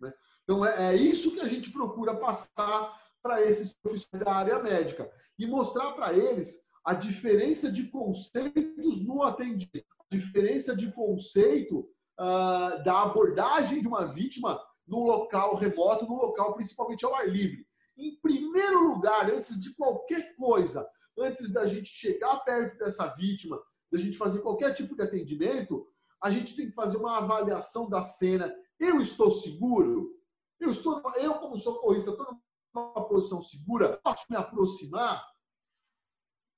Né? 0.01 0.15
Então, 0.45 0.65
é, 0.65 0.93
é 0.93 0.97
isso 0.97 1.35
que 1.35 1.41
a 1.41 1.49
gente 1.49 1.73
procura 1.73 2.15
passar 2.15 2.97
para 3.21 3.43
esses 3.43 3.75
profissionais 3.75 4.25
da 4.25 4.33
área 4.33 4.63
médica 4.63 5.13
e 5.37 5.45
mostrar 5.45 5.91
para 5.91 6.13
eles 6.13 6.71
a 6.85 6.95
diferença 6.95 7.71
de 7.71 7.89
conceitos 7.89 9.05
no 9.05 9.25
atendimento 9.25 9.87
diferença 10.13 10.77
de 10.77 10.93
conceito 10.93 11.89
uh, 12.21 12.85
da 12.85 13.03
abordagem 13.03 13.81
de 13.81 13.89
uma 13.89 14.07
vítima 14.07 14.61
no 14.87 15.05
local 15.05 15.57
remoto, 15.57 16.07
no 16.07 16.17
local 16.17 16.55
principalmente 16.55 17.05
ao 17.05 17.15
ar 17.15 17.27
livre. 17.27 17.67
Em 17.97 18.17
primeiro 18.21 18.89
lugar, 18.89 19.31
antes 19.31 19.61
de 19.61 19.75
qualquer 19.75 20.35
coisa, 20.37 20.89
antes 21.19 21.53
da 21.53 21.67
gente 21.67 21.89
chegar 21.89 22.41
perto 22.41 22.79
dessa 22.79 23.07
vítima, 23.15 23.63
da 23.91 23.99
gente 23.99 24.17
fazer 24.17 24.41
qualquer 24.41 24.73
tipo 24.73 24.97
de 24.97 25.03
atendimento, 25.03 25.87
a 26.23 26.31
gente 26.31 26.57
tem 26.57 26.69
que 26.69 26.75
fazer 26.75 26.97
uma 26.97 27.19
avaliação 27.19 27.89
da 27.89 28.01
cena. 28.01 28.53
Eu 28.79 29.01
estou 29.01 29.31
seguro? 29.31 30.19
Eu 30.59 30.71
estou, 30.71 31.03
eu 31.17 31.35
como 31.35 31.57
socorrista, 31.57 32.11
estou 32.11 32.39
numa 32.75 33.07
posição 33.09 33.43
segura? 33.43 34.01
Posso 34.03 34.27
me 34.31 34.37
aproximar? 34.37 35.27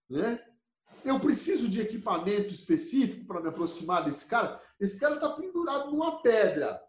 Né? 0.09 0.39
Eu 1.05 1.19
preciso 1.19 1.69
de 1.69 1.81
equipamento 1.81 2.53
específico 2.53 3.27
para 3.27 3.41
me 3.41 3.49
aproximar 3.49 4.05
desse 4.05 4.27
cara. 4.27 4.61
Esse 4.79 5.01
cara 5.01 5.15
está 5.15 5.31
pendurado 5.31 5.91
numa 5.91 6.23
pedra. 6.23 6.81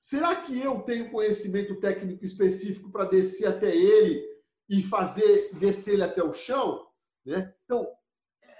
Será 0.00 0.34
que 0.34 0.58
eu 0.58 0.80
tenho 0.80 1.10
conhecimento 1.10 1.78
técnico 1.78 2.24
específico 2.24 2.90
para 2.90 3.04
descer 3.04 3.46
até 3.46 3.76
ele 3.76 4.26
e 4.66 4.82
fazer 4.82 5.52
descer 5.56 5.92
ele 5.92 6.02
até 6.02 6.22
o 6.24 6.32
chão? 6.32 6.88
Né? 7.24 7.54
Então, 7.64 7.86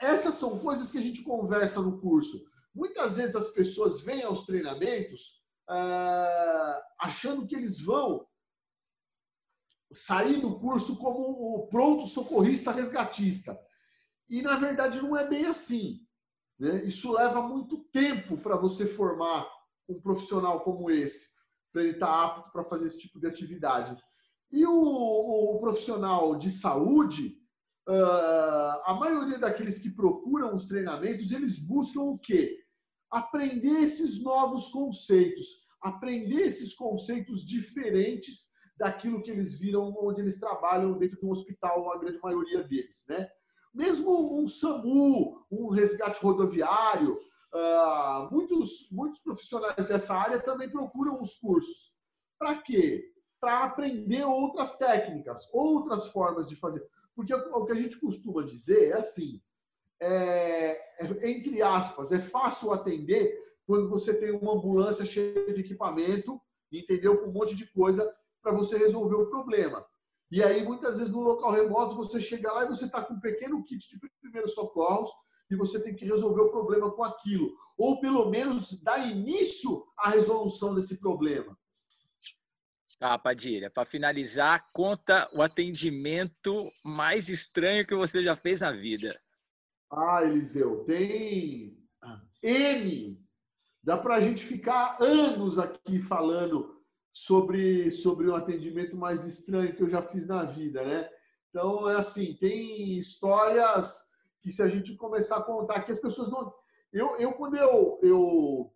essas 0.02 0.34
são 0.34 0.58
coisas 0.58 0.90
que 0.90 0.98
a 0.98 1.00
gente 1.00 1.22
conversa 1.22 1.80
no 1.80 1.98
curso. 1.98 2.46
Muitas 2.74 3.16
vezes 3.16 3.34
as 3.34 3.52
pessoas 3.52 4.02
vêm 4.02 4.22
aos 4.22 4.44
treinamentos 4.44 5.42
ah, 5.66 6.82
achando 7.00 7.46
que 7.46 7.56
eles 7.56 7.80
vão 7.80 8.26
sair 9.90 10.42
do 10.42 10.58
curso 10.58 10.98
como 10.98 11.56
o 11.56 11.68
pronto 11.68 12.06
socorrista 12.06 12.70
resgatista. 12.70 13.58
E, 14.28 14.42
na 14.42 14.56
verdade, 14.56 15.00
não 15.00 15.16
é 15.16 15.26
bem 15.26 15.46
assim. 15.46 16.00
Né? 16.58 16.84
Isso 16.84 17.10
leva 17.12 17.40
muito 17.40 17.78
tempo 17.84 18.36
para 18.36 18.56
você 18.56 18.86
formar 18.86 19.50
um 19.90 20.00
profissional 20.00 20.60
como 20.60 20.90
esse, 20.90 21.30
para 21.72 21.82
ele 21.82 21.92
estar 21.92 22.06
tá 22.06 22.24
apto 22.24 22.52
para 22.52 22.64
fazer 22.64 22.86
esse 22.86 22.98
tipo 22.98 23.18
de 23.18 23.26
atividade. 23.26 23.96
E 24.52 24.64
o, 24.66 24.72
o, 24.72 25.60
profissional 25.60 26.36
de 26.36 26.50
saúde, 26.50 27.38
uh, 27.88 28.82
a 28.84 28.96
maioria 28.98 29.38
daqueles 29.38 29.78
que 29.78 29.90
procuram 29.90 30.54
os 30.54 30.66
treinamentos, 30.66 31.30
eles 31.32 31.58
buscam 31.58 32.00
o 32.02 32.18
quê? 32.18 32.58
Aprender 33.10 33.82
esses 33.82 34.22
novos 34.22 34.68
conceitos, 34.68 35.68
aprender 35.80 36.42
esses 36.42 36.74
conceitos 36.74 37.44
diferentes 37.44 38.50
daquilo 38.76 39.22
que 39.22 39.30
eles 39.30 39.58
viram 39.58 39.94
onde 40.00 40.20
eles 40.20 40.40
trabalham 40.40 40.98
dentro 40.98 41.20
de 41.20 41.26
um 41.26 41.30
hospital, 41.30 41.92
a 41.92 41.98
grande 41.98 42.18
maioria 42.20 42.64
deles, 42.64 43.04
né? 43.08 43.28
Mesmo 43.72 44.40
um 44.40 44.48
SAMU, 44.48 45.46
um 45.50 45.68
resgate 45.68 46.20
rodoviário, 46.20 47.20
uh, 47.54 48.32
muitos, 48.32 48.90
muitos 48.92 49.20
profissionais 49.20 49.86
dessa 49.86 50.14
área 50.14 50.40
também 50.40 50.70
procuram 50.70 51.20
os 51.20 51.34
cursos. 51.36 51.94
Para 52.38 52.60
quê? 52.62 53.04
Para 53.40 53.64
aprender 53.64 54.24
outras 54.24 54.76
técnicas, 54.76 55.48
outras 55.52 56.08
formas 56.08 56.48
de 56.48 56.56
fazer. 56.56 56.86
Porque 57.14 57.34
o 57.34 57.64
que 57.66 57.72
a 57.72 57.76
gente 57.76 57.98
costuma 58.00 58.42
dizer 58.42 58.90
é 58.90 58.94
assim, 58.94 59.40
é, 60.00 60.70
é, 61.04 61.30
entre 61.30 61.60
aspas, 61.62 62.12
é 62.12 62.18
fácil 62.18 62.72
atender 62.72 63.38
quando 63.66 63.88
você 63.88 64.18
tem 64.18 64.30
uma 64.30 64.54
ambulância 64.54 65.04
cheia 65.04 65.52
de 65.52 65.60
equipamento, 65.60 66.40
entendeu? 66.72 67.18
Com 67.20 67.28
um 67.28 67.32
monte 67.32 67.54
de 67.54 67.70
coisa 67.72 68.12
para 68.42 68.52
você 68.52 68.78
resolver 68.78 69.16
o 69.16 69.30
problema. 69.30 69.84
E 70.30 70.42
aí, 70.42 70.64
muitas 70.64 70.98
vezes, 70.98 71.12
no 71.12 71.20
local 71.20 71.50
remoto, 71.50 71.96
você 71.96 72.20
chega 72.20 72.52
lá 72.52 72.64
e 72.64 72.68
você 72.68 72.86
está 72.86 73.02
com 73.02 73.14
um 73.14 73.20
pequeno 73.20 73.62
kit 73.64 73.88
de 73.88 73.98
primeiros 74.20 74.54
socorros 74.54 75.10
e 75.50 75.56
você 75.56 75.82
tem 75.82 75.94
que 75.94 76.04
resolver 76.04 76.42
o 76.42 76.50
problema 76.50 76.90
com 76.92 77.02
aquilo. 77.02 77.52
Ou, 77.76 78.00
pelo 78.00 78.30
menos, 78.30 78.82
dar 78.82 79.10
início 79.10 79.84
à 79.98 80.10
resolução 80.10 80.74
desse 80.74 81.00
problema. 81.00 81.58
Tá, 82.98 83.18
Padilha, 83.18 83.70
para 83.70 83.86
finalizar, 83.86 84.70
conta 84.72 85.28
o 85.32 85.42
atendimento 85.42 86.70
mais 86.84 87.28
estranho 87.28 87.86
que 87.86 87.94
você 87.94 88.22
já 88.22 88.36
fez 88.36 88.60
na 88.60 88.70
vida. 88.72 89.18
Ah, 89.90 90.22
Eliseu, 90.22 90.84
tem 90.84 91.76
N. 92.42 93.18
Dá 93.82 93.96
para 93.96 94.16
a 94.16 94.20
gente 94.20 94.44
ficar 94.44 94.96
anos 95.00 95.58
aqui 95.58 95.98
falando 95.98 96.78
sobre, 97.12 97.90
sobre 97.90 98.26
o 98.28 98.34
atendimento 98.34 98.96
mais 98.96 99.24
estranho 99.24 99.74
que 99.74 99.82
eu 99.82 99.88
já 99.88 100.02
fiz 100.02 100.26
na 100.26 100.44
vida, 100.44 100.84
né? 100.84 101.08
Então, 101.48 101.88
é 101.88 101.96
assim, 101.96 102.34
tem 102.34 102.98
histórias 102.98 104.09
que 104.42 104.50
se 104.50 104.62
a 104.62 104.68
gente 104.68 104.96
começar 104.96 105.38
a 105.38 105.42
contar, 105.42 105.82
que 105.82 105.92
as 105.92 106.00
pessoas 106.00 106.30
não... 106.30 106.52
Eu, 106.92 107.16
eu 107.16 107.32
quando 107.32 107.56
eu, 107.56 107.98
eu, 108.02 108.72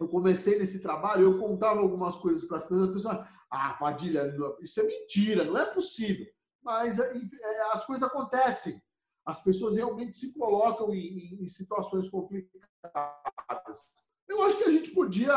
eu 0.00 0.08
comecei 0.08 0.58
nesse 0.58 0.82
trabalho, 0.82 1.24
eu 1.24 1.38
contava 1.38 1.80
algumas 1.80 2.16
coisas 2.16 2.44
para 2.46 2.56
as 2.56 2.64
pessoas, 2.64 2.88
as 2.88 2.92
pessoas 2.92 3.28
ah, 3.50 3.74
Padilha, 3.74 4.32
isso 4.60 4.80
é 4.80 4.84
mentira, 4.84 5.44
não 5.44 5.58
é 5.58 5.66
possível. 5.66 6.26
Mas 6.62 6.98
é, 6.98 7.16
é, 7.16 7.72
as 7.72 7.84
coisas 7.84 8.08
acontecem. 8.08 8.80
As 9.24 9.42
pessoas 9.42 9.74
realmente 9.74 10.16
se 10.16 10.38
colocam 10.38 10.94
em, 10.94 11.42
em 11.42 11.48
situações 11.48 12.08
complicadas. 12.08 12.60
Eu 14.28 14.42
acho 14.42 14.58
que 14.58 14.64
a 14.64 14.70
gente 14.70 14.90
podia 14.90 15.34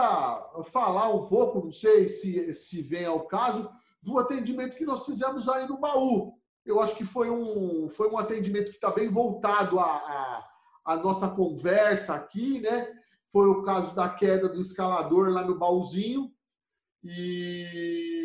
falar 0.71 1.13
um 1.13 1.27
pouco, 1.27 1.63
não 1.63 1.71
sei 1.71 2.07
se, 2.09 2.53
se 2.53 2.81
vem 2.81 3.05
ao 3.05 3.27
caso, 3.27 3.69
do 4.01 4.17
atendimento 4.17 4.75
que 4.75 4.85
nós 4.85 5.05
fizemos 5.05 5.47
aí 5.47 5.67
no 5.67 5.79
baú. 5.79 6.37
Eu 6.65 6.79
acho 6.79 6.95
que 6.95 7.03
foi 7.03 7.29
um, 7.29 7.89
foi 7.89 8.09
um 8.09 8.17
atendimento 8.17 8.71
que 8.71 8.77
está 8.77 8.91
bem 8.91 9.09
voltado 9.09 9.79
à, 9.79 10.47
nossa 11.03 11.29
conversa 11.29 12.15
aqui, 12.15 12.59
né? 12.61 12.87
Foi 13.31 13.47
o 13.47 13.63
caso 13.63 13.95
da 13.95 14.09
queda 14.09 14.49
do 14.49 14.59
escalador 14.59 15.29
lá 15.29 15.45
no 15.45 15.57
baúzinho. 15.57 16.31
E 17.03 18.21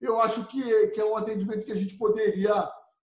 eu 0.00 0.20
acho 0.20 0.46
que, 0.46 0.88
que 0.88 1.00
é 1.00 1.04
um 1.04 1.16
atendimento 1.16 1.64
que 1.64 1.72
a 1.72 1.76
gente 1.76 1.96
poderia 1.96 2.54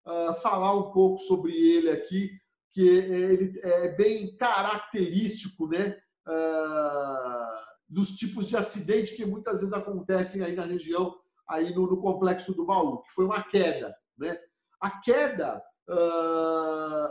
uh, 0.06 0.34
falar 0.42 0.76
um 0.76 0.92
pouco 0.92 1.18
sobre 1.18 1.52
ele 1.52 1.90
aqui, 1.90 2.30
que 2.72 2.86
ele 2.86 3.58
é 3.62 3.88
bem 3.96 4.36
característico 4.36 5.66
né, 5.66 5.96
uh, 6.28 7.70
dos 7.88 8.12
tipos 8.12 8.46
de 8.46 8.56
acidente 8.56 9.16
que 9.16 9.24
muitas 9.24 9.60
vezes 9.60 9.74
acontecem 9.74 10.42
aí 10.42 10.54
na 10.54 10.64
região, 10.64 11.16
aí 11.50 11.74
no, 11.74 11.86
no 11.86 12.00
complexo 12.00 12.54
do 12.54 12.64
baú, 12.64 13.02
que 13.02 13.12
foi 13.12 13.24
uma 13.24 13.42
queda. 13.42 13.94
Né? 14.16 14.38
A 14.80 15.00
queda 15.00 15.62
uh, 15.88 17.08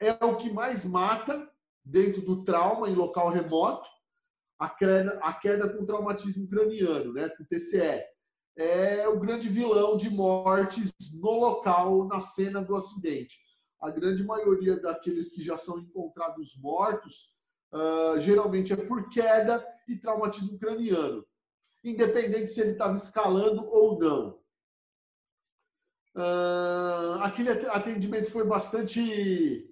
é 0.00 0.24
o 0.24 0.36
que 0.36 0.50
mais 0.50 0.84
mata 0.84 1.48
dentro 1.84 2.22
do 2.22 2.44
trauma 2.44 2.88
em 2.88 2.94
local 2.94 3.28
remoto, 3.28 3.88
a 4.58 4.68
queda, 4.68 5.18
a 5.22 5.32
queda 5.32 5.68
com 5.68 5.84
traumatismo 5.84 6.48
craniano, 6.48 7.12
né, 7.12 7.28
com 7.30 7.44
TCE. 7.44 8.04
É 8.56 9.08
o 9.08 9.18
grande 9.18 9.48
vilão 9.48 9.96
de 9.96 10.10
mortes 10.10 10.92
no 11.20 11.32
local, 11.32 12.06
na 12.06 12.20
cena 12.20 12.62
do 12.62 12.76
acidente 12.76 13.36
a 13.82 13.90
grande 13.90 14.22
maioria 14.22 14.80
daqueles 14.80 15.28
que 15.28 15.42
já 15.42 15.56
são 15.56 15.80
encontrados 15.80 16.56
mortos, 16.62 17.34
uh, 17.74 18.18
geralmente 18.20 18.72
é 18.72 18.76
por 18.76 19.10
queda 19.10 19.66
e 19.88 19.96
traumatismo 19.96 20.56
craniano, 20.56 21.26
independente 21.84 22.48
se 22.48 22.60
ele 22.60 22.72
estava 22.72 22.94
escalando 22.94 23.64
ou 23.68 23.98
não. 23.98 24.42
Uh, 26.14 27.22
aquele 27.22 27.50
atendimento 27.68 28.30
foi 28.30 28.44
bastante 28.44 29.68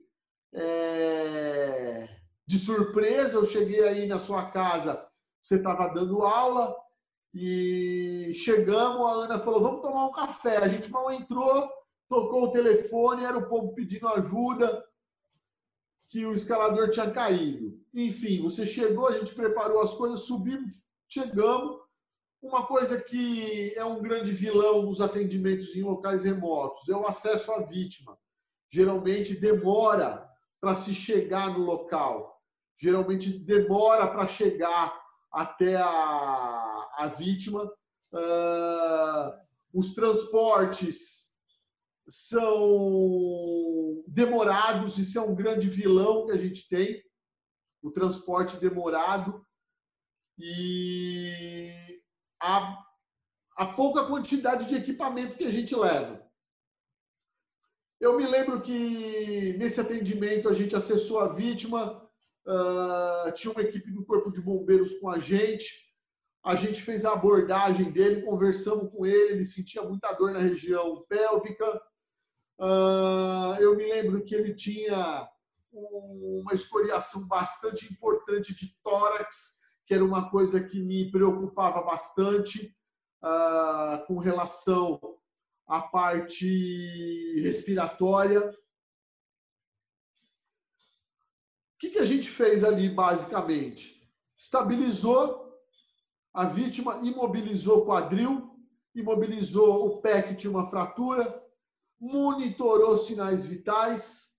é, 0.54 2.08
de 2.46 2.58
surpresa. 2.58 3.36
Eu 3.36 3.44
cheguei 3.44 3.86
aí 3.86 4.06
na 4.06 4.18
sua 4.18 4.50
casa, 4.50 5.06
você 5.42 5.56
estava 5.56 5.88
dando 5.88 6.22
aula 6.22 6.74
e 7.34 8.32
chegamos. 8.34 9.06
A 9.06 9.12
Ana 9.24 9.38
falou: 9.38 9.62
Vamos 9.62 9.82
tomar 9.82 10.06
um 10.06 10.12
café. 10.12 10.56
A 10.56 10.68
gente 10.68 10.90
mal 10.90 11.10
entrou, 11.12 11.70
tocou 12.08 12.44
o 12.44 12.52
telefone, 12.52 13.24
era 13.24 13.38
o 13.38 13.48
povo 13.48 13.74
pedindo 13.74 14.08
ajuda, 14.08 14.84
que 16.10 16.24
o 16.26 16.32
escalador 16.32 16.90
tinha 16.90 17.10
caído. 17.10 17.78
Enfim, 17.94 18.42
você 18.42 18.66
chegou, 18.66 19.08
a 19.08 19.18
gente 19.18 19.34
preparou 19.34 19.80
as 19.80 19.94
coisas, 19.94 20.22
subimos, 20.22 20.84
chegamos. 21.08 21.79
Uma 22.42 22.66
coisa 22.66 22.98
que 23.02 23.74
é 23.74 23.84
um 23.84 24.00
grande 24.00 24.32
vilão 24.32 24.82
nos 24.82 25.00
atendimentos 25.00 25.76
em 25.76 25.82
locais 25.82 26.24
remotos 26.24 26.88
é 26.88 26.96
o 26.96 27.06
acesso 27.06 27.52
à 27.52 27.60
vítima. 27.60 28.18
Geralmente 28.72 29.38
demora 29.38 30.26
para 30.58 30.74
se 30.74 30.94
chegar 30.94 31.58
no 31.58 31.64
local. 31.64 32.40
Geralmente 32.78 33.38
demora 33.38 34.06
para 34.06 34.26
chegar 34.26 34.98
até 35.30 35.76
a, 35.76 36.90
a 36.96 37.08
vítima. 37.08 37.64
Uh, 38.12 39.40
os 39.72 39.94
transportes 39.94 41.30
são 42.08 44.02
demorados, 44.08 44.98
isso 44.98 45.18
é 45.18 45.22
um 45.22 45.34
grande 45.34 45.68
vilão 45.68 46.26
que 46.26 46.32
a 46.32 46.36
gente 46.36 46.68
tem, 46.68 47.02
o 47.82 47.90
transporte 47.90 48.56
demorado 48.56 49.46
e 50.36 51.89
a, 52.40 52.82
a 53.56 53.66
pouca 53.66 54.06
quantidade 54.06 54.68
de 54.68 54.76
equipamento 54.76 55.36
que 55.36 55.44
a 55.44 55.50
gente 55.50 55.74
leva. 55.74 56.20
Eu 58.00 58.16
me 58.16 58.26
lembro 58.26 58.60
que 58.62 59.54
nesse 59.58 59.80
atendimento 59.80 60.48
a 60.48 60.54
gente 60.54 60.74
acessou 60.74 61.20
a 61.20 61.28
vítima, 61.28 62.02
uh, 62.46 63.32
tinha 63.32 63.52
uma 63.52 63.62
equipe 63.62 63.90
do 63.90 64.04
Corpo 64.04 64.32
de 64.32 64.40
Bombeiros 64.40 64.98
com 64.98 65.10
a 65.10 65.18
gente, 65.18 65.90
a 66.42 66.54
gente 66.54 66.80
fez 66.80 67.04
a 67.04 67.12
abordagem 67.12 67.90
dele, 67.90 68.22
conversamos 68.22 68.90
com 68.90 69.04
ele, 69.04 69.34
ele 69.34 69.44
sentia 69.44 69.82
muita 69.82 70.12
dor 70.14 70.32
na 70.32 70.38
região 70.38 71.04
pélvica, 71.06 71.80
Uh, 72.60 73.56
eu 73.58 73.74
me 73.74 73.90
lembro 73.90 74.22
que 74.22 74.34
ele 74.34 74.54
tinha 74.54 75.26
uma 75.72 76.52
escoriação 76.52 77.26
bastante 77.26 77.90
importante 77.90 78.54
de 78.54 78.74
tórax, 78.82 79.59
que 79.90 79.94
era 79.94 80.04
uma 80.04 80.30
coisa 80.30 80.62
que 80.62 80.80
me 80.80 81.10
preocupava 81.10 81.82
bastante 81.82 82.72
uh, 83.24 84.06
com 84.06 84.20
relação 84.20 85.00
à 85.66 85.82
parte 85.82 87.40
respiratória. 87.42 88.38
O 88.38 88.54
que, 91.80 91.90
que 91.90 91.98
a 91.98 92.06
gente 92.06 92.30
fez 92.30 92.62
ali, 92.62 92.88
basicamente? 92.88 94.08
Estabilizou 94.36 95.58
a 96.32 96.44
vítima, 96.44 97.00
imobilizou 97.02 97.78
o 97.78 97.86
quadril, 97.86 98.56
imobilizou 98.94 99.88
o 99.88 100.00
pé 100.00 100.22
que 100.22 100.36
tinha 100.36 100.52
uma 100.52 100.70
fratura, 100.70 101.44
monitorou 101.98 102.96
sinais 102.96 103.44
vitais, 103.44 104.36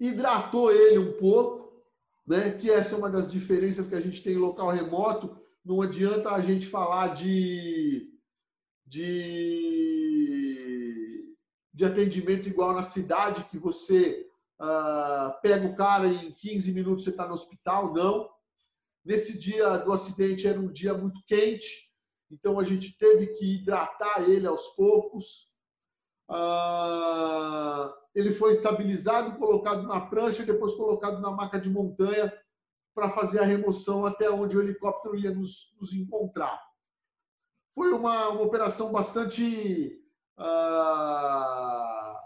hidratou 0.00 0.72
ele 0.72 0.98
um 1.00 1.18
pouco, 1.18 1.63
né? 2.26 2.50
que 2.52 2.70
essa 2.70 2.94
é 2.94 2.98
uma 2.98 3.10
das 3.10 3.30
diferenças 3.30 3.86
que 3.86 3.94
a 3.94 4.00
gente 4.00 4.22
tem 4.22 4.32
em 4.34 4.38
local 4.38 4.70
remoto. 4.70 5.36
Não 5.64 5.80
adianta 5.82 6.30
a 6.30 6.40
gente 6.40 6.66
falar 6.66 7.14
de, 7.14 8.10
de, 8.86 9.74
de 11.72 11.84
atendimento 11.84 12.48
igual 12.48 12.74
na 12.74 12.82
cidade, 12.82 13.44
que 13.44 13.58
você 13.58 14.26
uh, 14.60 15.40
pega 15.42 15.66
o 15.66 15.76
cara 15.76 16.06
e 16.06 16.26
em 16.26 16.32
15 16.32 16.72
minutos 16.72 17.04
você 17.04 17.10
está 17.10 17.26
no 17.26 17.34
hospital. 17.34 17.92
Não. 17.92 18.28
Nesse 19.04 19.38
dia 19.38 19.76
do 19.78 19.92
acidente 19.92 20.46
era 20.46 20.58
um 20.58 20.72
dia 20.72 20.94
muito 20.94 21.22
quente, 21.26 21.90
então 22.30 22.58
a 22.58 22.64
gente 22.64 22.96
teve 22.96 23.28
que 23.34 23.56
hidratar 23.56 24.28
ele 24.28 24.46
aos 24.46 24.68
poucos. 24.68 25.53
Ah, 26.28 27.94
ele 28.14 28.32
foi 28.32 28.52
estabilizado, 28.52 29.36
colocado 29.36 29.82
na 29.82 30.00
prancha, 30.00 30.44
depois 30.44 30.74
colocado 30.74 31.20
na 31.20 31.30
maca 31.30 31.60
de 31.60 31.68
montanha 31.68 32.32
para 32.94 33.10
fazer 33.10 33.40
a 33.40 33.44
remoção 33.44 34.06
até 34.06 34.30
onde 34.30 34.56
o 34.56 34.62
helicóptero 34.62 35.16
ia 35.16 35.32
nos, 35.32 35.74
nos 35.80 35.92
encontrar. 35.92 36.62
Foi 37.74 37.92
uma, 37.92 38.28
uma 38.28 38.42
operação 38.42 38.92
bastante 38.92 40.00
ah, 40.38 42.20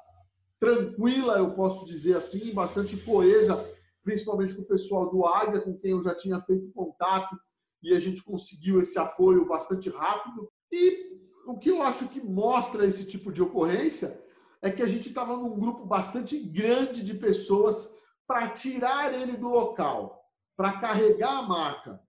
tranquila, 0.58 1.38
eu 1.38 1.54
posso 1.54 1.86
dizer 1.86 2.16
assim, 2.16 2.52
bastante 2.52 2.96
coesa, 2.98 3.66
principalmente 4.02 4.54
com 4.54 4.62
o 4.62 4.68
pessoal 4.68 5.10
do 5.10 5.24
Águia, 5.24 5.62
com 5.62 5.78
quem 5.78 5.92
eu 5.92 6.02
já 6.02 6.14
tinha 6.14 6.38
feito 6.40 6.70
contato, 6.72 7.34
e 7.82 7.94
a 7.94 8.00
gente 8.00 8.22
conseguiu 8.24 8.80
esse 8.80 8.98
apoio 8.98 9.46
bastante 9.46 9.88
rápido. 9.88 10.50
E 10.70 11.17
o 11.48 11.58
que 11.58 11.70
eu 11.70 11.82
acho 11.82 12.08
que 12.10 12.20
mostra 12.20 12.84
esse 12.84 13.06
tipo 13.06 13.32
de 13.32 13.42
ocorrência 13.42 14.22
é 14.60 14.70
que 14.70 14.82
a 14.82 14.86
gente 14.86 15.08
estava 15.08 15.34
num 15.34 15.58
grupo 15.58 15.86
bastante 15.86 16.38
grande 16.38 17.02
de 17.02 17.14
pessoas 17.14 17.96
para 18.26 18.50
tirar 18.50 19.14
ele 19.14 19.34
do 19.34 19.48
local, 19.48 20.22
para 20.54 20.78
carregar 20.78 21.38
a 21.38 21.42
maca, 21.42 22.02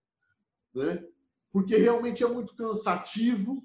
né? 0.76 1.08
Porque 1.54 1.78
realmente 1.78 2.22
é 2.22 2.28
muito 2.28 2.54
cansativo 2.54 3.64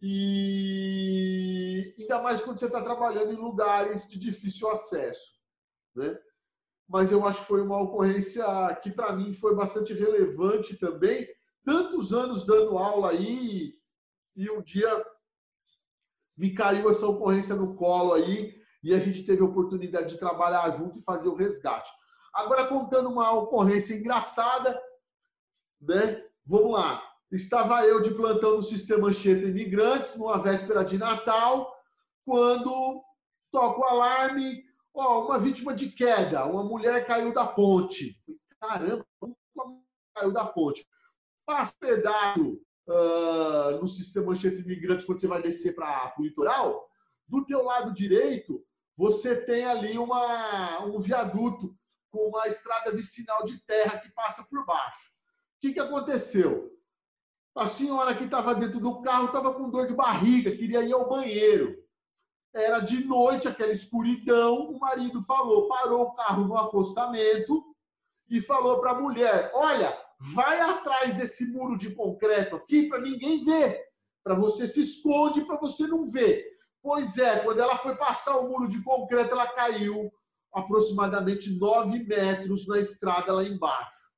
e 0.00 1.94
ainda 1.98 2.22
mais 2.22 2.40
quando 2.40 2.60
você 2.60 2.66
está 2.66 2.80
trabalhando 2.80 3.32
em 3.32 3.36
lugares 3.36 4.08
de 4.08 4.20
difícil 4.20 4.70
acesso, 4.70 5.40
né? 5.96 6.16
Mas 6.88 7.10
eu 7.10 7.26
acho 7.26 7.40
que 7.40 7.48
foi 7.48 7.60
uma 7.60 7.82
ocorrência 7.82 8.44
que 8.82 8.90
para 8.92 9.12
mim 9.12 9.32
foi 9.32 9.56
bastante 9.56 9.92
relevante 9.92 10.78
também, 10.78 11.28
tantos 11.64 12.12
anos 12.12 12.46
dando 12.46 12.78
aula 12.78 13.10
aí 13.10 13.74
e 14.36 14.48
um 14.48 14.62
dia 14.62 14.88
me 16.38 16.54
caiu 16.54 16.88
essa 16.88 17.06
ocorrência 17.06 17.56
no 17.56 17.74
colo 17.74 18.14
aí 18.14 18.54
e 18.82 18.94
a 18.94 18.98
gente 19.00 19.24
teve 19.24 19.42
a 19.42 19.44
oportunidade 19.44 20.14
de 20.14 20.20
trabalhar 20.20 20.70
junto 20.70 20.98
e 20.98 21.02
fazer 21.02 21.28
o 21.28 21.34
resgate. 21.34 21.90
Agora 22.32 22.68
contando 22.68 23.10
uma 23.10 23.32
ocorrência 23.32 23.94
engraçada, 23.94 24.80
né? 25.80 26.24
Vamos 26.46 26.72
lá. 26.72 27.02
Estava 27.32 27.84
eu 27.84 28.00
de 28.00 28.14
plantão 28.14 28.56
no 28.56 28.62
sistema 28.62 29.08
Anchieta 29.08 29.48
Imigrantes, 29.48 30.16
numa 30.16 30.38
véspera 30.38 30.84
de 30.84 30.96
Natal, 30.96 31.74
quando 32.24 33.02
toca 33.50 33.80
o 33.80 33.84
alarme, 33.84 34.62
ó, 34.94 35.26
uma 35.26 35.38
vítima 35.38 35.74
de 35.74 35.90
queda, 35.90 36.46
uma 36.46 36.62
mulher 36.62 37.04
caiu 37.06 37.32
da 37.34 37.46
ponte. 37.46 38.16
Caramba, 38.60 39.04
como 39.54 39.84
caiu 40.14 40.32
da 40.32 40.46
ponte? 40.46 40.86
Hospedado 41.46 42.60
uh, 42.88 43.80
no 43.80 43.86
sistema 43.86 44.32
Anchieta 44.32 44.60
Imigrantes, 44.60 45.04
quando 45.04 45.20
você 45.20 45.26
vai 45.26 45.42
descer 45.42 45.74
para 45.74 46.14
o 46.18 46.22
litoral, 46.22 46.88
do 47.26 47.44
teu 47.44 47.62
lado 47.62 47.92
direito, 47.92 48.64
você 48.96 49.36
tem 49.36 49.64
ali 49.64 49.98
uma, 49.98 50.84
um 50.84 50.98
viaduto 50.98 51.76
com 52.10 52.28
uma 52.28 52.48
estrada 52.48 52.90
vicinal 52.90 53.44
de 53.44 53.58
terra 53.64 53.98
que 53.98 54.10
passa 54.12 54.44
por 54.48 54.64
baixo. 54.64 55.10
O 55.56 55.60
que, 55.60 55.72
que 55.74 55.80
aconteceu? 55.80 56.72
A 57.54 57.66
senhora 57.66 58.14
que 58.14 58.24
estava 58.24 58.54
dentro 58.54 58.80
do 58.80 59.00
carro 59.02 59.26
estava 59.26 59.52
com 59.52 59.70
dor 59.70 59.86
de 59.86 59.94
barriga, 59.94 60.56
queria 60.56 60.82
ir 60.82 60.92
ao 60.92 61.08
banheiro. 61.08 61.76
Era 62.54 62.80
de 62.80 63.04
noite, 63.04 63.46
aquela 63.46 63.72
escuridão. 63.72 64.70
O 64.70 64.78
marido 64.78 65.20
falou, 65.22 65.68
parou 65.68 66.02
o 66.02 66.14
carro 66.14 66.46
no 66.46 66.56
acostamento 66.56 67.64
e 68.30 68.40
falou 68.40 68.80
para 68.80 68.92
a 68.92 69.00
mulher: 69.00 69.50
Olha, 69.54 69.96
vai 70.18 70.60
atrás 70.60 71.14
desse 71.14 71.52
muro 71.52 71.76
de 71.76 71.94
concreto 71.94 72.56
aqui 72.56 72.88
para 72.88 73.00
ninguém 73.00 73.42
ver. 73.44 73.80
Para 74.24 74.34
você 74.34 74.66
se 74.66 74.82
esconde, 74.82 75.44
para 75.44 75.58
você 75.58 75.86
não 75.86 76.06
ver. 76.06 76.44
Pois 76.82 77.18
é, 77.18 77.40
quando 77.40 77.60
ela 77.60 77.76
foi 77.76 77.96
passar 77.96 78.38
o 78.38 78.48
muro 78.48 78.68
de 78.68 78.82
concreto, 78.82 79.32
ela 79.32 79.46
caiu 79.46 80.12
aproximadamente 80.52 81.58
9 81.58 82.04
metros 82.04 82.66
na 82.66 82.78
estrada 82.78 83.32
lá 83.32 83.44
embaixo. 83.44 84.08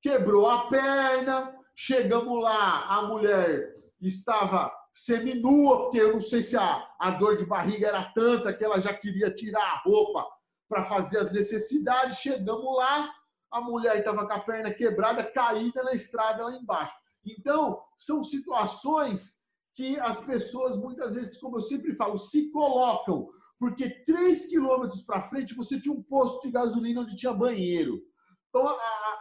Quebrou 0.00 0.48
a 0.48 0.66
perna, 0.66 1.62
Chegamos 1.74 2.42
lá, 2.42 2.84
a 2.86 3.02
mulher 3.08 3.74
estava 4.00 4.72
seminua, 4.92 5.84
porque 5.84 6.00
eu 6.00 6.12
não 6.12 6.20
sei 6.20 6.42
se 6.42 6.56
a, 6.56 6.86
a 6.98 7.10
dor 7.12 7.36
de 7.36 7.46
barriga 7.46 7.88
era 7.88 8.12
tanta 8.12 8.52
que 8.52 8.64
ela 8.64 8.78
já 8.78 8.92
queria 8.92 9.32
tirar 9.32 9.62
a 9.62 9.78
roupa 9.78 10.26
para 10.68 10.82
fazer 10.82 11.18
as 11.18 11.32
necessidades. 11.32 12.18
Chegamos 12.18 12.76
lá, 12.76 13.10
a 13.52 13.60
mulher 13.60 13.98
estava 13.98 14.26
com 14.26 14.32
a 14.32 14.40
perna 14.40 14.72
quebrada, 14.72 15.24
caída 15.24 15.82
na 15.82 15.92
estrada 15.92 16.44
lá 16.44 16.56
embaixo. 16.56 16.94
Então, 17.24 17.80
são 17.96 18.24
situações 18.24 19.42
que 19.74 19.98
as 20.00 20.24
pessoas, 20.24 20.76
muitas 20.76 21.14
vezes, 21.14 21.38
como 21.38 21.56
eu 21.56 21.60
sempre 21.60 21.94
falo, 21.94 22.18
se 22.18 22.50
colocam. 22.50 23.28
Porque 23.58 24.04
três 24.04 24.48
quilômetros 24.48 25.02
para 25.02 25.22
frente 25.22 25.54
você 25.54 25.80
tinha 25.80 25.94
um 25.94 26.02
posto 26.02 26.42
de 26.42 26.52
gasolina 26.52 27.02
onde 27.02 27.16
tinha 27.16 27.32
banheiro. 27.32 28.02
Então, 28.48 28.76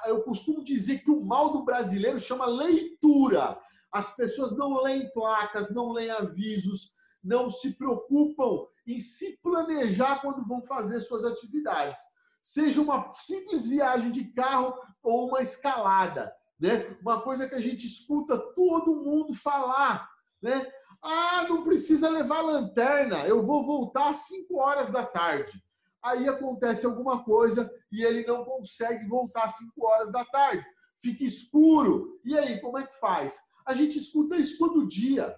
eu 0.05 0.23
costumo 0.23 0.63
dizer 0.63 1.03
que 1.03 1.11
o 1.11 1.23
mal 1.23 1.53
do 1.53 1.63
brasileiro 1.63 2.19
chama 2.19 2.45
leitura. 2.45 3.57
As 3.93 4.15
pessoas 4.15 4.57
não 4.57 4.81
leem 4.81 5.11
placas, 5.13 5.73
não 5.73 5.91
leem 5.91 6.09
avisos, 6.09 6.91
não 7.23 7.49
se 7.49 7.77
preocupam 7.77 8.65
em 8.87 8.99
se 8.99 9.37
planejar 9.41 10.21
quando 10.21 10.45
vão 10.45 10.63
fazer 10.63 10.99
suas 10.99 11.23
atividades. 11.23 11.99
Seja 12.41 12.81
uma 12.81 13.11
simples 13.11 13.65
viagem 13.65 14.11
de 14.11 14.25
carro 14.33 14.73
ou 15.01 15.29
uma 15.29 15.41
escalada. 15.41 16.33
Né? 16.59 16.95
Uma 17.01 17.21
coisa 17.21 17.47
que 17.47 17.55
a 17.55 17.61
gente 17.61 17.85
escuta 17.85 18.37
todo 18.53 19.03
mundo 19.03 19.33
falar. 19.33 20.09
Né? 20.41 20.65
Ah, 21.03 21.45
não 21.49 21.63
precisa 21.63 22.09
levar 22.09 22.41
lanterna, 22.41 23.25
eu 23.25 23.43
vou 23.43 23.65
voltar 23.65 24.09
às 24.09 24.27
5 24.27 24.57
horas 24.57 24.91
da 24.91 25.05
tarde 25.05 25.61
aí 26.03 26.27
acontece 26.27 26.85
alguma 26.85 27.23
coisa 27.23 27.71
e 27.91 28.03
ele 28.03 28.25
não 28.25 28.43
consegue 28.43 29.07
voltar 29.07 29.43
às 29.43 29.57
5 29.57 29.85
horas 29.85 30.11
da 30.11 30.25
tarde. 30.25 30.65
Fica 31.01 31.23
escuro. 31.23 32.19
E 32.23 32.37
aí, 32.37 32.59
como 32.59 32.77
é 32.77 32.85
que 32.85 32.99
faz? 32.99 33.39
A 33.65 33.73
gente 33.73 33.97
escuta 33.97 34.35
isso 34.35 34.57
todo 34.57 34.87
dia. 34.87 35.35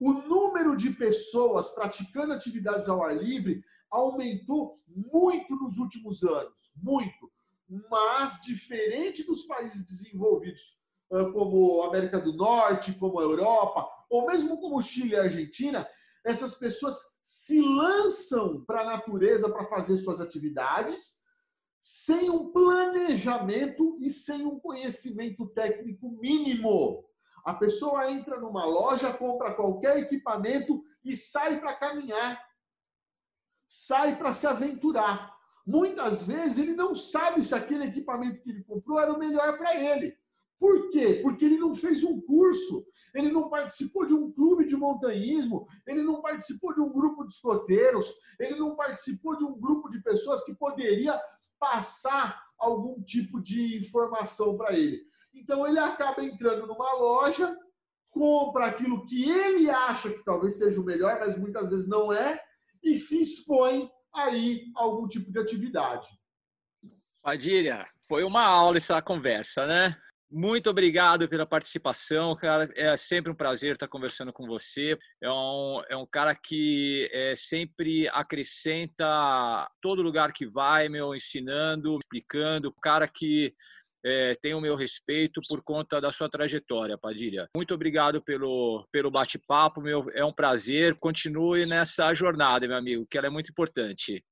O 0.00 0.12
número 0.12 0.76
de 0.76 0.90
pessoas 0.90 1.70
praticando 1.70 2.32
atividades 2.32 2.88
ao 2.88 3.04
ar 3.04 3.16
livre 3.16 3.62
aumentou 3.92 4.80
muito 4.88 5.54
nos 5.56 5.78
últimos 5.78 6.24
anos, 6.24 6.72
muito. 6.82 7.30
Mas 7.90 8.40
diferente 8.40 9.22
dos 9.24 9.42
países 9.42 9.84
desenvolvidos, 9.84 10.82
como 11.32 11.82
a 11.82 11.88
América 11.88 12.18
do 12.18 12.32
Norte, 12.32 12.94
como 12.94 13.20
a 13.20 13.22
Europa, 13.22 13.88
ou 14.10 14.26
mesmo 14.26 14.58
como 14.60 14.82
Chile 14.82 15.12
e 15.12 15.16
Argentina, 15.16 15.86
essas 16.24 16.54
pessoas 16.54 16.96
se 17.22 17.60
lançam 17.60 18.64
para 18.64 18.82
a 18.82 18.86
natureza 18.86 19.50
para 19.50 19.66
fazer 19.66 19.96
suas 19.96 20.20
atividades 20.20 21.22
sem 21.80 22.30
um 22.30 22.52
planejamento 22.52 23.98
e 24.00 24.08
sem 24.08 24.46
um 24.46 24.58
conhecimento 24.60 25.48
técnico 25.48 26.10
mínimo. 26.20 27.04
A 27.44 27.54
pessoa 27.54 28.08
entra 28.08 28.38
numa 28.38 28.64
loja, 28.64 29.12
compra 29.12 29.54
qualquer 29.54 29.98
equipamento 29.98 30.84
e 31.04 31.16
sai 31.16 31.58
para 31.58 31.74
caminhar, 31.74 32.40
sai 33.72 34.16
para 34.18 34.34
se 34.34 34.46
aventurar. 34.46 35.34
Muitas 35.66 36.26
vezes 36.26 36.58
ele 36.58 36.74
não 36.74 36.94
sabe 36.94 37.42
se 37.42 37.54
aquele 37.54 37.84
equipamento 37.84 38.42
que 38.42 38.50
ele 38.50 38.62
comprou 38.64 39.00
era 39.00 39.10
o 39.10 39.18
melhor 39.18 39.56
para 39.56 39.74
ele. 39.74 40.14
Por 40.58 40.90
quê? 40.90 41.20
Porque 41.22 41.46
ele 41.46 41.56
não 41.56 41.74
fez 41.74 42.04
um 42.04 42.20
curso, 42.20 42.86
ele 43.14 43.32
não 43.32 43.48
participou 43.48 44.04
de 44.04 44.12
um 44.12 44.30
clube 44.30 44.66
de 44.66 44.76
montanhismo, 44.76 45.66
ele 45.86 46.02
não 46.02 46.20
participou 46.20 46.74
de 46.74 46.82
um 46.82 46.92
grupo 46.92 47.24
de 47.26 47.32
escoteiros, 47.32 48.12
ele 48.38 48.56
não 48.56 48.76
participou 48.76 49.38
de 49.38 49.44
um 49.44 49.58
grupo 49.58 49.88
de 49.88 50.02
pessoas 50.02 50.44
que 50.44 50.54
poderia 50.54 51.18
passar 51.58 52.42
algum 52.58 53.02
tipo 53.02 53.40
de 53.40 53.78
informação 53.78 54.54
para 54.54 54.76
ele. 54.76 55.00
Então 55.32 55.66
ele 55.66 55.78
acaba 55.78 56.22
entrando 56.22 56.66
numa 56.66 56.92
loja, 56.96 57.56
compra 58.10 58.66
aquilo 58.66 59.06
que 59.06 59.30
ele 59.30 59.70
acha 59.70 60.10
que 60.10 60.22
talvez 60.22 60.58
seja 60.58 60.78
o 60.78 60.84
melhor, 60.84 61.18
mas 61.20 61.38
muitas 61.38 61.70
vezes 61.70 61.88
não 61.88 62.12
é, 62.12 62.38
e 62.82 62.96
se 62.96 63.22
expõe 63.22 63.90
aí 64.14 64.66
a 64.76 64.82
algum 64.82 65.06
tipo 65.08 65.32
de 65.32 65.38
atividade. 65.38 66.08
Padilha, 67.22 67.86
foi 68.08 68.24
uma 68.24 68.42
aula 68.42 68.76
essa 68.76 69.00
conversa, 69.00 69.66
né? 69.66 69.96
Muito 70.34 70.70
obrigado 70.70 71.28
pela 71.28 71.44
participação, 71.44 72.34
cara. 72.34 72.66
É 72.74 72.96
sempre 72.96 73.30
um 73.30 73.34
prazer 73.34 73.74
estar 73.74 73.86
conversando 73.86 74.32
com 74.32 74.46
você. 74.46 74.98
É 75.22 75.30
um, 75.30 75.82
é 75.90 75.96
um 75.96 76.06
cara 76.06 76.34
que 76.34 77.06
é, 77.12 77.34
sempre 77.36 78.08
acrescenta 78.08 79.70
todo 79.82 80.02
lugar 80.02 80.32
que 80.32 80.46
vai, 80.46 80.88
meu, 80.88 81.14
ensinando, 81.14 81.98
explicando. 81.98 82.70
Um 82.70 82.80
cara 82.80 83.06
que 83.06 83.54
é, 84.04 84.34
tem 84.34 84.54
o 84.54 84.60
meu 84.60 84.74
respeito 84.74 85.40
por 85.48 85.62
conta 85.62 86.00
da 86.00 86.10
sua 86.10 86.28
trajetória, 86.28 86.98
Padilha. 86.98 87.48
Muito 87.56 87.74
obrigado 87.74 88.20
pelo, 88.20 88.86
pelo 88.90 89.10
bate-papo, 89.10 89.80
meu. 89.80 90.06
É 90.10 90.24
um 90.24 90.32
prazer. 90.32 90.98
Continue 90.98 91.66
nessa 91.66 92.12
jornada, 92.12 92.66
meu 92.66 92.76
amigo, 92.76 93.06
que 93.08 93.16
ela 93.16 93.28
é 93.28 93.30
muito 93.30 93.50
importante. 93.50 94.24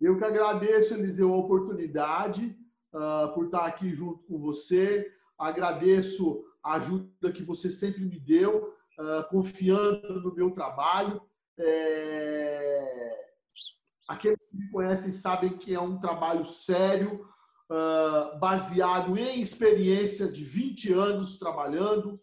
Eu 0.00 0.18
que 0.18 0.24
agradeço, 0.24 0.94
Eliseu, 0.94 1.32
a 1.32 1.36
oportunidade 1.36 2.56
uh, 2.92 3.32
por 3.34 3.44
estar 3.44 3.66
aqui 3.66 3.90
junto 3.90 4.24
com 4.24 4.36
você. 4.38 5.12
Agradeço 5.38 6.44
a 6.62 6.74
ajuda 6.74 7.32
que 7.32 7.44
você 7.44 7.70
sempre 7.70 8.04
me 8.04 8.18
deu, 8.18 8.74
uh, 8.98 9.28
confiando 9.28 10.20
no 10.20 10.34
meu 10.34 10.50
trabalho. 10.50 11.22
É... 11.56 13.12
Aqueles 14.08 14.38
que 14.38 14.56
me 14.56 14.70
conhecem 14.70 15.12
sabem 15.12 15.56
que 15.56 15.72
é 15.72 15.80
um 15.80 15.98
trabalho 15.98 16.44
sério, 16.44 17.24
uh, 17.72 18.38
baseado 18.38 19.16
em 19.16 19.40
experiência 19.40 20.30
de 20.30 20.44
20 20.44 20.92
anos 20.92 21.38
trabalhando. 21.38 22.18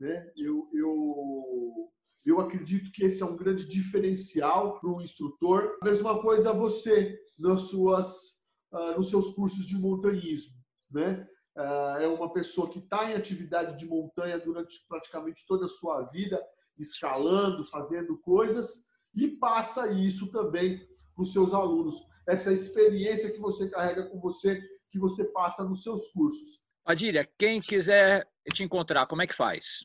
Né? 0.00 0.30
Eu, 0.36 0.68
eu, 0.74 1.92
eu 2.26 2.40
acredito 2.40 2.90
que 2.90 3.04
esse 3.04 3.22
é 3.22 3.26
um 3.26 3.36
grande 3.36 3.66
diferencial 3.66 4.80
para 4.80 4.90
o 4.90 5.00
instrutor. 5.00 5.78
A 5.80 5.84
mesma 5.84 6.20
coisa 6.20 6.52
você 6.52 7.16
nas 7.38 7.62
suas, 7.62 8.42
uh, 8.72 8.96
nos 8.96 9.10
seus 9.10 9.32
cursos 9.32 9.66
de 9.66 9.76
montanhismo. 9.78 10.60
Né? 10.90 11.26
Uh, 11.56 12.00
é 12.00 12.06
uma 12.08 12.32
pessoa 12.32 12.68
que 12.68 12.80
está 12.80 13.10
em 13.10 13.14
atividade 13.14 13.78
de 13.78 13.86
montanha 13.86 14.38
durante 14.38 14.84
praticamente 14.88 15.46
toda 15.46 15.66
a 15.66 15.68
sua 15.68 16.02
vida, 16.06 16.42
escalando, 16.78 17.64
fazendo 17.68 18.18
coisas, 18.18 18.86
e 19.14 19.28
passa 19.28 19.92
isso 19.92 20.32
também 20.32 20.78
para 21.14 21.22
os 21.22 21.32
seus 21.32 21.52
alunos. 21.52 22.08
Essa 22.26 22.52
experiência 22.52 23.30
que 23.30 23.38
você 23.38 23.68
carrega 23.68 24.08
com 24.08 24.18
você, 24.20 24.60
que 24.92 24.98
você 24.98 25.24
passa 25.32 25.64
nos 25.64 25.82
seus 25.82 26.10
cursos. 26.10 26.60
Padilha, 26.84 27.26
quem 27.38 27.60
quiser 27.60 28.28
te 28.52 28.62
encontrar, 28.62 29.06
como 29.06 29.22
é 29.22 29.26
que 29.26 29.34
faz? 29.34 29.78